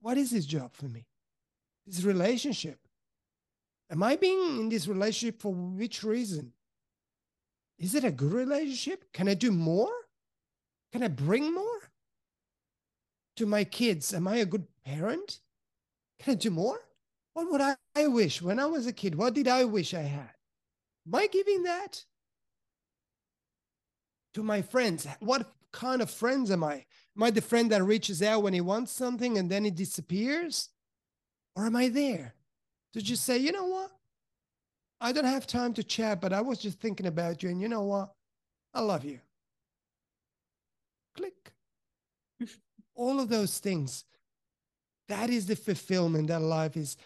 what 0.00 0.16
is 0.16 0.30
this 0.30 0.46
job 0.46 0.72
for 0.72 0.86
me? 0.86 1.04
This 1.86 2.04
relationship. 2.04 2.78
Am 3.90 4.02
I 4.02 4.16
being 4.16 4.60
in 4.60 4.68
this 4.70 4.88
relationship 4.88 5.42
for 5.42 5.52
which 5.52 6.02
reason? 6.02 6.54
Is 7.78 7.94
it 7.94 8.04
a 8.04 8.10
good 8.10 8.32
relationship? 8.32 9.12
Can 9.12 9.28
I 9.28 9.34
do 9.34 9.50
more? 9.50 9.92
Can 10.92 11.02
I 11.02 11.08
bring 11.08 11.52
more 11.52 11.90
to 13.36 13.46
my 13.46 13.64
kids? 13.64 14.14
Am 14.14 14.28
I 14.28 14.36
a 14.36 14.46
good 14.46 14.66
parent? 14.84 15.40
Can 16.20 16.32
I 16.32 16.34
do 16.36 16.50
more? 16.50 16.78
What 17.34 17.50
would 17.50 17.60
I, 17.60 17.76
I 17.96 18.06
wish 18.06 18.40
when 18.40 18.60
I 18.60 18.66
was 18.66 18.86
a 18.86 18.92
kid? 18.92 19.16
What 19.16 19.34
did 19.34 19.48
I 19.48 19.64
wish 19.64 19.92
I 19.92 20.02
had? 20.02 20.30
Am 21.06 21.14
I 21.14 21.26
giving 21.26 21.64
that 21.64 22.04
to 24.34 24.42
my 24.42 24.62
friends? 24.62 25.06
What 25.18 25.52
kind 25.72 26.00
of 26.00 26.10
friends 26.10 26.50
am 26.50 26.62
I? 26.62 26.84
Am 27.16 27.22
I 27.22 27.30
the 27.30 27.40
friend 27.40 27.70
that 27.72 27.82
reaches 27.82 28.22
out 28.22 28.42
when 28.42 28.54
he 28.54 28.60
wants 28.60 28.92
something 28.92 29.36
and 29.36 29.50
then 29.50 29.64
he 29.64 29.70
disappears? 29.70 30.68
Or 31.56 31.66
am 31.66 31.76
I 31.76 31.88
there 31.88 32.34
to 32.92 33.02
just 33.02 33.24
say, 33.24 33.38
you 33.38 33.52
know 33.52 33.66
what? 33.66 33.90
I 35.04 35.12
don't 35.12 35.26
have 35.26 35.46
time 35.46 35.74
to 35.74 35.84
chat, 35.84 36.22
but 36.22 36.32
I 36.32 36.40
was 36.40 36.58
just 36.58 36.80
thinking 36.80 37.04
about 37.04 37.42
you. 37.42 37.50
And 37.50 37.60
you 37.60 37.68
know 37.68 37.82
what? 37.82 38.14
I 38.72 38.80
love 38.80 39.04
you. 39.04 39.20
Click. 41.14 41.52
All 42.94 43.20
of 43.20 43.28
those 43.28 43.58
things. 43.58 44.04
That 45.08 45.28
is 45.28 45.44
the 45.44 45.56
fulfillment 45.56 46.28
that 46.28 46.40
life 46.40 46.74
is. 46.78 46.96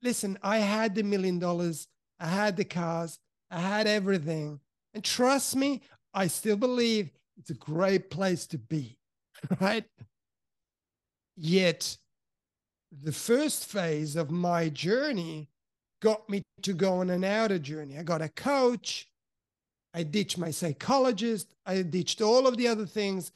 Listen, 0.00 0.38
I 0.42 0.56
had 0.60 0.94
the 0.94 1.02
million 1.02 1.38
dollars, 1.38 1.88
I 2.18 2.26
had 2.26 2.56
the 2.56 2.64
cars, 2.64 3.18
I 3.50 3.60
had 3.60 3.86
everything. 3.86 4.58
And 4.94 5.04
trust 5.04 5.56
me, 5.56 5.82
I 6.14 6.28
still 6.28 6.56
believe 6.56 7.10
it's 7.36 7.50
a 7.50 7.54
great 7.54 8.08
place 8.08 8.46
to 8.46 8.56
be, 8.56 8.98
right? 9.60 9.84
Yet, 11.36 11.98
the 12.90 13.12
first 13.12 13.66
phase 13.66 14.16
of 14.16 14.30
my 14.30 14.70
journey 14.70 15.50
got 16.04 16.28
me 16.28 16.42
to 16.60 16.74
go 16.74 17.00
on 17.00 17.08
an 17.08 17.24
outer 17.24 17.58
journey. 17.58 17.98
I 17.98 18.02
got 18.02 18.20
a 18.20 18.28
coach. 18.28 19.08
I 19.94 20.02
ditched 20.02 20.36
my 20.36 20.50
psychologist. 20.50 21.54
I 21.64 21.80
ditched 21.80 22.20
all 22.20 22.46
of 22.46 22.58
the 22.58 22.68
other 22.68 22.84
things, 22.84 23.32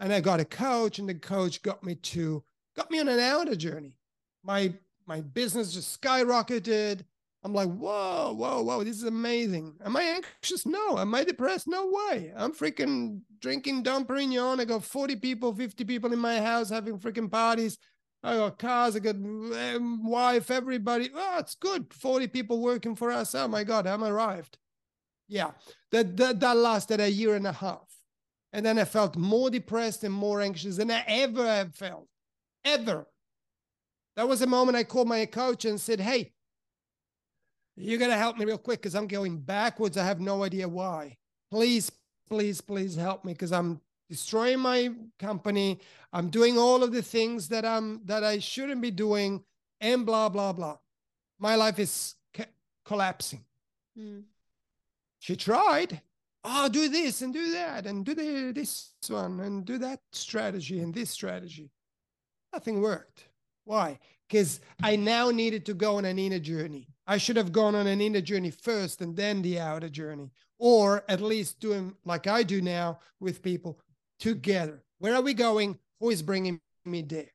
and 0.00 0.12
I 0.12 0.20
got 0.20 0.40
a 0.40 0.44
coach. 0.44 0.98
And 0.98 1.08
the 1.08 1.14
coach 1.14 1.62
got 1.62 1.84
me 1.84 1.94
to 1.94 2.42
got 2.74 2.90
me 2.90 2.98
on 2.98 3.08
an 3.08 3.20
outer 3.20 3.54
journey. 3.54 3.94
My 4.42 4.74
my 5.06 5.20
business 5.20 5.72
just 5.72 6.00
skyrocketed. 6.00 7.04
I'm 7.44 7.54
like, 7.54 7.68
whoa, 7.68 8.34
whoa, 8.34 8.62
whoa, 8.62 8.82
this 8.82 8.96
is 8.96 9.04
amazing. 9.04 9.74
Am 9.84 9.96
I 9.96 10.02
anxious? 10.02 10.66
No. 10.66 10.98
Am 10.98 11.14
I 11.14 11.22
depressed? 11.22 11.68
No 11.68 11.86
way. 11.86 12.32
I'm 12.36 12.52
freaking 12.52 13.20
drinking 13.38 13.84
Dom 13.84 14.06
Perignon. 14.06 14.58
I 14.58 14.64
got 14.64 14.82
40 14.82 15.14
people, 15.16 15.54
50 15.54 15.84
people 15.84 16.12
in 16.12 16.18
my 16.18 16.40
house 16.40 16.68
having 16.68 16.98
freaking 16.98 17.30
parties. 17.30 17.78
I 18.22 18.36
got 18.36 18.58
cars, 18.58 18.96
I 18.96 18.98
got 18.98 19.14
um, 19.14 20.04
wife, 20.04 20.50
everybody. 20.50 21.10
Oh, 21.14 21.36
it's 21.38 21.54
good. 21.54 21.92
40 21.92 22.26
people 22.28 22.60
working 22.60 22.96
for 22.96 23.12
us. 23.12 23.34
Oh 23.34 23.46
my 23.46 23.64
God, 23.64 23.86
I'm 23.86 24.02
arrived. 24.02 24.58
Yeah, 25.28 25.52
that, 25.92 26.16
that, 26.16 26.40
that 26.40 26.56
lasted 26.56 27.00
a 27.00 27.10
year 27.10 27.34
and 27.34 27.46
a 27.46 27.52
half. 27.52 27.86
And 28.52 28.64
then 28.64 28.78
I 28.78 28.84
felt 28.84 29.16
more 29.16 29.50
depressed 29.50 30.04
and 30.04 30.14
more 30.14 30.40
anxious 30.40 30.76
than 30.76 30.90
I 30.90 31.04
ever 31.06 31.46
have 31.46 31.74
felt. 31.74 32.08
Ever. 32.64 33.06
That 34.16 34.28
was 34.28 34.42
a 34.42 34.46
moment 34.46 34.76
I 34.76 34.84
called 34.84 35.08
my 35.08 35.24
coach 35.26 35.64
and 35.64 35.80
said, 35.80 36.00
Hey, 36.00 36.32
you 37.76 37.98
got 37.98 38.08
to 38.08 38.16
help 38.16 38.36
me 38.36 38.44
real 38.44 38.58
quick 38.58 38.80
because 38.80 38.96
I'm 38.96 39.06
going 39.06 39.38
backwards. 39.38 39.96
I 39.96 40.04
have 40.04 40.20
no 40.20 40.42
idea 40.42 40.68
why. 40.68 41.16
Please, 41.50 41.92
please, 42.28 42.60
please 42.60 42.96
help 42.96 43.24
me 43.24 43.32
because 43.32 43.52
I'm 43.52 43.80
destroying 44.08 44.60
my 44.60 44.90
company. 45.18 45.80
I'm 46.12 46.30
doing 46.30 46.58
all 46.58 46.82
of 46.82 46.92
the 46.92 47.02
things 47.02 47.48
that 47.48 47.64
I'm 47.64 48.00
that 48.06 48.24
I 48.24 48.38
shouldn't 48.38 48.80
be 48.80 48.90
doing, 48.90 49.42
and 49.80 50.06
blah 50.06 50.28
blah 50.28 50.52
blah. 50.52 50.78
My 51.38 51.54
life 51.54 51.78
is 51.78 52.14
ca- 52.34 52.46
collapsing. 52.84 53.44
Mm. 53.98 54.24
She 55.18 55.36
tried. 55.36 56.00
Oh, 56.44 56.68
do 56.68 56.88
this 56.88 57.20
and 57.22 57.34
do 57.34 57.52
that 57.52 57.84
and 57.86 58.06
do 58.06 58.14
the, 58.14 58.52
this 58.52 58.92
one 59.08 59.40
and 59.40 59.64
do 59.64 59.76
that 59.78 60.00
strategy 60.12 60.80
and 60.80 60.94
this 60.94 61.10
strategy. 61.10 61.70
Nothing 62.52 62.80
worked. 62.80 63.28
Why? 63.64 63.98
Because 64.26 64.60
I 64.82 64.96
now 64.96 65.30
needed 65.30 65.66
to 65.66 65.74
go 65.74 65.96
on 65.96 66.04
an 66.04 66.18
inner 66.18 66.38
journey. 66.38 66.88
I 67.06 67.18
should 67.18 67.36
have 67.36 67.52
gone 67.52 67.74
on 67.74 67.86
an 67.86 68.00
inner 68.00 68.20
journey 68.20 68.50
first 68.50 69.00
and 69.00 69.16
then 69.16 69.42
the 69.42 69.58
outer 69.58 69.88
journey, 69.88 70.30
or 70.58 71.04
at 71.08 71.20
least 71.20 71.60
doing 71.60 71.94
like 72.04 72.26
I 72.26 72.42
do 72.44 72.62
now 72.62 73.00
with 73.20 73.42
people 73.42 73.78
together. 74.18 74.82
Where 74.98 75.14
are 75.14 75.22
we 75.22 75.34
going? 75.34 75.78
Who 76.00 76.10
is 76.10 76.22
bringing 76.22 76.60
me 76.84 77.02
there? 77.02 77.30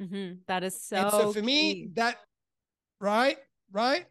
Mm-hmm. 0.00 0.34
That 0.48 0.64
is 0.64 0.80
so. 0.80 0.96
And 0.96 1.10
so 1.10 1.32
for 1.32 1.40
key. 1.40 1.46
me, 1.46 1.88
that 1.94 2.18
right, 3.00 3.38
right. 3.70 4.06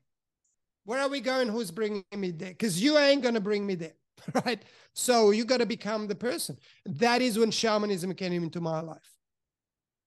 Where 0.86 1.00
are 1.00 1.10
we 1.10 1.22
going? 1.22 1.48
Who's 1.48 1.72
bringing 1.72 2.04
me 2.16 2.32
there? 2.32 2.50
Because 2.50 2.82
you 2.82 2.98
ain't 2.98 3.22
gonna 3.22 3.40
bring 3.40 3.66
me 3.66 3.76
there, 3.76 3.96
right? 4.46 4.62
So 4.94 5.32
you 5.32 5.46
got 5.46 5.58
to 5.58 5.66
become 5.66 6.08
the 6.08 6.16
person. 6.16 6.58
That 6.86 7.22
is 7.22 7.38
when 7.38 7.52
shamanism 7.52 8.14
came 8.14 8.44
into 8.44 8.62
my 8.62 8.82
life. 8.82 8.98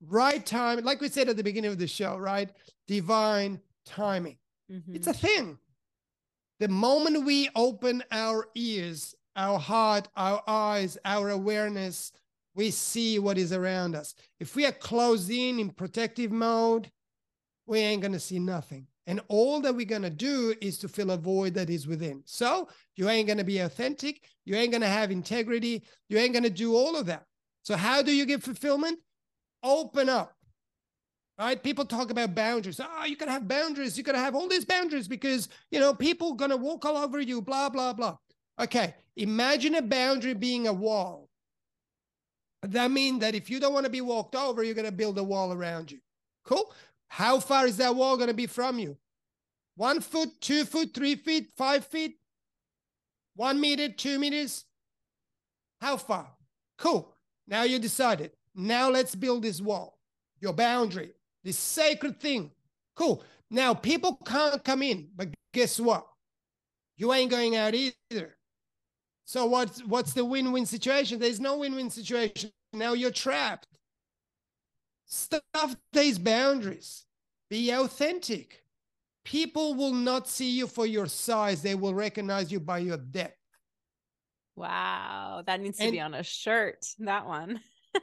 Right 0.06 0.44
time, 0.44 0.84
like 0.84 1.00
we 1.00 1.08
said 1.08 1.28
at 1.28 1.36
the 1.36 1.44
beginning 1.44 1.70
of 1.70 1.78
the 1.78 1.86
show, 1.86 2.16
right? 2.18 2.50
Divine 2.86 3.60
timing. 3.86 4.36
Mm-hmm. 4.70 4.94
It's 4.94 5.06
a 5.06 5.14
thing. 5.14 5.58
The 6.60 6.68
moment 6.68 7.24
we 7.24 7.48
open 7.54 8.02
our 8.12 8.48
ears 8.54 9.14
our 9.36 9.58
heart, 9.58 10.08
our 10.16 10.42
eyes, 10.46 10.98
our 11.04 11.30
awareness, 11.30 12.12
we 12.54 12.70
see 12.70 13.18
what 13.18 13.38
is 13.38 13.52
around 13.52 13.96
us. 13.96 14.14
If 14.38 14.54
we 14.54 14.64
are 14.66 14.72
closed 14.72 15.30
in 15.30 15.58
in 15.58 15.70
protective 15.70 16.30
mode, 16.30 16.90
we 17.66 17.80
ain't 17.80 18.02
going 18.02 18.12
to 18.12 18.20
see 18.20 18.38
nothing. 18.38 18.86
And 19.06 19.20
all 19.28 19.60
that 19.60 19.74
we're 19.74 19.84
going 19.84 20.02
to 20.02 20.10
do 20.10 20.54
is 20.60 20.78
to 20.78 20.88
fill 20.88 21.10
a 21.10 21.16
void 21.16 21.54
that 21.54 21.68
is 21.68 21.86
within. 21.86 22.22
So 22.24 22.68
you 22.96 23.08
ain't 23.08 23.26
going 23.26 23.38
to 23.38 23.44
be 23.44 23.58
authentic. 23.58 24.22
You 24.44 24.56
ain't 24.56 24.70
going 24.70 24.80
to 24.80 24.88
have 24.88 25.10
integrity. 25.10 25.82
You 26.08 26.18
ain't 26.18 26.32
going 26.32 26.44
to 26.44 26.50
do 26.50 26.74
all 26.74 26.96
of 26.96 27.06
that. 27.06 27.24
So, 27.62 27.76
how 27.76 28.02
do 28.02 28.12
you 28.12 28.26
get 28.26 28.42
fulfillment? 28.42 28.98
Open 29.62 30.08
up. 30.08 30.34
Right? 31.38 31.60
People 31.60 31.84
talk 31.84 32.10
about 32.10 32.34
boundaries. 32.34 32.80
Oh, 32.80 33.04
you 33.04 33.16
can 33.16 33.28
have 33.28 33.48
boundaries. 33.48 33.98
You 33.98 34.04
to 34.04 34.16
have 34.16 34.34
all 34.36 34.48
these 34.48 34.64
boundaries 34.64 35.08
because, 35.08 35.48
you 35.70 35.80
know, 35.80 35.92
people 35.92 36.34
going 36.34 36.50
to 36.50 36.56
walk 36.56 36.84
all 36.84 36.96
over 36.96 37.20
you, 37.20 37.42
blah, 37.42 37.68
blah, 37.68 37.92
blah. 37.92 38.16
Okay, 38.60 38.94
imagine 39.16 39.74
a 39.74 39.82
boundary 39.82 40.34
being 40.34 40.66
a 40.66 40.72
wall. 40.72 41.28
That 42.62 42.90
means 42.90 43.20
that 43.20 43.34
if 43.34 43.50
you 43.50 43.60
don't 43.60 43.74
want 43.74 43.84
to 43.84 43.90
be 43.90 44.00
walked 44.00 44.34
over, 44.34 44.62
you're 44.62 44.74
going 44.74 44.86
to 44.86 44.92
build 44.92 45.18
a 45.18 45.24
wall 45.24 45.52
around 45.52 45.92
you. 45.92 45.98
Cool. 46.44 46.72
How 47.08 47.38
far 47.40 47.66
is 47.66 47.76
that 47.76 47.94
wall 47.94 48.16
going 48.16 48.28
to 48.28 48.34
be 48.34 48.46
from 48.46 48.78
you? 48.78 48.96
One 49.76 50.00
foot, 50.00 50.30
two 50.40 50.64
foot, 50.64 50.94
three 50.94 51.16
feet, 51.16 51.50
five 51.56 51.84
feet, 51.86 52.16
one 53.34 53.60
meter, 53.60 53.88
two 53.88 54.18
meters. 54.18 54.64
How 55.80 55.96
far? 55.96 56.28
Cool. 56.78 57.12
Now 57.46 57.64
you 57.64 57.78
decided. 57.78 58.30
Now 58.54 58.88
let's 58.88 59.14
build 59.14 59.42
this 59.42 59.60
wall, 59.60 59.98
your 60.40 60.52
boundary, 60.52 61.12
this 61.42 61.58
sacred 61.58 62.20
thing. 62.20 62.52
Cool. 62.94 63.22
Now 63.50 63.74
people 63.74 64.18
can't 64.24 64.62
come 64.64 64.82
in, 64.82 65.08
but 65.14 65.28
guess 65.52 65.78
what? 65.78 66.06
You 66.96 67.12
ain't 67.12 67.30
going 67.30 67.56
out 67.56 67.74
either. 67.74 68.33
So 69.24 69.46
what's 69.46 69.82
what's 69.84 70.12
the 70.12 70.24
win-win 70.24 70.66
situation? 70.66 71.18
There's 71.18 71.40
no 71.40 71.58
win-win 71.58 71.90
situation. 71.90 72.50
Now 72.72 72.92
you're 72.92 73.10
trapped. 73.10 73.68
Stuff 75.06 75.76
these 75.92 76.18
boundaries. 76.18 77.04
Be 77.48 77.70
authentic. 77.70 78.62
People 79.24 79.74
will 79.74 79.94
not 79.94 80.28
see 80.28 80.50
you 80.50 80.66
for 80.66 80.86
your 80.86 81.06
size. 81.06 81.62
They 81.62 81.74
will 81.74 81.94
recognize 81.94 82.52
you 82.52 82.60
by 82.60 82.78
your 82.78 82.98
depth. 82.98 83.38
Wow, 84.56 85.42
that 85.46 85.60
needs 85.60 85.78
to 85.78 85.84
and, 85.84 85.92
be 85.92 86.00
on 86.00 86.14
a 86.14 86.22
shirt. 86.22 86.84
That 86.98 87.26
one. 87.26 87.60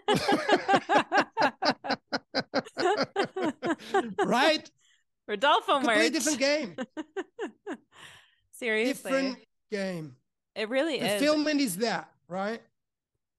right? 4.25 4.69
Rodolfo 5.27 5.73
Completely 5.73 6.03
merch. 6.03 6.13
different 6.13 6.39
game. 6.39 6.75
Seriously. 8.51 9.11
Different 9.11 9.37
game. 9.71 10.15
It 10.55 10.69
really 10.69 10.99
is. 10.99 11.21
the 11.21 11.59
is. 11.59 11.73
Is 11.73 11.77
that, 11.77 12.09
right? 12.27 12.61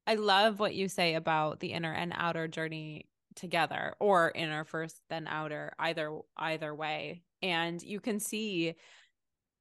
I 0.06 0.14
love 0.14 0.58
what 0.58 0.74
you 0.74 0.88
say 0.88 1.14
about 1.14 1.60
the 1.60 1.72
inner 1.72 1.92
and 1.92 2.12
outer 2.16 2.48
journey 2.48 3.06
together 3.34 3.94
or 3.98 4.32
inner 4.34 4.64
first 4.64 5.00
then 5.08 5.26
outer 5.26 5.72
either 5.78 6.18
either 6.36 6.74
way 6.74 7.22
and 7.40 7.82
you 7.82 7.98
can 7.98 8.20
see 8.20 8.74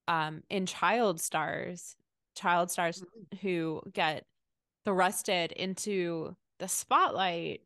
um 0.10 0.44
in 0.50 0.66
child 0.66 1.22
stars 1.22 1.96
child 2.36 2.70
stars 2.70 3.02
mm-hmm. 3.02 3.38
who 3.48 3.82
get 3.94 4.26
thrusted 4.86 5.52
into 5.54 6.36
the 6.60 6.68
spotlight 6.68 7.62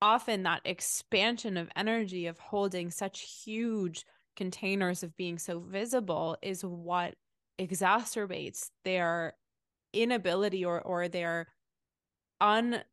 often 0.00 0.42
that 0.42 0.60
expansion 0.64 1.56
of 1.56 1.68
energy 1.74 2.26
of 2.26 2.38
holding 2.38 2.90
such 2.90 3.42
huge 3.44 4.04
containers 4.36 5.02
of 5.02 5.16
being 5.16 5.38
so 5.38 5.60
visible 5.60 6.36
is 6.42 6.64
what 6.64 7.14
exacerbates 7.58 8.70
their 8.84 9.34
inability 9.92 10.64
or 10.64 10.80
or 10.80 11.08
their 11.08 11.48
unlearned 12.40 12.84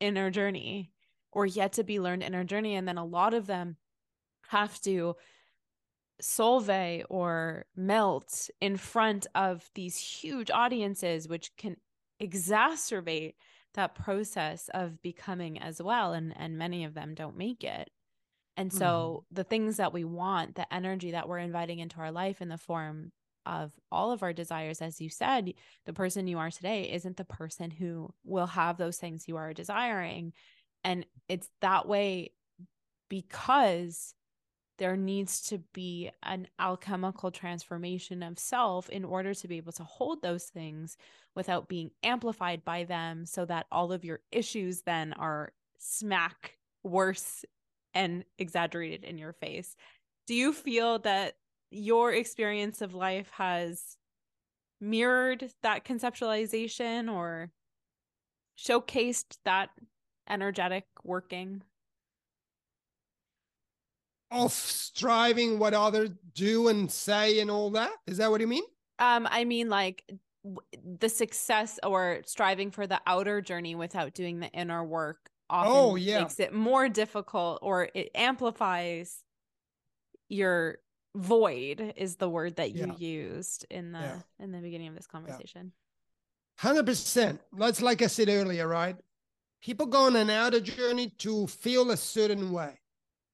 inner 0.00 0.30
journey 0.30 0.92
or 1.32 1.46
yet 1.46 1.72
to 1.72 1.84
be 1.84 1.98
learned 1.98 2.22
inner 2.22 2.44
journey. 2.44 2.74
And 2.74 2.86
then 2.86 2.98
a 2.98 3.04
lot 3.04 3.34
of 3.34 3.46
them 3.46 3.76
have 4.48 4.80
to 4.82 5.16
solve 6.20 6.70
or 7.08 7.64
melt 7.74 8.50
in 8.60 8.76
front 8.76 9.26
of 9.34 9.68
these 9.74 9.96
huge 9.96 10.50
audiences, 10.50 11.26
which 11.26 11.56
can 11.56 11.76
exacerbate 12.20 13.34
that 13.74 13.94
process 13.94 14.68
of 14.74 15.02
becoming 15.02 15.60
as 15.60 15.82
well. 15.82 16.12
And, 16.12 16.34
and 16.36 16.58
many 16.58 16.84
of 16.84 16.94
them 16.94 17.14
don't 17.14 17.36
make 17.36 17.64
it. 17.64 17.90
And 18.56 18.72
so 18.72 19.24
mm-hmm. 19.24 19.34
the 19.34 19.44
things 19.44 19.78
that 19.78 19.92
we 19.92 20.04
want, 20.04 20.54
the 20.54 20.72
energy 20.72 21.12
that 21.12 21.28
we're 21.28 21.38
inviting 21.38 21.78
into 21.78 21.98
our 21.98 22.12
life 22.12 22.42
in 22.42 22.48
the 22.48 22.58
form 22.58 23.12
of 23.46 23.72
all 23.90 24.12
of 24.12 24.22
our 24.22 24.32
desires, 24.32 24.80
as 24.80 25.00
you 25.00 25.08
said, 25.08 25.52
the 25.86 25.92
person 25.92 26.28
you 26.28 26.38
are 26.38 26.50
today 26.50 26.90
isn't 26.92 27.16
the 27.16 27.24
person 27.24 27.70
who 27.70 28.10
will 28.24 28.46
have 28.46 28.76
those 28.76 28.98
things 28.98 29.26
you 29.26 29.36
are 29.36 29.52
desiring. 29.52 30.32
And 30.84 31.06
it's 31.28 31.48
that 31.60 31.88
way 31.88 32.32
because 33.08 34.14
there 34.78 34.96
needs 34.96 35.42
to 35.42 35.58
be 35.72 36.10
an 36.22 36.48
alchemical 36.58 37.30
transformation 37.30 38.22
of 38.22 38.38
self 38.38 38.88
in 38.88 39.04
order 39.04 39.34
to 39.34 39.48
be 39.48 39.58
able 39.58 39.72
to 39.72 39.84
hold 39.84 40.22
those 40.22 40.44
things 40.44 40.96
without 41.34 41.68
being 41.68 41.90
amplified 42.02 42.64
by 42.64 42.84
them 42.84 43.26
so 43.26 43.44
that 43.44 43.66
all 43.70 43.92
of 43.92 44.04
your 44.04 44.20
issues 44.30 44.82
then 44.82 45.12
are 45.14 45.52
smack 45.78 46.58
worse 46.82 47.44
and 47.94 48.24
exaggerated 48.38 49.04
in 49.04 49.18
your 49.18 49.32
face. 49.32 49.76
Do 50.26 50.34
you 50.34 50.52
feel 50.52 50.98
that 51.00 51.34
your 51.70 52.12
experience 52.12 52.80
of 52.82 52.94
life 52.94 53.30
has 53.32 53.96
mirrored 54.80 55.50
that 55.62 55.84
conceptualization 55.84 57.12
or 57.12 57.50
showcased 58.58 59.36
that 59.44 59.70
energetic 60.28 60.84
working? 61.04 61.62
Of 64.30 64.52
striving 64.52 65.58
what 65.58 65.74
others 65.74 66.10
do 66.34 66.68
and 66.68 66.90
say 66.90 67.40
and 67.40 67.50
all 67.50 67.70
that? 67.72 67.92
Is 68.06 68.16
that 68.16 68.30
what 68.30 68.40
you 68.40 68.46
mean? 68.46 68.64
Um, 68.98 69.28
I 69.30 69.44
mean, 69.44 69.68
like 69.68 70.04
the 70.98 71.08
success 71.08 71.78
or 71.82 72.20
striving 72.26 72.70
for 72.70 72.86
the 72.86 73.00
outer 73.06 73.40
journey 73.40 73.74
without 73.74 74.14
doing 74.14 74.40
the 74.40 74.48
inner 74.48 74.82
work 74.82 75.30
Oh, 75.52 75.56
often 75.56 75.72
oh, 75.72 75.96
yeah. 75.96 76.20
makes 76.20 76.40
it 76.40 76.54
more 76.54 76.88
difficult 76.88 77.58
or 77.60 77.88
it 77.94 78.10
amplifies 78.14 79.22
your 80.30 80.78
void 81.14 81.92
is 81.96 82.16
the 82.16 82.28
word 82.28 82.56
that 82.56 82.72
you 82.72 82.86
yeah. 82.86 82.96
used 82.96 83.66
in 83.70 83.92
the 83.92 83.98
yeah. 83.98 84.20
in 84.40 84.50
the 84.50 84.58
beginning 84.58 84.88
of 84.88 84.94
this 84.94 85.06
conversation. 85.06 85.72
Hundred 86.58 86.86
percent. 86.86 87.40
That's 87.52 87.82
like 87.82 88.00
I 88.00 88.06
said 88.06 88.30
earlier, 88.30 88.66
right? 88.66 88.96
People 89.62 89.86
go 89.86 90.06
on 90.06 90.16
an 90.16 90.30
outer 90.30 90.60
journey 90.60 91.12
to 91.18 91.46
feel 91.46 91.90
a 91.90 91.96
certain 91.96 92.50
way. 92.50 92.80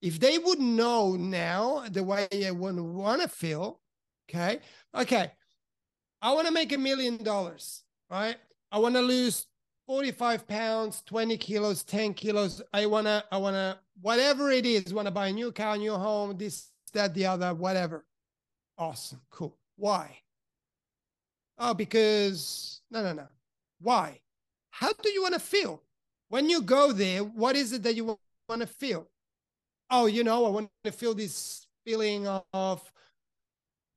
If 0.03 0.19
they 0.19 0.39
would 0.39 0.59
know 0.59 1.15
now 1.15 1.85
the 1.89 2.03
way 2.03 2.27
they 2.31 2.51
would 2.51 2.79
want 2.79 3.23
to 3.23 3.29
feel, 3.29 3.81
okay, 4.29 4.61
okay, 4.95 5.33
I 6.21 6.33
want 6.33 6.47
to 6.47 6.53
make 6.53 6.73
a 6.73 6.79
million 6.79 7.23
dollars, 7.23 7.83
right? 8.11 8.37
I 8.71 8.79
want 8.79 8.95
to 8.97 9.03
lose 9.03 9.47
45 9.89 10.47
pounds, 10.47 11.03
20 11.07 11.39
kilos, 11.39 11.83
10 11.83 12.13
kilos. 12.13 12.61
I 12.75 12.85
wanna, 12.85 13.25
I 13.33 13.39
wanna, 13.39 13.79
whatever 14.03 14.51
it 14.51 14.67
is, 14.67 14.93
wanna 14.93 15.11
buy 15.11 15.29
a 15.29 15.33
new 15.33 15.51
car, 15.51 15.79
new 15.79 15.95
home, 15.95 16.37
this, 16.37 16.69
that, 16.93 17.15
the 17.15 17.25
other, 17.25 17.55
whatever. 17.55 18.05
Awesome, 18.77 19.23
cool. 19.31 19.57
Why? 19.77 20.19
Oh, 21.57 21.73
because 21.73 22.83
no, 22.91 23.03
no, 23.03 23.15
no. 23.15 23.29
Why? 23.81 24.21
How 24.71 24.93
do 24.93 25.09
you 25.09 25.23
want 25.23 25.35
to 25.35 25.41
feel? 25.41 25.83
When 26.29 26.51
you 26.51 26.61
go 26.61 26.93
there, 26.93 27.25
what 27.25 27.57
is 27.57 27.73
it 27.73 27.83
that 27.85 27.95
you 27.95 28.05
want 28.05 28.61
to 28.61 28.67
feel? 28.67 29.09
Oh, 29.91 30.05
you 30.05 30.23
know, 30.23 30.45
I 30.45 30.51
want 30.51 30.71
to 30.85 30.93
feel 30.93 31.15
this 31.15 31.67
feeling 31.87 32.29
of 32.53 32.93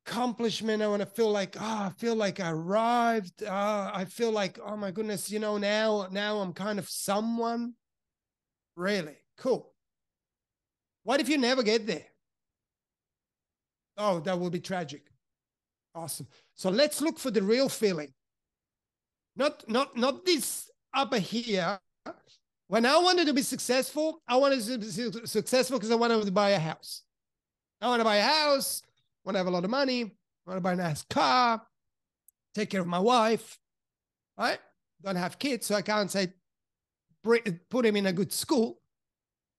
accomplishment. 0.05 0.81
I 0.81 0.87
want 0.87 1.01
to 1.01 1.05
feel 1.05 1.31
like, 1.31 1.55
oh, 1.59 1.63
I 1.63 1.91
feel 1.97 2.15
like 2.15 2.39
I 2.39 2.51
arrived. 2.51 3.43
Uh, 3.43 3.91
I 3.93 4.05
feel 4.05 4.31
like, 4.31 4.59
oh 4.63 4.75
my 4.75 4.91
goodness, 4.91 5.31
you 5.31 5.39
know, 5.39 5.57
now, 5.57 6.07
now 6.11 6.39
I'm 6.39 6.53
kind 6.53 6.79
of 6.79 6.89
someone. 6.89 7.73
Really 8.75 9.17
cool. 9.37 9.73
What 11.03 11.19
if 11.19 11.29
you 11.29 11.37
never 11.37 11.63
get 11.63 11.87
there? 11.87 12.05
Oh, 13.97 14.19
that 14.21 14.39
will 14.39 14.49
be 14.49 14.59
tragic. 14.59 15.03
Awesome. 15.93 16.27
So 16.55 16.69
let's 16.69 17.01
look 17.01 17.19
for 17.19 17.31
the 17.31 17.41
real 17.41 17.69
feeling. 17.69 18.13
Not, 19.35 19.67
not, 19.69 19.95
not 19.97 20.25
this 20.25 20.69
upper 20.93 21.19
here. 21.19 21.79
When 22.67 22.85
I 22.85 22.97
wanted 22.97 23.27
to 23.27 23.33
be 23.33 23.41
successful, 23.41 24.21
I 24.27 24.37
wanted 24.37 24.63
to 24.63 24.77
be 24.77 25.27
successful 25.27 25.77
because 25.77 25.91
I 25.91 25.95
wanted 25.95 26.25
to 26.25 26.31
buy 26.31 26.51
a 26.51 26.59
house. 26.59 27.01
I 27.81 27.87
want 27.87 27.99
to 27.99 28.05
buy 28.05 28.17
a 28.17 28.23
house 28.23 28.83
want 29.23 29.35
to 29.35 29.39
have 29.39 29.47
a 29.47 29.51
lot 29.51 29.63
of 29.63 29.69
money, 29.69 30.03
want 30.45 30.57
to 30.57 30.61
buy 30.61 30.73
a 30.73 30.75
nice 30.75 31.03
car, 31.03 31.61
take 32.55 32.69
care 32.69 32.81
of 32.81 32.87
my 32.87 32.99
wife, 32.99 33.59
right? 34.37 34.59
Don't 35.03 35.15
have 35.15 35.39
kids, 35.39 35.65
so 35.67 35.75
I 35.75 35.81
can't 35.81 36.11
say 36.11 36.33
put 37.23 37.85
him 37.85 37.95
in 37.95 38.07
a 38.07 38.13
good 38.13 38.31
school. 38.31 38.79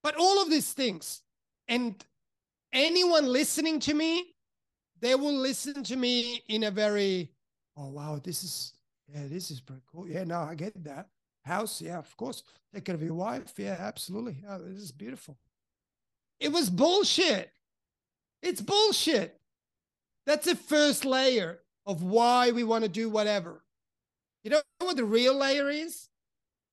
But 0.03 0.15
all 0.17 0.41
of 0.41 0.49
these 0.49 0.73
things, 0.73 1.21
and 1.67 1.95
anyone 2.73 3.25
listening 3.25 3.79
to 3.81 3.93
me, 3.93 4.35
they 4.99 5.15
will 5.15 5.35
listen 5.35 5.83
to 5.83 5.95
me 5.95 6.43
in 6.47 6.63
a 6.63 6.71
very, 6.71 7.31
oh 7.77 7.89
wow, 7.89 8.19
this 8.23 8.43
is 8.43 8.73
yeah, 9.13 9.27
this 9.27 9.51
is 9.51 9.59
pretty 9.59 9.81
cool. 9.91 10.07
Yeah, 10.07 10.23
no, 10.23 10.39
I 10.39 10.55
get 10.55 10.81
that. 10.83 11.07
House, 11.45 11.81
yeah, 11.81 11.97
of 11.97 12.15
course. 12.17 12.43
Take 12.73 12.85
care 12.85 12.95
of 12.95 13.03
your 13.03 13.13
wife. 13.13 13.53
Yeah, 13.57 13.75
absolutely. 13.79 14.37
Oh, 14.47 14.59
this 14.59 14.81
is 14.81 14.91
beautiful. 14.91 15.37
It 16.39 16.51
was 16.51 16.69
bullshit. 16.69 17.51
It's 18.41 18.61
bullshit. 18.61 19.39
That's 20.25 20.45
the 20.45 20.55
first 20.55 21.05
layer 21.05 21.59
of 21.85 22.03
why 22.03 22.51
we 22.51 22.63
want 22.63 22.83
to 22.83 22.89
do 22.89 23.09
whatever. 23.09 23.63
You 24.43 24.51
know 24.51 24.61
what 24.79 24.97
the 24.97 25.05
real 25.05 25.35
layer 25.35 25.69
is? 25.69 26.09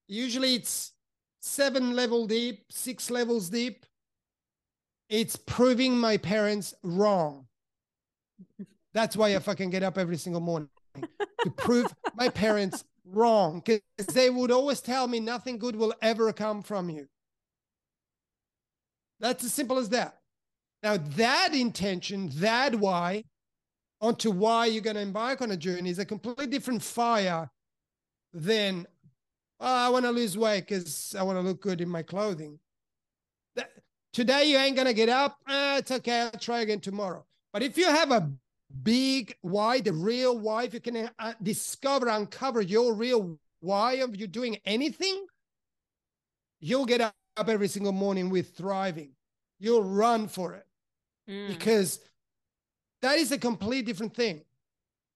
Usually 0.08 0.54
it's 0.54 0.92
seven 1.40 1.94
level 1.94 2.26
deep, 2.26 2.64
six 2.70 3.10
levels 3.10 3.48
deep. 3.48 3.86
It's 5.08 5.36
proving 5.36 5.98
my 5.98 6.16
parents 6.16 6.74
wrong. 6.82 7.46
That's 8.92 9.16
why 9.16 9.34
I 9.34 9.38
fucking 9.38 9.70
get 9.70 9.82
up 9.82 9.98
every 9.98 10.16
single 10.16 10.40
morning 10.40 10.68
to 10.94 11.50
prove 11.56 11.92
my 12.14 12.28
parents 12.28 12.84
wrong 13.04 13.62
because 13.64 14.06
they 14.12 14.30
would 14.30 14.50
always 14.50 14.80
tell 14.80 15.08
me 15.08 15.20
nothing 15.20 15.58
good 15.58 15.76
will 15.76 15.94
ever 16.02 16.32
come 16.32 16.62
from 16.62 16.90
you. 16.90 17.08
That's 19.20 19.44
as 19.44 19.52
simple 19.52 19.78
as 19.78 19.90
that. 19.90 20.16
Now, 20.82 20.96
that 20.96 21.50
intention, 21.54 22.30
that 22.34 22.74
why, 22.76 23.24
onto 24.00 24.30
why 24.30 24.66
you're 24.66 24.82
going 24.82 24.96
to 24.96 25.02
embark 25.02 25.42
on 25.42 25.50
a 25.50 25.56
journey 25.56 25.90
is 25.90 25.98
a 25.98 26.04
completely 26.04 26.46
different 26.46 26.82
fire 26.82 27.50
than 28.32 28.86
oh, 29.60 29.66
I 29.66 29.88
want 29.90 30.04
to 30.04 30.10
lose 30.10 30.36
weight 30.36 30.66
because 30.66 31.14
I 31.18 31.22
want 31.22 31.38
to 31.38 31.42
look 31.42 31.60
good 31.60 31.80
in 31.80 31.88
my 31.88 32.02
clothing. 32.02 32.58
That, 33.56 33.70
today 34.12 34.44
you 34.44 34.56
ain't 34.56 34.76
going 34.76 34.88
to 34.88 34.94
get 34.94 35.08
up. 35.08 35.38
Eh, 35.48 35.78
it's 35.78 35.90
okay. 35.90 36.22
I'll 36.22 36.30
try 36.32 36.60
again 36.60 36.80
tomorrow. 36.80 37.24
But 37.52 37.62
if 37.62 37.76
you 37.76 37.86
have 37.86 38.10
a 38.10 38.30
big 38.82 39.34
why, 39.42 39.80
the 39.80 39.92
real 39.92 40.38
why, 40.38 40.64
if 40.64 40.74
you 40.74 40.80
can 40.80 41.10
uh, 41.18 41.32
discover, 41.42 42.08
uncover 42.08 42.60
your 42.60 42.94
real 42.94 43.38
why 43.60 43.94
of 43.94 44.16
you 44.16 44.26
doing 44.26 44.58
anything, 44.64 45.26
you'll 46.60 46.86
get 46.86 47.00
up 47.00 47.14
every 47.36 47.68
single 47.68 47.92
morning 47.92 48.30
with 48.30 48.56
thriving. 48.56 49.10
You'll 49.58 49.84
run 49.84 50.28
for 50.28 50.54
it 50.54 50.66
mm. 51.28 51.48
because 51.48 52.00
that 53.02 53.18
is 53.18 53.32
a 53.32 53.38
complete 53.38 53.86
different 53.86 54.14
thing. 54.14 54.42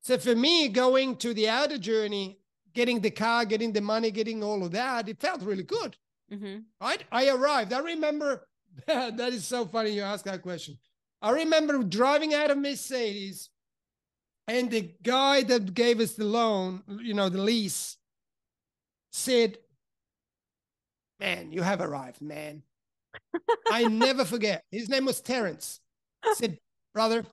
So 0.01 0.19
for 0.19 0.35
me, 0.35 0.69
going 0.69 1.17
to 1.17 1.33
the 1.33 1.49
outer 1.49 1.79
journey, 1.79 2.39
getting 2.75 3.01
the 3.01 3.11
car, 3.11 3.45
getting 3.45 3.73
the 3.73 3.81
money, 3.81 4.11
getting 4.11 4.43
all 4.43 4.65
of 4.65 4.73
that, 4.73 5.09
it 5.09 5.21
felt 5.21 5.43
really 5.43 5.63
good. 5.63 5.97
Mm-hmm. 6.33 6.59
Right? 6.81 7.05
I 7.11 7.29
arrived. 7.29 7.73
I 7.73 7.81
remember 7.81 8.47
that 8.87 9.33
is 9.33 9.47
so 9.47 9.67
funny 9.67 9.91
you 9.91 10.03
ask 10.03 10.25
that 10.25 10.43
question. 10.43 10.79
I 11.23 11.31
remember 11.31 11.83
driving 11.83 12.35
out 12.35 12.51
of 12.51 12.59
Mercedes 12.59 13.49
and 14.47 14.71
the 14.71 14.93
guy 15.03 15.43
that 15.45 15.73
gave 15.73 16.01
us 16.01 16.13
the 16.13 16.25
loan, 16.25 16.83
you 17.03 17.15
know, 17.15 17.29
the 17.29 17.41
lease, 17.41 17.97
said, 19.11 19.59
Man, 21.21 21.53
you 21.53 21.63
have 21.63 21.81
arrived, 21.81 22.21
man. 22.21 22.63
I 23.71 23.85
never 23.85 24.25
forget. 24.25 24.65
His 24.71 24.89
name 24.89 25.07
was 25.07 25.21
Terence. 25.21 25.81
said, 26.35 26.59
Brother, 26.93 27.25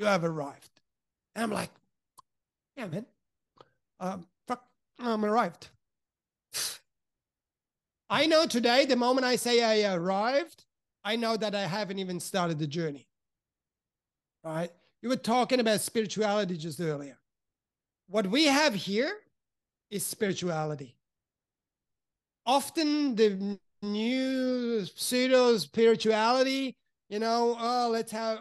you 0.00 0.06
have 0.06 0.24
arrived. 0.24 0.70
And 1.34 1.44
I'm 1.44 1.52
like, 1.52 1.70
yeah, 2.76 2.86
man. 2.86 3.04
Um, 4.00 4.26
fuck, 4.48 4.64
I'm 4.98 5.24
arrived. 5.24 5.68
I 8.08 8.26
know 8.26 8.46
today, 8.46 8.86
the 8.86 8.96
moment 8.96 9.26
I 9.26 9.36
say 9.36 9.62
I 9.62 9.94
arrived, 9.94 10.64
I 11.04 11.16
know 11.16 11.36
that 11.36 11.54
I 11.54 11.66
haven't 11.66 11.98
even 11.98 12.18
started 12.18 12.58
the 12.58 12.66
journey. 12.66 13.06
Right? 14.42 14.70
You 15.02 15.10
were 15.10 15.16
talking 15.16 15.60
about 15.60 15.80
spirituality 15.80 16.56
just 16.56 16.80
earlier. 16.80 17.18
What 18.08 18.26
we 18.26 18.46
have 18.46 18.74
here 18.74 19.12
is 19.90 20.04
spirituality. 20.04 20.96
Often 22.46 23.16
the 23.16 23.58
new 23.82 24.86
pseudo 24.94 25.58
spirituality. 25.58 26.74
You 27.10 27.18
know, 27.18 27.56
oh, 27.58 27.88
let's 27.90 28.12
have 28.12 28.38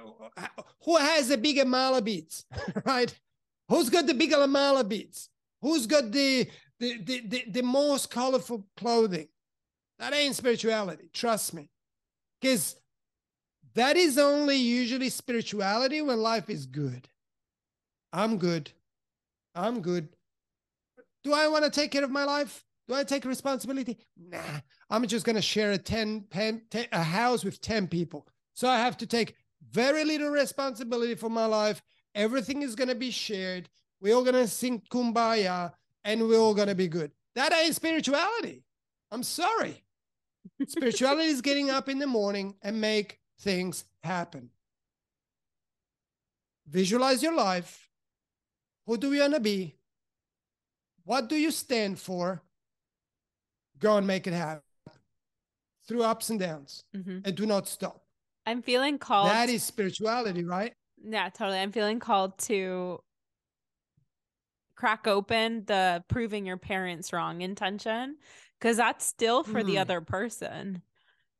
who 0.86 0.95
has 0.97 1.30
the 1.30 1.38
bigger 1.38 1.65
mala 1.65 2.03
beads, 2.03 2.45
right? 2.86 3.11
Who's 3.67 3.89
got 3.89 4.05
the 4.05 4.13
bigger 4.13 4.45
mala 4.47 4.84
beads? 4.84 5.30
Who's 5.61 5.88
got 5.88 6.11
the 6.11 6.47
the, 6.80 6.97
the 7.03 7.22
the 7.28 7.43
the 7.49 7.63
most 7.63 8.11
colorful 8.11 8.67
clothing? 8.78 9.28
That 9.97 10.13
ain't 10.13 10.36
spirituality. 10.36 11.09
Trust 11.11 11.55
me, 11.55 11.72
because 12.39 12.76
that 13.74 13.97
is 13.97 14.20
only 14.20 14.57
usually 14.57 15.09
spirituality 15.09 16.03
when 16.03 16.20
life 16.20 16.47
is 16.51 16.67
good. 16.67 17.09
I'm 18.13 18.38
good. 18.38 18.72
I'm 19.55 19.82
good. 19.82 20.09
Do 21.24 21.34
I 21.34 21.47
want 21.47 21.65
to 21.65 21.72
take 21.72 21.89
care 21.89 22.03
of 22.03 22.11
my 22.11 22.24
life? 22.24 22.63
Do 22.88 22.93
I 22.93 23.03
take 23.03 23.26
responsibility? 23.26 23.97
Nah. 24.15 24.39
I'm 24.91 25.05
just 25.07 25.26
going 25.26 25.36
to 25.36 25.41
share 25.41 25.72
a 25.72 25.78
10, 25.78 26.26
10, 26.32 26.61
10, 26.70 26.88
a 26.91 27.03
house 27.03 27.43
with 27.43 27.61
10 27.61 27.88
people. 27.88 28.28
So 28.60 28.68
I 28.68 28.80
have 28.80 28.97
to 28.97 29.07
take 29.07 29.38
very 29.72 30.03
little 30.03 30.32
responsibility 30.32 31.16
for 31.16 31.30
my 31.30 31.45
life. 31.45 31.82
Everything 32.14 32.62
is 32.62 32.76
going 32.76 32.89
to 32.89 32.93
be 32.95 33.10
shared. 33.10 33.70
We're 34.01 34.14
all 34.14 34.22
going 34.26 34.36
to 34.36 34.49
sing 34.49 34.82
kumbaya 34.91 35.72
and 36.03 36.28
we're 36.28 36.41
all 36.41 36.53
going 36.53 36.68
to 36.68 36.76
be 36.76 36.89
good. 36.89 37.14
That 37.36 37.53
ain't 37.53 37.74
spirituality. 37.74 38.66
I'm 39.12 39.24
sorry. 39.24 39.82
spirituality 40.68 41.30
is 41.30 41.39
getting 41.39 41.70
up 41.70 41.88
in 41.88 41.99
the 41.99 42.07
morning 42.07 42.53
and 42.62 42.82
make 42.82 43.22
things 43.39 43.86
happen. 44.03 44.49
Visualize 46.68 47.24
your 47.24 47.36
life. 47.36 47.88
Who 48.88 48.97
do 48.97 49.14
you 49.14 49.22
want 49.22 49.36
to 49.36 49.39
be? 49.39 49.78
What 51.05 51.30
do 51.30 51.38
you 51.38 51.51
stand 51.51 51.97
for? 51.97 52.43
Go 53.80 53.95
and 53.95 54.05
make 54.05 54.28
it 54.28 54.34
happen 54.34 54.64
through 55.88 56.03
ups 56.03 56.30
and 56.30 56.41
downs 56.41 56.84
mm-hmm. 56.93 57.20
and 57.24 57.36
do 57.36 57.45
not 57.45 57.66
stop. 57.66 58.03
I'm 58.46 58.62
feeling 58.62 58.98
called. 58.98 59.30
That 59.30 59.50
is 59.50 59.64
spirituality, 59.64 60.44
right? 60.44 60.74
Yeah, 61.04 61.30
totally. 61.30 61.60
I'm 61.60 61.72
feeling 61.72 62.00
called 62.00 62.38
to 62.40 63.00
crack 64.76 65.08
open 65.08 65.66
the 65.66 66.04
proving 66.08 66.46
your 66.46 66.58
parents 66.58 67.12
wrong 67.12 67.42
intention 67.42 68.16
because 68.60 68.78
that's 68.78 69.06
still 69.06 69.44
for 69.44 69.62
mm. 69.62 69.66
the 69.66 69.78
other 69.78 70.02
person. 70.02 70.82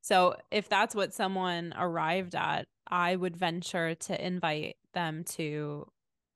So 0.02 0.36
if 0.52 0.70
that's 0.70 0.96
what 0.96 1.14
someone 1.14 1.74
arrived 1.78 2.36
at, 2.36 2.68
I 2.88 3.16
would 3.16 3.38
venture 3.38 3.96
to 3.96 4.26
invite 4.26 4.78
them 4.94 5.24
to 5.36 5.88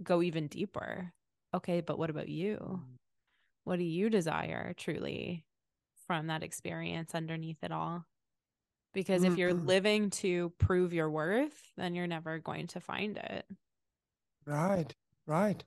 go 0.01 0.21
even 0.21 0.47
deeper. 0.47 1.11
Okay, 1.53 1.81
but 1.81 1.97
what 1.97 2.09
about 2.09 2.29
you? 2.29 2.57
Mm. 2.61 2.79
What 3.63 3.79
do 3.79 3.85
you 3.85 4.09
desire 4.09 4.73
truly 4.77 5.45
from 6.07 6.27
that 6.27 6.43
experience 6.43 7.15
underneath 7.15 7.63
it 7.63 7.71
all? 7.71 8.05
Because 8.93 9.23
mm-hmm. 9.23 9.33
if 9.33 9.37
you're 9.39 9.53
living 9.53 10.09
to 10.11 10.51
prove 10.59 10.93
your 10.93 11.09
worth, 11.09 11.71
then 11.77 11.95
you're 11.95 12.07
never 12.07 12.37
going 12.39 12.67
to 12.67 12.79
find 12.79 13.17
it. 13.17 13.45
Right, 14.45 14.93
right. 15.25 15.63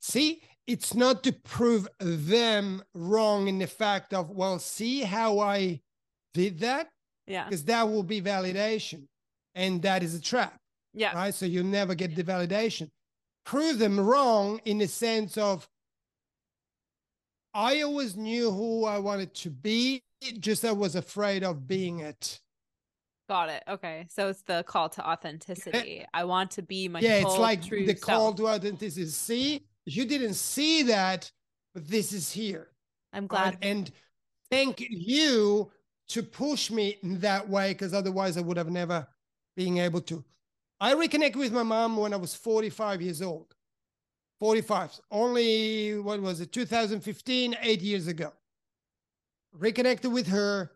See, 0.00 0.42
it's 0.66 0.94
not 0.94 1.22
to 1.22 1.32
prove 1.32 1.86
them 2.00 2.82
wrong 2.94 3.48
in 3.48 3.58
the 3.58 3.66
fact 3.66 4.12
of, 4.12 4.30
well, 4.30 4.58
see 4.58 5.02
how 5.02 5.38
I 5.38 5.80
did 6.34 6.58
that? 6.60 6.88
Yeah. 7.26 7.44
Because 7.44 7.64
that 7.64 7.88
will 7.88 8.02
be 8.02 8.20
validation. 8.20 9.06
And 9.54 9.80
that 9.82 10.02
is 10.02 10.14
a 10.14 10.20
trap. 10.20 10.58
Yeah. 10.94 11.14
Right. 11.14 11.34
So 11.34 11.46
you'll 11.46 11.64
never 11.64 11.94
get 11.94 12.16
the 12.16 12.24
validation. 12.24 12.90
Prove 13.44 13.78
them 13.78 14.00
wrong 14.00 14.60
in 14.64 14.78
the 14.78 14.88
sense 14.88 15.38
of, 15.38 15.68
I 17.54 17.82
always 17.82 18.16
knew 18.16 18.50
who 18.50 18.84
I 18.84 18.98
wanted 18.98 19.34
to 19.36 19.50
be, 19.50 20.02
just 20.38 20.64
I 20.64 20.72
was 20.72 20.96
afraid 20.96 21.44
of 21.44 21.66
being 21.66 22.00
it. 22.00 22.40
Got 23.28 23.50
it. 23.50 23.62
Okay. 23.68 24.06
So 24.08 24.28
it's 24.28 24.42
the 24.42 24.64
call 24.66 24.88
to 24.90 25.06
authenticity. 25.06 26.04
I 26.14 26.24
want 26.24 26.50
to 26.52 26.62
be 26.62 26.88
my 26.88 27.00
Yeah, 27.00 27.16
it's 27.16 27.36
like 27.36 27.62
the 27.62 27.86
self. 27.88 28.00
call 28.00 28.32
to 28.34 28.48
authenticity. 28.48 29.06
See, 29.06 29.66
you 29.84 30.06
didn't 30.06 30.34
see 30.34 30.84
that, 30.84 31.30
but 31.74 31.86
this 31.86 32.12
is 32.12 32.32
here. 32.32 32.68
I'm 33.12 33.26
glad. 33.26 33.54
Right? 33.54 33.58
And 33.62 33.90
thank 34.50 34.80
you 34.80 35.70
to 36.08 36.22
push 36.22 36.70
me 36.70 36.96
in 37.02 37.20
that 37.20 37.46
way, 37.46 37.72
because 37.74 37.92
otherwise 37.92 38.38
I 38.38 38.40
would 38.40 38.56
have 38.56 38.70
never 38.70 39.06
been 39.56 39.76
able 39.76 40.00
to. 40.02 40.24
I 40.80 40.94
reconnected 40.94 41.38
with 41.38 41.52
my 41.52 41.64
mom 41.64 41.98
when 41.98 42.14
I 42.14 42.16
was 42.16 42.34
45 42.34 43.02
years 43.02 43.20
old. 43.20 43.54
45, 44.40 45.00
only, 45.10 45.98
what 45.98 46.22
was 46.22 46.40
it, 46.40 46.52
2015, 46.52 47.56
eight 47.60 47.82
years 47.82 48.06
ago. 48.06 48.32
Reconnected 49.52 50.12
with 50.12 50.28
her, 50.28 50.70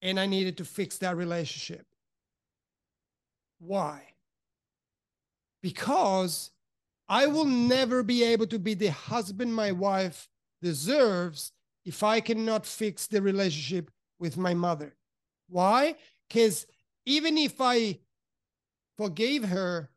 and 0.00 0.20
I 0.20 0.26
needed 0.26 0.56
to 0.58 0.64
fix 0.64 0.98
that 0.98 1.16
relationship. 1.16 1.84
Why? 3.58 4.02
Because 5.62 6.50
I 7.08 7.26
will 7.26 7.44
never 7.44 8.02
be 8.02 8.22
able 8.22 8.46
to 8.48 8.58
be 8.58 8.74
the 8.74 8.90
husband 8.90 9.54
my 9.54 9.72
wife 9.72 10.28
deserves 10.62 11.52
if 11.84 12.02
I 12.02 12.20
cannot 12.20 12.66
fix 12.66 13.06
the 13.06 13.22
relationship 13.22 13.90
with 14.18 14.36
my 14.36 14.54
mother. 14.54 14.94
Why? 15.48 15.96
Because 16.28 16.66
even 17.06 17.38
if 17.38 17.60
I 17.60 17.98
forgave 18.96 19.44
her 19.44 19.88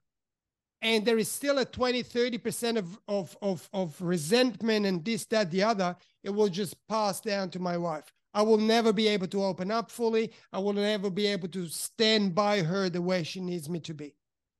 and 0.82 1.06
there 1.06 1.18
is 1.18 1.30
still 1.30 1.60
a 1.60 1.66
20 1.66 2.04
30% 2.04 2.78
of, 2.78 3.00
of, 3.08 3.38
of, 3.42 3.70
of 3.74 4.02
resentment 4.02 4.86
and 4.86 5.04
this 5.04 5.26
that 5.26 5.52
the 5.52 5.64
other 5.64 5.96
it 6.24 6.30
will 6.30 6.48
just 6.48 6.76
pass 6.88 7.20
down 7.20 7.50
to 7.50 7.60
my 7.60 7.78
wife 7.78 8.14
i 8.34 8.42
will 8.42 8.58
never 8.58 8.94
be 8.94 9.08
able 9.08 9.28
to 9.28 9.44
open 9.44 9.72
up 9.72 9.92
fully. 9.92 10.32
I 10.54 10.60
will 10.60 10.74
never 10.74 11.10
be 11.10 11.28
able 11.28 11.50
to 11.50 11.68
stand 11.68 12.34
by 12.34 12.62
her 12.62 12.90
the 12.90 13.02
way 13.02 13.24
she 13.24 13.42
needs 13.42 13.70
me 13.70 13.80
to 13.82 13.94
be. 13.94 14.16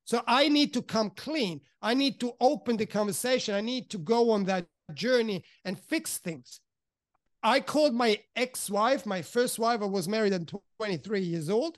So 0.06 0.22
i 0.28 0.48
need 0.48 0.74
to 0.74 0.82
come 0.82 1.12
clean. 1.12 1.62
I 1.82 1.94
need 1.94 2.20
to 2.20 2.34
open 2.40 2.78
the 2.78 2.86
conversation. 2.86 3.56
I 3.56 3.62
need 3.62 3.90
to 3.92 3.98
go 3.98 4.32
on 4.32 4.46
that 4.46 4.66
journey 4.94 5.44
and 5.66 5.80
fix 5.80 6.18
things. 6.18 6.60
I 7.44 7.60
called 7.60 7.94
my 7.94 8.20
ex-wife 8.36 9.06
my 9.06 9.22
first 9.22 9.58
wife. 9.58 9.82
I 9.82 9.86
was 9.86 10.08
married 10.08 10.34
at 10.34 10.52
23 10.80 11.22
years 11.22 11.50
old. 11.50 11.78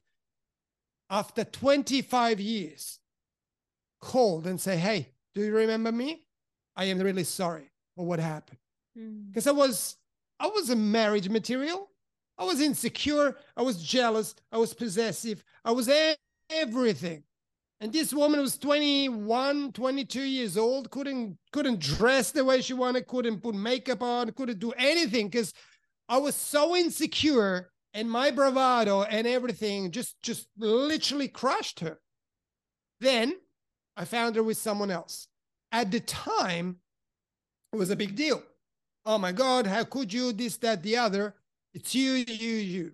After 1.09 1.43
25 1.43 2.39
years 2.39 2.99
called 4.01 4.47
and 4.47 4.59
say, 4.59 4.77
Hey, 4.77 5.09
do 5.35 5.41
you 5.41 5.55
remember 5.55 5.91
me? 5.91 6.25
I 6.75 6.85
am 6.85 6.99
really 6.99 7.23
sorry 7.23 7.71
for 7.95 8.05
what 8.05 8.19
happened. 8.19 8.57
Because 8.95 9.45
mm. 9.45 9.49
I 9.49 9.51
was 9.51 9.97
I 10.43 10.47
was 10.47 10.69
a 10.69 10.75
marriage 10.75 11.29
material. 11.29 11.89
I 12.37 12.43
was 12.43 12.59
insecure. 12.59 13.37
I 13.55 13.61
was 13.61 13.81
jealous. 13.81 14.35
I 14.51 14.57
was 14.57 14.73
possessive. 14.73 15.41
I 15.63 15.71
was 15.71 15.89
everything. 16.49 17.23
And 17.79 17.93
this 17.93 18.13
woman 18.13 18.41
was 18.41 18.57
21, 18.57 19.71
22 19.71 20.21
years 20.21 20.57
old, 20.57 20.91
couldn't 20.91 21.37
couldn't 21.51 21.79
dress 21.79 22.31
the 22.31 22.43
way 22.43 22.61
she 22.61 22.73
wanted, 22.73 23.07
couldn't 23.07 23.41
put 23.41 23.55
makeup 23.55 24.01
on, 24.01 24.31
couldn't 24.31 24.59
do 24.59 24.73
anything 24.73 25.27
because 25.27 25.53
I 26.09 26.17
was 26.17 26.35
so 26.35 26.75
insecure 26.75 27.71
and 27.93 28.11
my 28.11 28.29
bravado 28.29 29.03
and 29.03 29.25
everything 29.25 29.91
just 29.91 30.21
just 30.21 30.47
literally 30.57 31.29
crushed 31.29 31.79
her. 31.79 31.99
Then 32.99 33.33
I 33.95 34.03
found 34.03 34.35
her 34.35 34.43
with 34.43 34.57
someone 34.57 34.91
else. 34.91 35.27
At 35.71 35.89
the 35.91 36.01
time, 36.01 36.77
it 37.71 37.77
was 37.77 37.89
a 37.89 37.95
big 37.95 38.15
deal. 38.15 38.43
Oh 39.05 39.17
my 39.17 39.31
God, 39.31 39.67
how 39.67 39.83
could 39.83 40.13
you? 40.13 40.31
This, 40.31 40.57
that, 40.57 40.81
the 40.83 40.97
other. 40.97 41.33
It's 41.73 41.93
you, 41.93 42.11
you, 42.13 42.53
you. 42.53 42.93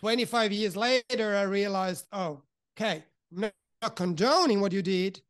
25 0.00 0.52
years 0.52 0.76
later, 0.76 1.36
I 1.36 1.42
realized, 1.42 2.06
oh, 2.12 2.42
okay, 2.76 3.04
I'm 3.34 3.50
not 3.82 3.96
condoning 3.96 4.60
what 4.60 4.72
you 4.72 4.82
did, 4.82 5.20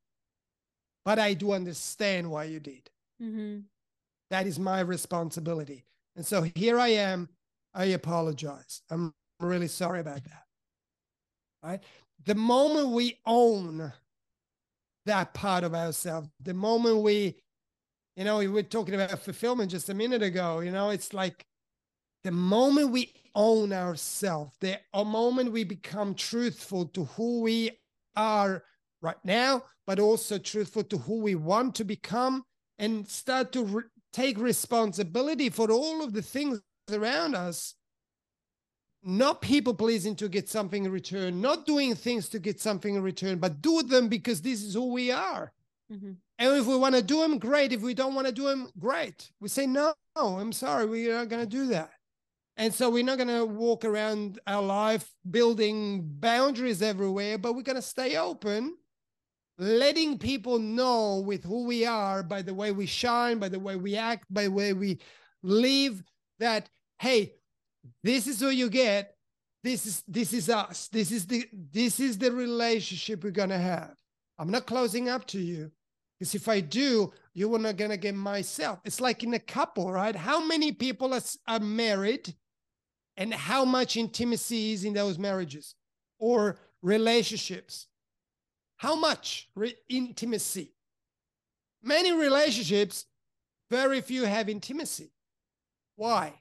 but 1.05 1.19
I 1.19 1.35
do 1.35 1.53
understand 1.53 2.31
why 2.31 2.45
you 2.45 2.61
did. 2.61 2.91
Mm-hmm. 3.23 3.61
That 4.31 4.47
is 4.47 4.59
my 4.59 4.81
responsibility. 4.81 5.85
And 6.17 6.25
so 6.25 6.43
here 6.55 6.79
I 6.79 6.89
am. 6.89 7.29
I 7.75 7.87
apologize. 7.87 8.83
I'm 8.91 9.13
really 9.41 9.69
sorry 9.69 10.01
about 10.01 10.25
that. 10.25 10.45
Right? 11.63 11.81
The 12.25 12.35
moment 12.35 12.89
we 12.89 13.19
own 13.27 13.93
that 15.07 15.35
part 15.35 15.65
of 15.65 15.75
ourselves. 15.75 16.29
The 16.41 16.55
moment 16.55 16.99
we, 16.99 17.37
you 18.21 18.27
know, 18.27 18.37
we 18.37 18.49
were 18.49 18.63
talking 18.63 18.95
about 18.95 19.19
fulfillment 19.19 19.71
just 19.71 19.89
a 19.89 19.95
minute 19.95 20.23
ago, 20.23 20.61
you 20.61 20.71
know, 20.71 20.91
it's 20.91 21.15
like 21.15 21.47
the 22.23 22.31
moment 22.31 22.91
we 22.91 23.15
own 23.35 23.73
ourselves, 23.73 24.55
the 24.61 24.79
moment 24.95 25.53
we 25.53 25.65
become 25.65 26.15
truthful 26.15 26.85
to 26.85 27.07
who 27.17 27.41
we 27.41 27.71
are 28.15 28.63
right 29.01 29.25
now, 29.25 29.63
but 29.87 29.99
also 29.99 30.37
truthful 30.37 30.85
to 30.85 30.99
who 30.99 31.21
we 31.21 31.35
want 31.35 31.75
to 31.77 31.83
become 31.83 32.45
and 32.79 33.09
start 33.09 33.53
to 33.53 33.65
re- 33.65 33.83
take 34.13 34.39
responsibility 34.39 35.49
for 35.49 35.73
all 35.73 36.05
of 36.05 36.13
the 36.13 36.21
things 36.21 36.61
around 36.93 37.35
us 37.35 37.75
not 39.03 39.41
people 39.41 39.73
pleasing 39.73 40.15
to 40.15 40.29
get 40.29 40.47
something 40.47 40.85
in 40.85 40.93
return, 40.93 41.41
not 41.41 41.65
doing 41.65 41.95
things 41.95 42.29
to 42.29 42.39
get 42.39 42.61
something 42.61 42.97
in 42.97 43.03
return, 43.03 43.39
but 43.39 43.63
do 43.63 43.83
them 43.83 44.09
because 44.09 44.43
this 44.43 44.63
is 44.63 44.75
who 44.75 44.93
we 44.93 45.11
are. 45.11 45.55
Mm-hmm. 45.93 46.13
And 46.39 46.57
if 46.57 46.67
we 46.67 46.77
want 46.77 46.95
to 46.95 47.03
do 47.03 47.21
them, 47.21 47.39
great. 47.39 47.73
If 47.73 47.83
we 47.83 47.95
don't 47.95 48.15
want 48.15 48.27
to 48.27 48.33
do 48.33 48.45
them, 48.45 48.71
great. 48.79 49.31
We 49.41 49.49
say, 49.49 49.67
no, 49.67 49.95
I'm 50.17 50.53
sorry, 50.53 50.87
we 50.87 51.11
are 51.11 51.19
not 51.19 51.29
going 51.29 51.43
to 51.43 51.49
do 51.49 51.67
that. 51.67 51.91
And 52.57 52.73
so 52.73 52.91
we're 52.91 53.05
not 53.05 53.19
going 53.19 53.29
to 53.29 53.45
walk 53.45 53.85
around 53.85 54.39
our 54.47 54.63
life 54.63 55.11
building 55.31 56.03
boundaries 56.05 56.83
everywhere, 56.83 57.39
but 57.39 57.55
we're 57.55 57.63
going 57.63 57.77
to 57.77 57.83
stay 57.83 58.17
open, 58.17 58.77
letting 59.59 60.19
people 60.19 60.59
know 60.59 61.21
with 61.21 61.43
who 61.45 61.65
we 61.65 61.87
are 61.87 62.23
by 62.23 62.43
the 62.43 62.55
way 62.55 62.71
we 62.71 62.87
shine, 62.87 63.39
by 63.39 63.49
the 63.49 63.59
way 63.59 63.77
we 63.77 63.97
act, 63.97 64.27
by 64.31 64.45
the 64.45 64.51
way 64.51 64.73
we 64.73 64.99
live 65.43 66.03
that, 66.39 66.69
hey, 66.99 67.35
this 68.05 68.27
is 68.27 68.41
who 68.41 68.51
you 68.51 68.69
get. 68.69 69.15
This 69.63 69.85
is 69.85 70.03
this 70.09 70.33
is 70.33 70.49
us. 70.49 70.89
This 70.89 71.13
is 71.13 71.27
the 71.27 71.47
this 71.53 72.01
is 72.01 72.17
the 72.17 72.33
relationship 72.33 73.23
we're 73.23 73.31
gonna 73.31 73.59
have. 73.59 73.95
I'm 74.39 74.51
not 74.51 74.67
closing 74.67 75.11
up 75.11 75.27
to 75.29 75.39
you. 75.39 75.71
Because 76.21 76.35
if 76.35 76.49
I 76.49 76.61
do, 76.61 77.13
you're 77.33 77.59
not 77.59 77.79
gonna 77.79 77.97
get 77.97 78.15
myself. 78.15 78.79
It's 78.85 79.01
like 79.01 79.25
in 79.25 79.35
a 79.35 79.39
couple, 79.39 79.91
right? 79.91 80.15
How 80.15 80.45
many 80.45 80.71
people 80.71 81.15
are, 81.15 81.23
are 81.49 81.59
married 81.59 82.35
and 83.17 83.35
how 83.35 83.65
much 83.65 83.97
intimacy 83.97 84.73
is 84.73 84.85
in 84.85 84.93
those 84.93 85.19
marriages 85.19 85.75
or 86.19 86.59
relationships. 86.83 87.87
How 88.77 88.95
much 88.95 89.49
re- 89.55 89.77
intimacy? 89.89 90.73
Many 91.83 92.13
relationships, 92.13 93.07
very 93.71 94.01
few 94.01 94.25
have 94.25 94.49
intimacy. 94.49 95.13
Why? 95.97 96.35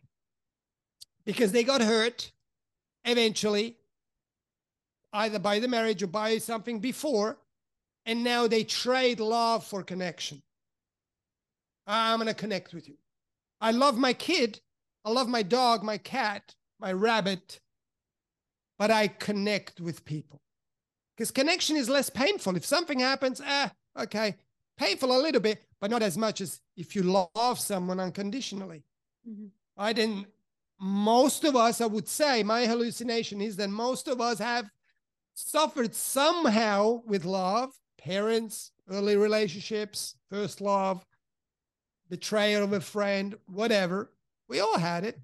Because 1.25 1.51
they 1.51 1.63
got 1.63 1.81
hurt 1.81 2.31
eventually, 3.03 3.77
either 5.11 5.39
by 5.39 5.59
the 5.59 5.67
marriage 5.67 6.01
or 6.01 6.07
by 6.07 6.37
something 6.37 6.79
before, 6.79 7.37
and 8.09 8.23
now 8.23 8.47
they 8.47 8.63
trade 8.63 9.19
love 9.19 9.63
for 9.63 9.83
connection. 9.83 10.41
I'm 11.85 12.17
going 12.17 12.27
to 12.27 12.33
connect 12.33 12.73
with 12.73 12.89
you. 12.89 12.95
I 13.61 13.69
love 13.69 13.99
my 13.99 14.13
kid. 14.13 14.59
I 15.05 15.11
love 15.11 15.29
my 15.29 15.43
dog, 15.43 15.83
my 15.83 15.99
cat, 15.99 16.55
my 16.79 16.91
rabbit, 16.91 17.59
but 18.79 18.89
I 18.89 19.09
connect 19.09 19.79
with 19.79 20.05
people. 20.05 20.41
Because 21.15 21.29
connection 21.29 21.75
is 21.77 21.87
less 21.87 22.09
painful. 22.09 22.55
If 22.55 22.65
something 22.65 22.99
happens, 22.99 23.43
ah, 23.45 23.71
okay, 23.99 24.37
painful 24.75 25.15
a 25.15 25.21
little 25.21 25.41
bit, 25.41 25.61
but 25.79 25.91
not 25.91 26.01
as 26.01 26.17
much 26.17 26.41
as 26.41 26.61
if 26.75 26.95
you 26.95 27.03
love 27.03 27.59
someone 27.59 27.99
unconditionally. 27.99 28.85
Mm-hmm. 29.29 29.47
I 29.77 29.93
didn't. 29.93 30.25
Most 30.79 31.43
of 31.43 31.55
us, 31.55 31.79
I 31.79 31.85
would 31.85 32.07
say, 32.07 32.41
my 32.41 32.65
hallucination 32.65 33.39
is 33.39 33.55
that 33.57 33.69
most 33.69 34.07
of 34.07 34.19
us 34.19 34.39
have 34.39 34.67
suffered 35.35 35.93
somehow 35.93 37.03
with 37.05 37.23
love, 37.23 37.71
parents, 37.99 38.71
early 38.89 39.15
relationships, 39.15 40.15
first 40.31 40.61
love, 40.61 41.05
betrayal 42.09 42.63
of 42.63 42.73
a 42.73 42.81
friend, 42.81 43.35
whatever. 43.47 44.11
We 44.47 44.59
all 44.59 44.79
had 44.79 45.03
it 45.03 45.19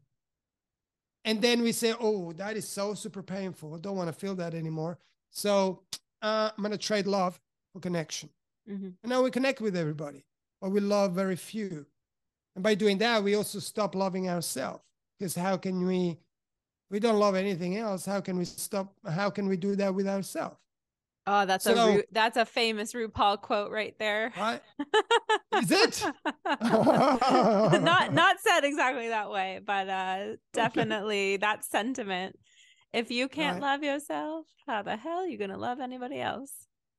and 1.25 1.41
then 1.41 1.61
we 1.61 1.71
say, 1.71 1.93
"Oh, 1.99 2.31
that 2.33 2.55
is 2.55 2.67
so 2.67 2.93
super 2.93 3.23
painful. 3.23 3.73
I 3.73 3.79
don't 3.79 3.97
want 3.97 4.07
to 4.07 4.13
feel 4.13 4.35
that 4.35 4.53
anymore." 4.53 4.99
So 5.31 5.81
uh, 6.21 6.51
I'm 6.55 6.63
gonna 6.63 6.77
trade 6.77 7.07
love 7.07 7.39
for 7.73 7.79
connection, 7.81 8.29
mm-hmm. 8.69 8.89
and 9.03 9.09
now 9.09 9.23
we 9.23 9.31
connect 9.31 9.59
with 9.59 9.75
everybody, 9.75 10.23
but 10.61 10.69
we 10.69 10.79
love 10.79 11.13
very 11.13 11.35
few. 11.35 11.85
And 12.55 12.63
by 12.63 12.75
doing 12.75 12.99
that, 12.99 13.23
we 13.23 13.35
also 13.35 13.59
stop 13.59 13.95
loving 13.95 14.29
ourselves. 14.29 14.83
Because 15.19 15.35
how 15.35 15.57
can 15.57 15.85
we? 15.85 16.17
We 16.91 16.99
don't 16.99 17.19
love 17.19 17.35
anything 17.35 17.77
else. 17.77 18.05
How 18.05 18.21
can 18.21 18.37
we 18.37 18.45
stop? 18.45 18.93
How 19.09 19.29
can 19.31 19.47
we 19.47 19.57
do 19.57 19.75
that 19.75 19.93
with 19.93 20.07
ourselves? 20.07 20.57
Oh, 21.27 21.45
that's 21.45 21.63
so, 21.63 21.73
a 21.73 21.95
Ru- 21.95 22.03
that's 22.11 22.37
a 22.37 22.45
famous 22.45 22.93
RuPaul 22.93 23.41
quote 23.41 23.71
right 23.71 23.95
there. 23.97 24.31
Is 25.57 25.71
it? 25.71 26.05
not 26.61 28.13
not 28.13 28.39
said 28.39 28.63
exactly 28.63 29.09
that 29.09 29.31
way, 29.31 29.59
but 29.65 29.89
uh 29.89 30.35
definitely 30.53 31.33
okay. 31.33 31.37
that 31.37 31.65
sentiment. 31.65 32.37
If 32.93 33.09
you 33.11 33.27
can't 33.27 33.61
right. 33.61 33.71
love 33.71 33.83
yourself, 33.83 34.45
how 34.67 34.83
the 34.83 34.95
hell 34.95 35.19
are 35.19 35.27
you 35.27 35.37
gonna 35.37 35.57
love 35.57 35.79
anybody 35.79 36.21
else? 36.21 36.51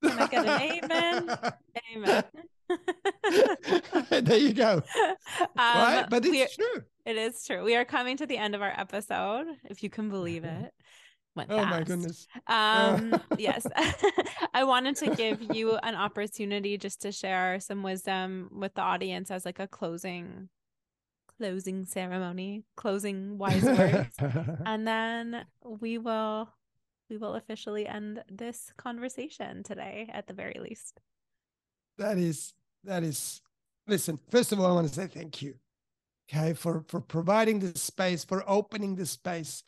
Can 0.03 0.19
I 0.19 0.27
get 0.27 0.47
an 0.47 0.85
amen? 0.85 1.39
amen. 1.95 2.25
there 4.27 4.39
you 4.39 4.53
go. 4.53 4.83
Um, 5.39 5.53
right? 5.57 6.07
But 6.11 6.27
it's 6.27 6.57
true. 6.57 6.83
It 7.07 7.17
is 7.17 7.45
true. 7.47 7.65
We 7.65 7.77
are 7.77 7.85
coming 7.85 8.17
to 8.19 8.27
the 8.27 8.37
end 8.37 8.55
of 8.55 8.61
our 8.61 8.75
episode, 8.77 9.47
if 9.65 9.83
you 9.83 9.89
can 9.89 10.11
believe 10.11 10.45
it 10.45 10.73
went 11.37 11.51
oh 11.51 11.57
fast. 11.57 11.71
my 11.71 11.83
goodness 11.83 12.27
um 12.47 13.21
yes. 13.39 13.67
I 14.55 14.65
wanted 14.65 14.97
to 14.97 15.15
give 15.15 15.55
you 15.55 15.77
an 15.77 15.95
opportunity 15.95 16.79
just 16.79 17.03
to 17.03 17.13
share 17.13 17.61
some 17.61 17.83
wisdom 17.83 18.49
with 18.53 18.75
the 18.75 18.83
audience 18.83 19.31
as 19.31 19.45
like 19.45 19.59
a 19.59 19.69
closing 19.69 20.49
closing 21.39 21.85
ceremony 21.85 22.65
closing 22.77 23.39
wise 23.43 23.63
words. 23.63 24.17
And 24.65 24.87
then 24.87 25.45
we 25.65 25.99
will 25.99 26.49
we 27.11 27.19
will 27.19 27.35
officially 27.35 27.87
end 27.87 28.23
this 28.31 28.73
conversation 28.77 29.63
today 29.63 30.11
at 30.13 30.27
the 30.27 30.33
very 30.33 30.59
least. 30.61 31.01
That 31.99 32.19
is 32.19 32.55
that 32.85 33.03
is 33.03 33.41
listen 33.87 34.19
first 34.31 34.53
of 34.53 34.61
all 34.61 34.67
i 34.67 34.73
want 34.73 34.89
to 34.89 34.95
say 34.95 35.07
thank 35.07 35.43
you 35.43 35.55
okay 36.31 36.53
for 36.53 36.85
for 36.89 37.01
providing 37.01 37.59
this 37.59 37.83
space 37.83 38.25
for 38.25 38.43
opening 38.49 38.95
the 38.97 39.07
space 39.07 39.63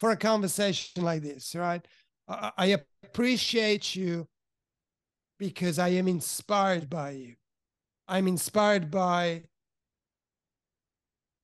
for 0.00 0.10
a 0.10 0.16
conversation 0.16 1.04
like 1.04 1.22
this, 1.22 1.54
right? 1.54 1.86
I, 2.26 2.52
I 2.56 2.78
appreciate 3.04 3.94
you 3.94 4.26
because 5.38 5.78
I 5.78 5.88
am 5.88 6.08
inspired 6.08 6.88
by 6.88 7.10
you. 7.10 7.34
I'm 8.08 8.26
inspired 8.26 8.90
by 8.90 9.44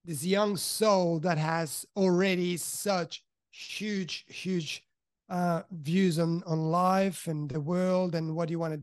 this 0.05 0.25
young 0.25 0.57
soul 0.57 1.21
that 1.21 1.39
has 1.39 1.85
already 1.97 2.57
such 2.57 3.23
huge, 3.51 4.25
huge 4.29 4.83
uh, 5.29 5.63
views 5.71 6.19
on, 6.19 6.43
on 6.47 6.71
life 6.71 7.27
and 7.27 7.49
the 7.49 7.61
world 7.61 8.15
and 8.15 8.35
what 8.35 8.49
you 8.49 8.59
want 8.59 8.75
to 8.75 8.83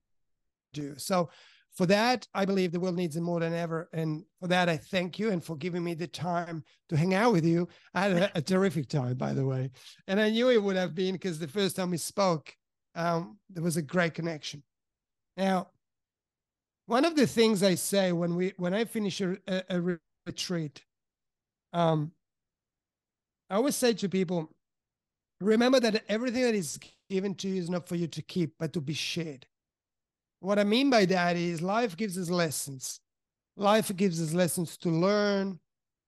do. 0.73 0.93
So 0.97 1.29
for 1.73 1.87
that, 1.87 2.27
I 2.35 2.45
believe 2.45 2.71
the 2.71 2.79
world 2.79 2.95
needs 2.95 3.17
it 3.17 3.21
more 3.21 3.39
than 3.39 3.53
ever. 3.53 3.89
And 3.93 4.23
for 4.39 4.47
that, 4.47 4.69
I 4.69 4.77
thank 4.77 5.17
you 5.17 5.31
and 5.31 5.43
for 5.43 5.55
giving 5.55 5.83
me 5.83 5.95
the 5.95 6.07
time 6.07 6.63
to 6.89 6.95
hang 6.95 7.15
out 7.15 7.33
with 7.33 7.43
you. 7.43 7.67
I 7.95 8.01
had 8.01 8.11
a, 8.11 8.37
a 8.37 8.41
terrific 8.41 8.87
time, 8.87 9.15
by 9.15 9.33
the 9.33 9.45
way. 9.45 9.71
And 10.07 10.19
I 10.19 10.29
knew 10.29 10.49
it 10.49 10.61
would 10.61 10.75
have 10.75 10.93
been 10.93 11.13
because 11.13 11.39
the 11.39 11.47
first 11.47 11.75
time 11.75 11.89
we 11.89 11.97
spoke, 11.97 12.55
um, 12.93 13.39
there 13.49 13.63
was 13.63 13.77
a 13.77 13.81
great 13.81 14.13
connection. 14.13 14.61
Now, 15.35 15.69
one 16.85 17.05
of 17.05 17.15
the 17.15 17.25
things 17.25 17.63
I 17.63 17.73
say 17.75 18.11
when 18.11 18.35
we 18.35 18.53
when 18.57 18.73
I 18.73 18.85
finish 18.85 19.19
a, 19.21 19.37
a, 19.47 19.97
retreat, 20.27 20.83
um, 21.71 22.11
I 23.49 23.55
always 23.55 23.75
say 23.75 23.93
to 23.93 24.09
people, 24.09 24.51
remember 25.41 25.79
that 25.79 26.03
everything 26.07 26.43
that 26.43 26.55
is 26.55 26.77
given 27.09 27.33
to 27.35 27.49
you 27.49 27.55
is 27.55 27.69
not 27.69 27.87
for 27.87 27.95
you 27.95 28.07
to 28.07 28.21
keep, 28.21 28.53
but 28.59 28.73
to 28.73 28.81
be 28.81 28.93
shared. 28.93 29.47
What 30.43 30.59
I 30.59 30.65
mean 30.65 30.89
by 30.89 31.05
that 31.05 31.37
is 31.37 31.61
life 31.61 31.95
gives 31.95 32.17
us 32.17 32.29
lessons. 32.29 32.99
Life 33.55 33.95
gives 33.95 34.21
us 34.21 34.33
lessons 34.33 34.75
to 34.79 34.89
learn, 34.89 35.57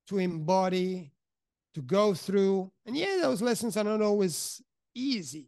to 0.08 0.18
embody, 0.18 1.14
to 1.74 1.82
go 1.82 2.14
through. 2.14 2.70
And 2.86 2.98
yeah, 2.98 3.20
those 3.22 3.42
lessons 3.42 3.78
are 3.78 3.86
not 3.86 4.02
always 4.02 4.62
easy, 4.94 5.48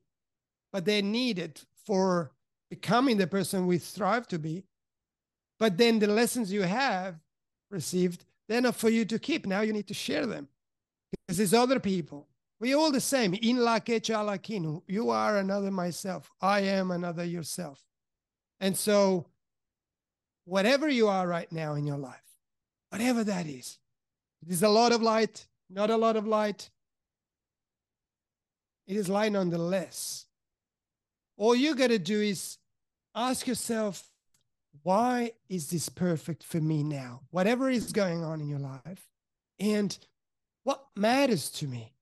but 0.72 0.86
they're 0.86 1.02
needed 1.02 1.60
for 1.86 2.32
becoming 2.70 3.18
the 3.18 3.28
person 3.28 3.68
we 3.68 3.78
strive 3.78 4.26
to 4.30 4.40
be. 4.40 4.64
But 5.60 5.78
then 5.78 6.00
the 6.00 6.08
lessons 6.08 6.54
you 6.54 6.62
have 6.62 7.16
received, 7.70 8.24
they're 8.48 8.62
not 8.62 8.76
for 8.76 8.88
you 8.88 9.04
to 9.04 9.20
keep. 9.20 9.46
Now 9.46 9.62
you 9.62 9.74
need 9.74 9.88
to 9.88 9.94
share 9.94 10.26
them 10.26 10.48
because 11.12 11.40
there's 11.40 11.54
other 11.54 11.82
people. 11.82 12.30
We're 12.62 12.78
all 12.78 12.94
the 12.94 13.02
same. 13.02 13.34
In 13.34 13.58
Lak'ech 13.58 14.82
You 14.88 15.10
are 15.10 15.38
another 15.40 15.72
myself. 15.72 16.32
I 16.40 16.62
am 16.62 16.92
another 16.92 17.26
yourself. 17.26 17.84
And 18.60 18.76
so, 18.76 19.26
whatever 20.46 20.90
you 20.90 21.08
are 21.08 21.28
right 21.28 21.52
now 21.52 21.74
in 21.76 21.86
your 21.86 21.98
life, 21.98 22.24
whatever 22.90 23.24
that 23.24 23.46
is, 23.46 23.78
it 24.42 24.52
is 24.52 24.64
a 24.64 24.70
lot 24.70 24.92
of 24.92 25.02
light, 25.02 25.48
not 25.70 25.90
a 25.90 25.98
lot 25.98 26.16
of 26.16 26.26
light. 26.26 26.70
It 28.88 28.96
is 28.96 29.10
light 29.10 29.32
nonetheless. 29.32 30.26
All 31.36 31.56
you 31.56 31.76
got 31.76 31.88
to 31.88 32.00
do 32.00 32.22
is 32.22 32.58
ask 33.14 33.46
yourself, 33.46 34.10
why 34.84 35.34
is 35.50 35.70
this 35.70 35.90
perfect 35.90 36.44
for 36.44 36.62
me 36.62 36.84
now? 36.84 37.22
Whatever 37.32 37.70
is 37.70 37.92
going 37.92 38.24
on 38.24 38.40
in 38.40 38.48
your 38.48 38.60
life. 38.60 39.10
And 39.60 39.98
what 40.64 40.86
matters 40.96 41.50
to 41.52 41.68
me? 41.68 41.94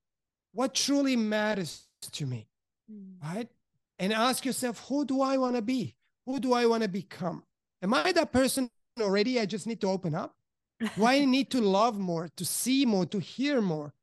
What 0.54 0.76
truly 0.76 1.16
matters 1.16 1.88
to 2.12 2.26
me? 2.26 2.48
Mm. 2.92 3.16
Right? 3.24 3.50
And 3.98 4.14
ask 4.14 4.46
yourself, 4.46 4.86
who 4.88 5.06
do 5.06 5.22
I 5.22 5.38
want 5.38 5.56
to 5.56 5.62
be? 5.62 5.96
Who 6.26 6.40
do 6.40 6.54
I 6.54 6.66
want 6.66 6.84
to 6.84 6.90
become? 6.90 7.44
Am 7.82 7.94
I 7.94 8.12
that 8.12 8.32
person 8.32 8.70
already? 9.00 9.40
I 9.40 9.46
just 9.46 9.68
need 9.68 9.82
to 9.82 9.88
open 9.88 10.16
up. 10.16 10.34
Do 10.80 11.06
I 11.06 11.26
need 11.26 11.52
to 11.52 11.62
love 11.62 11.98
more, 11.98 12.30
to 12.36 12.46
see 12.46 12.86
more, 12.86 13.06
to 13.08 13.20
hear 13.20 13.62
more? 13.62 13.94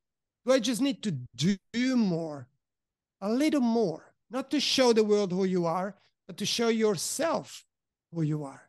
Do 0.46 0.52
I 0.52 0.58
just 0.58 0.80
need 0.80 1.02
to 1.02 1.12
do 1.72 1.96
more? 1.96 2.48
A 3.20 3.28
little 3.28 3.60
more, 3.60 4.12
not 4.30 4.50
to 4.50 4.60
show 4.60 4.92
the 4.92 5.04
world 5.04 5.32
who 5.32 5.44
you 5.44 5.66
are, 5.66 5.94
but 6.26 6.36
to 6.38 6.46
show 6.46 6.68
yourself 6.68 7.64
who 8.12 8.22
you 8.22 8.44
are. 8.44 8.62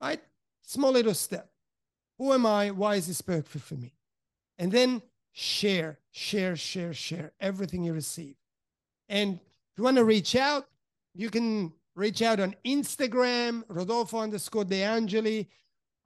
Right? 0.00 0.20
Small 0.62 0.92
little 0.92 1.14
step. 1.14 1.50
Who 2.18 2.32
am 2.32 2.46
I? 2.46 2.70
Why 2.70 2.96
is 2.96 3.06
this 3.06 3.20
perfect 3.20 3.64
for 3.64 3.74
me? 3.74 3.94
And 4.58 4.70
then 4.70 5.02
share, 5.32 5.98
share, 6.10 6.56
share, 6.56 6.94
share 6.94 7.32
everything 7.40 7.84
you 7.84 7.92
receive. 7.92 8.36
And 9.08 9.34
if 9.34 9.78
you 9.78 9.84
want 9.84 9.96
to 9.96 10.04
reach 10.04 10.36
out, 10.36 10.66
you 11.14 11.30
can 11.30 11.72
reach 11.94 12.22
out 12.22 12.40
on 12.40 12.54
Instagram, 12.64 13.62
Rodolfo 13.68 14.18
underscore 14.18 14.64
De 14.64 14.82
Angeli. 14.82 15.48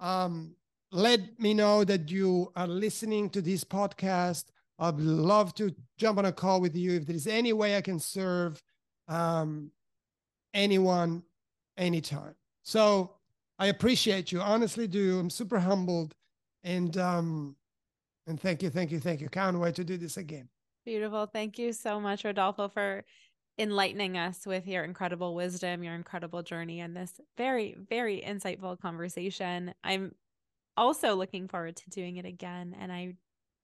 Um, 0.00 0.54
let 0.92 1.38
me 1.38 1.54
know 1.54 1.84
that 1.84 2.10
you 2.10 2.52
are 2.56 2.66
listening 2.66 3.30
to 3.30 3.42
this 3.42 3.64
podcast. 3.64 4.44
I'd 4.78 4.98
love 4.98 5.54
to 5.54 5.74
jump 5.96 6.18
on 6.18 6.26
a 6.26 6.32
call 6.32 6.60
with 6.60 6.76
you 6.76 6.92
if 6.92 7.06
there 7.06 7.16
is 7.16 7.26
any 7.26 7.52
way 7.52 7.76
I 7.76 7.80
can 7.80 7.98
serve 7.98 8.62
um, 9.08 9.70
anyone 10.54 11.22
anytime. 11.76 12.34
So 12.62 13.14
I 13.58 13.66
appreciate 13.66 14.30
you, 14.30 14.40
honestly 14.40 14.86
do. 14.86 15.18
I'm 15.18 15.30
super 15.30 15.58
humbled, 15.58 16.14
and 16.62 16.96
um, 16.96 17.56
and 18.26 18.40
thank 18.40 18.62
you, 18.62 18.70
thank 18.70 18.92
you, 18.92 19.00
thank 19.00 19.20
you. 19.20 19.28
Can't 19.28 19.58
wait 19.58 19.74
to 19.76 19.84
do 19.84 19.96
this 19.96 20.16
again. 20.16 20.48
Beautiful. 20.84 21.26
Thank 21.26 21.58
you 21.58 21.72
so 21.72 22.00
much, 22.00 22.24
Rodolfo, 22.24 22.68
for 22.68 23.04
enlightening 23.58 24.16
us 24.16 24.46
with 24.46 24.66
your 24.66 24.84
incredible 24.84 25.34
wisdom, 25.34 25.82
your 25.82 25.94
incredible 25.94 26.42
journey, 26.42 26.80
and 26.80 26.96
this 26.96 27.20
very, 27.36 27.76
very 27.88 28.22
insightful 28.24 28.80
conversation. 28.80 29.74
I'm 29.82 30.14
also 30.76 31.16
looking 31.16 31.48
forward 31.48 31.76
to 31.76 31.90
doing 31.90 32.16
it 32.16 32.24
again. 32.24 32.76
And 32.78 32.92
I 32.92 33.14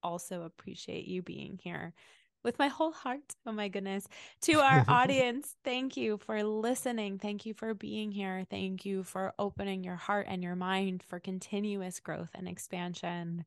also 0.03 0.43
appreciate 0.43 1.07
you 1.07 1.23
being 1.23 1.59
here 1.63 1.95
with 2.43 2.59
my 2.59 2.69
whole 2.69 2.93
heart. 2.93 3.35
Oh 3.47 3.53
my 3.53 3.69
goodness. 3.69 4.07
To 4.43 4.55
our 4.61 4.85
audience, 4.89 5.57
thank 5.65 5.97
you 5.97 6.19
for 6.19 6.43
listening. 6.43 7.19
Thank 7.19 7.47
you 7.47 7.55
for 7.55 7.73
being 7.73 8.11
here. 8.11 8.45
Thank 8.51 8.85
you 8.85 9.03
for 9.03 9.33
opening 9.39 9.83
your 9.83 9.97
heart 9.97 10.27
and 10.29 10.43
your 10.43 10.57
mind 10.57 11.03
for 11.03 11.19
continuous 11.19 12.01
growth 12.01 12.31
and 12.35 12.49
expansion. 12.49 13.45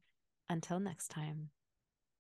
Until 0.50 0.80
next 0.80 1.10
time. 1.10 1.57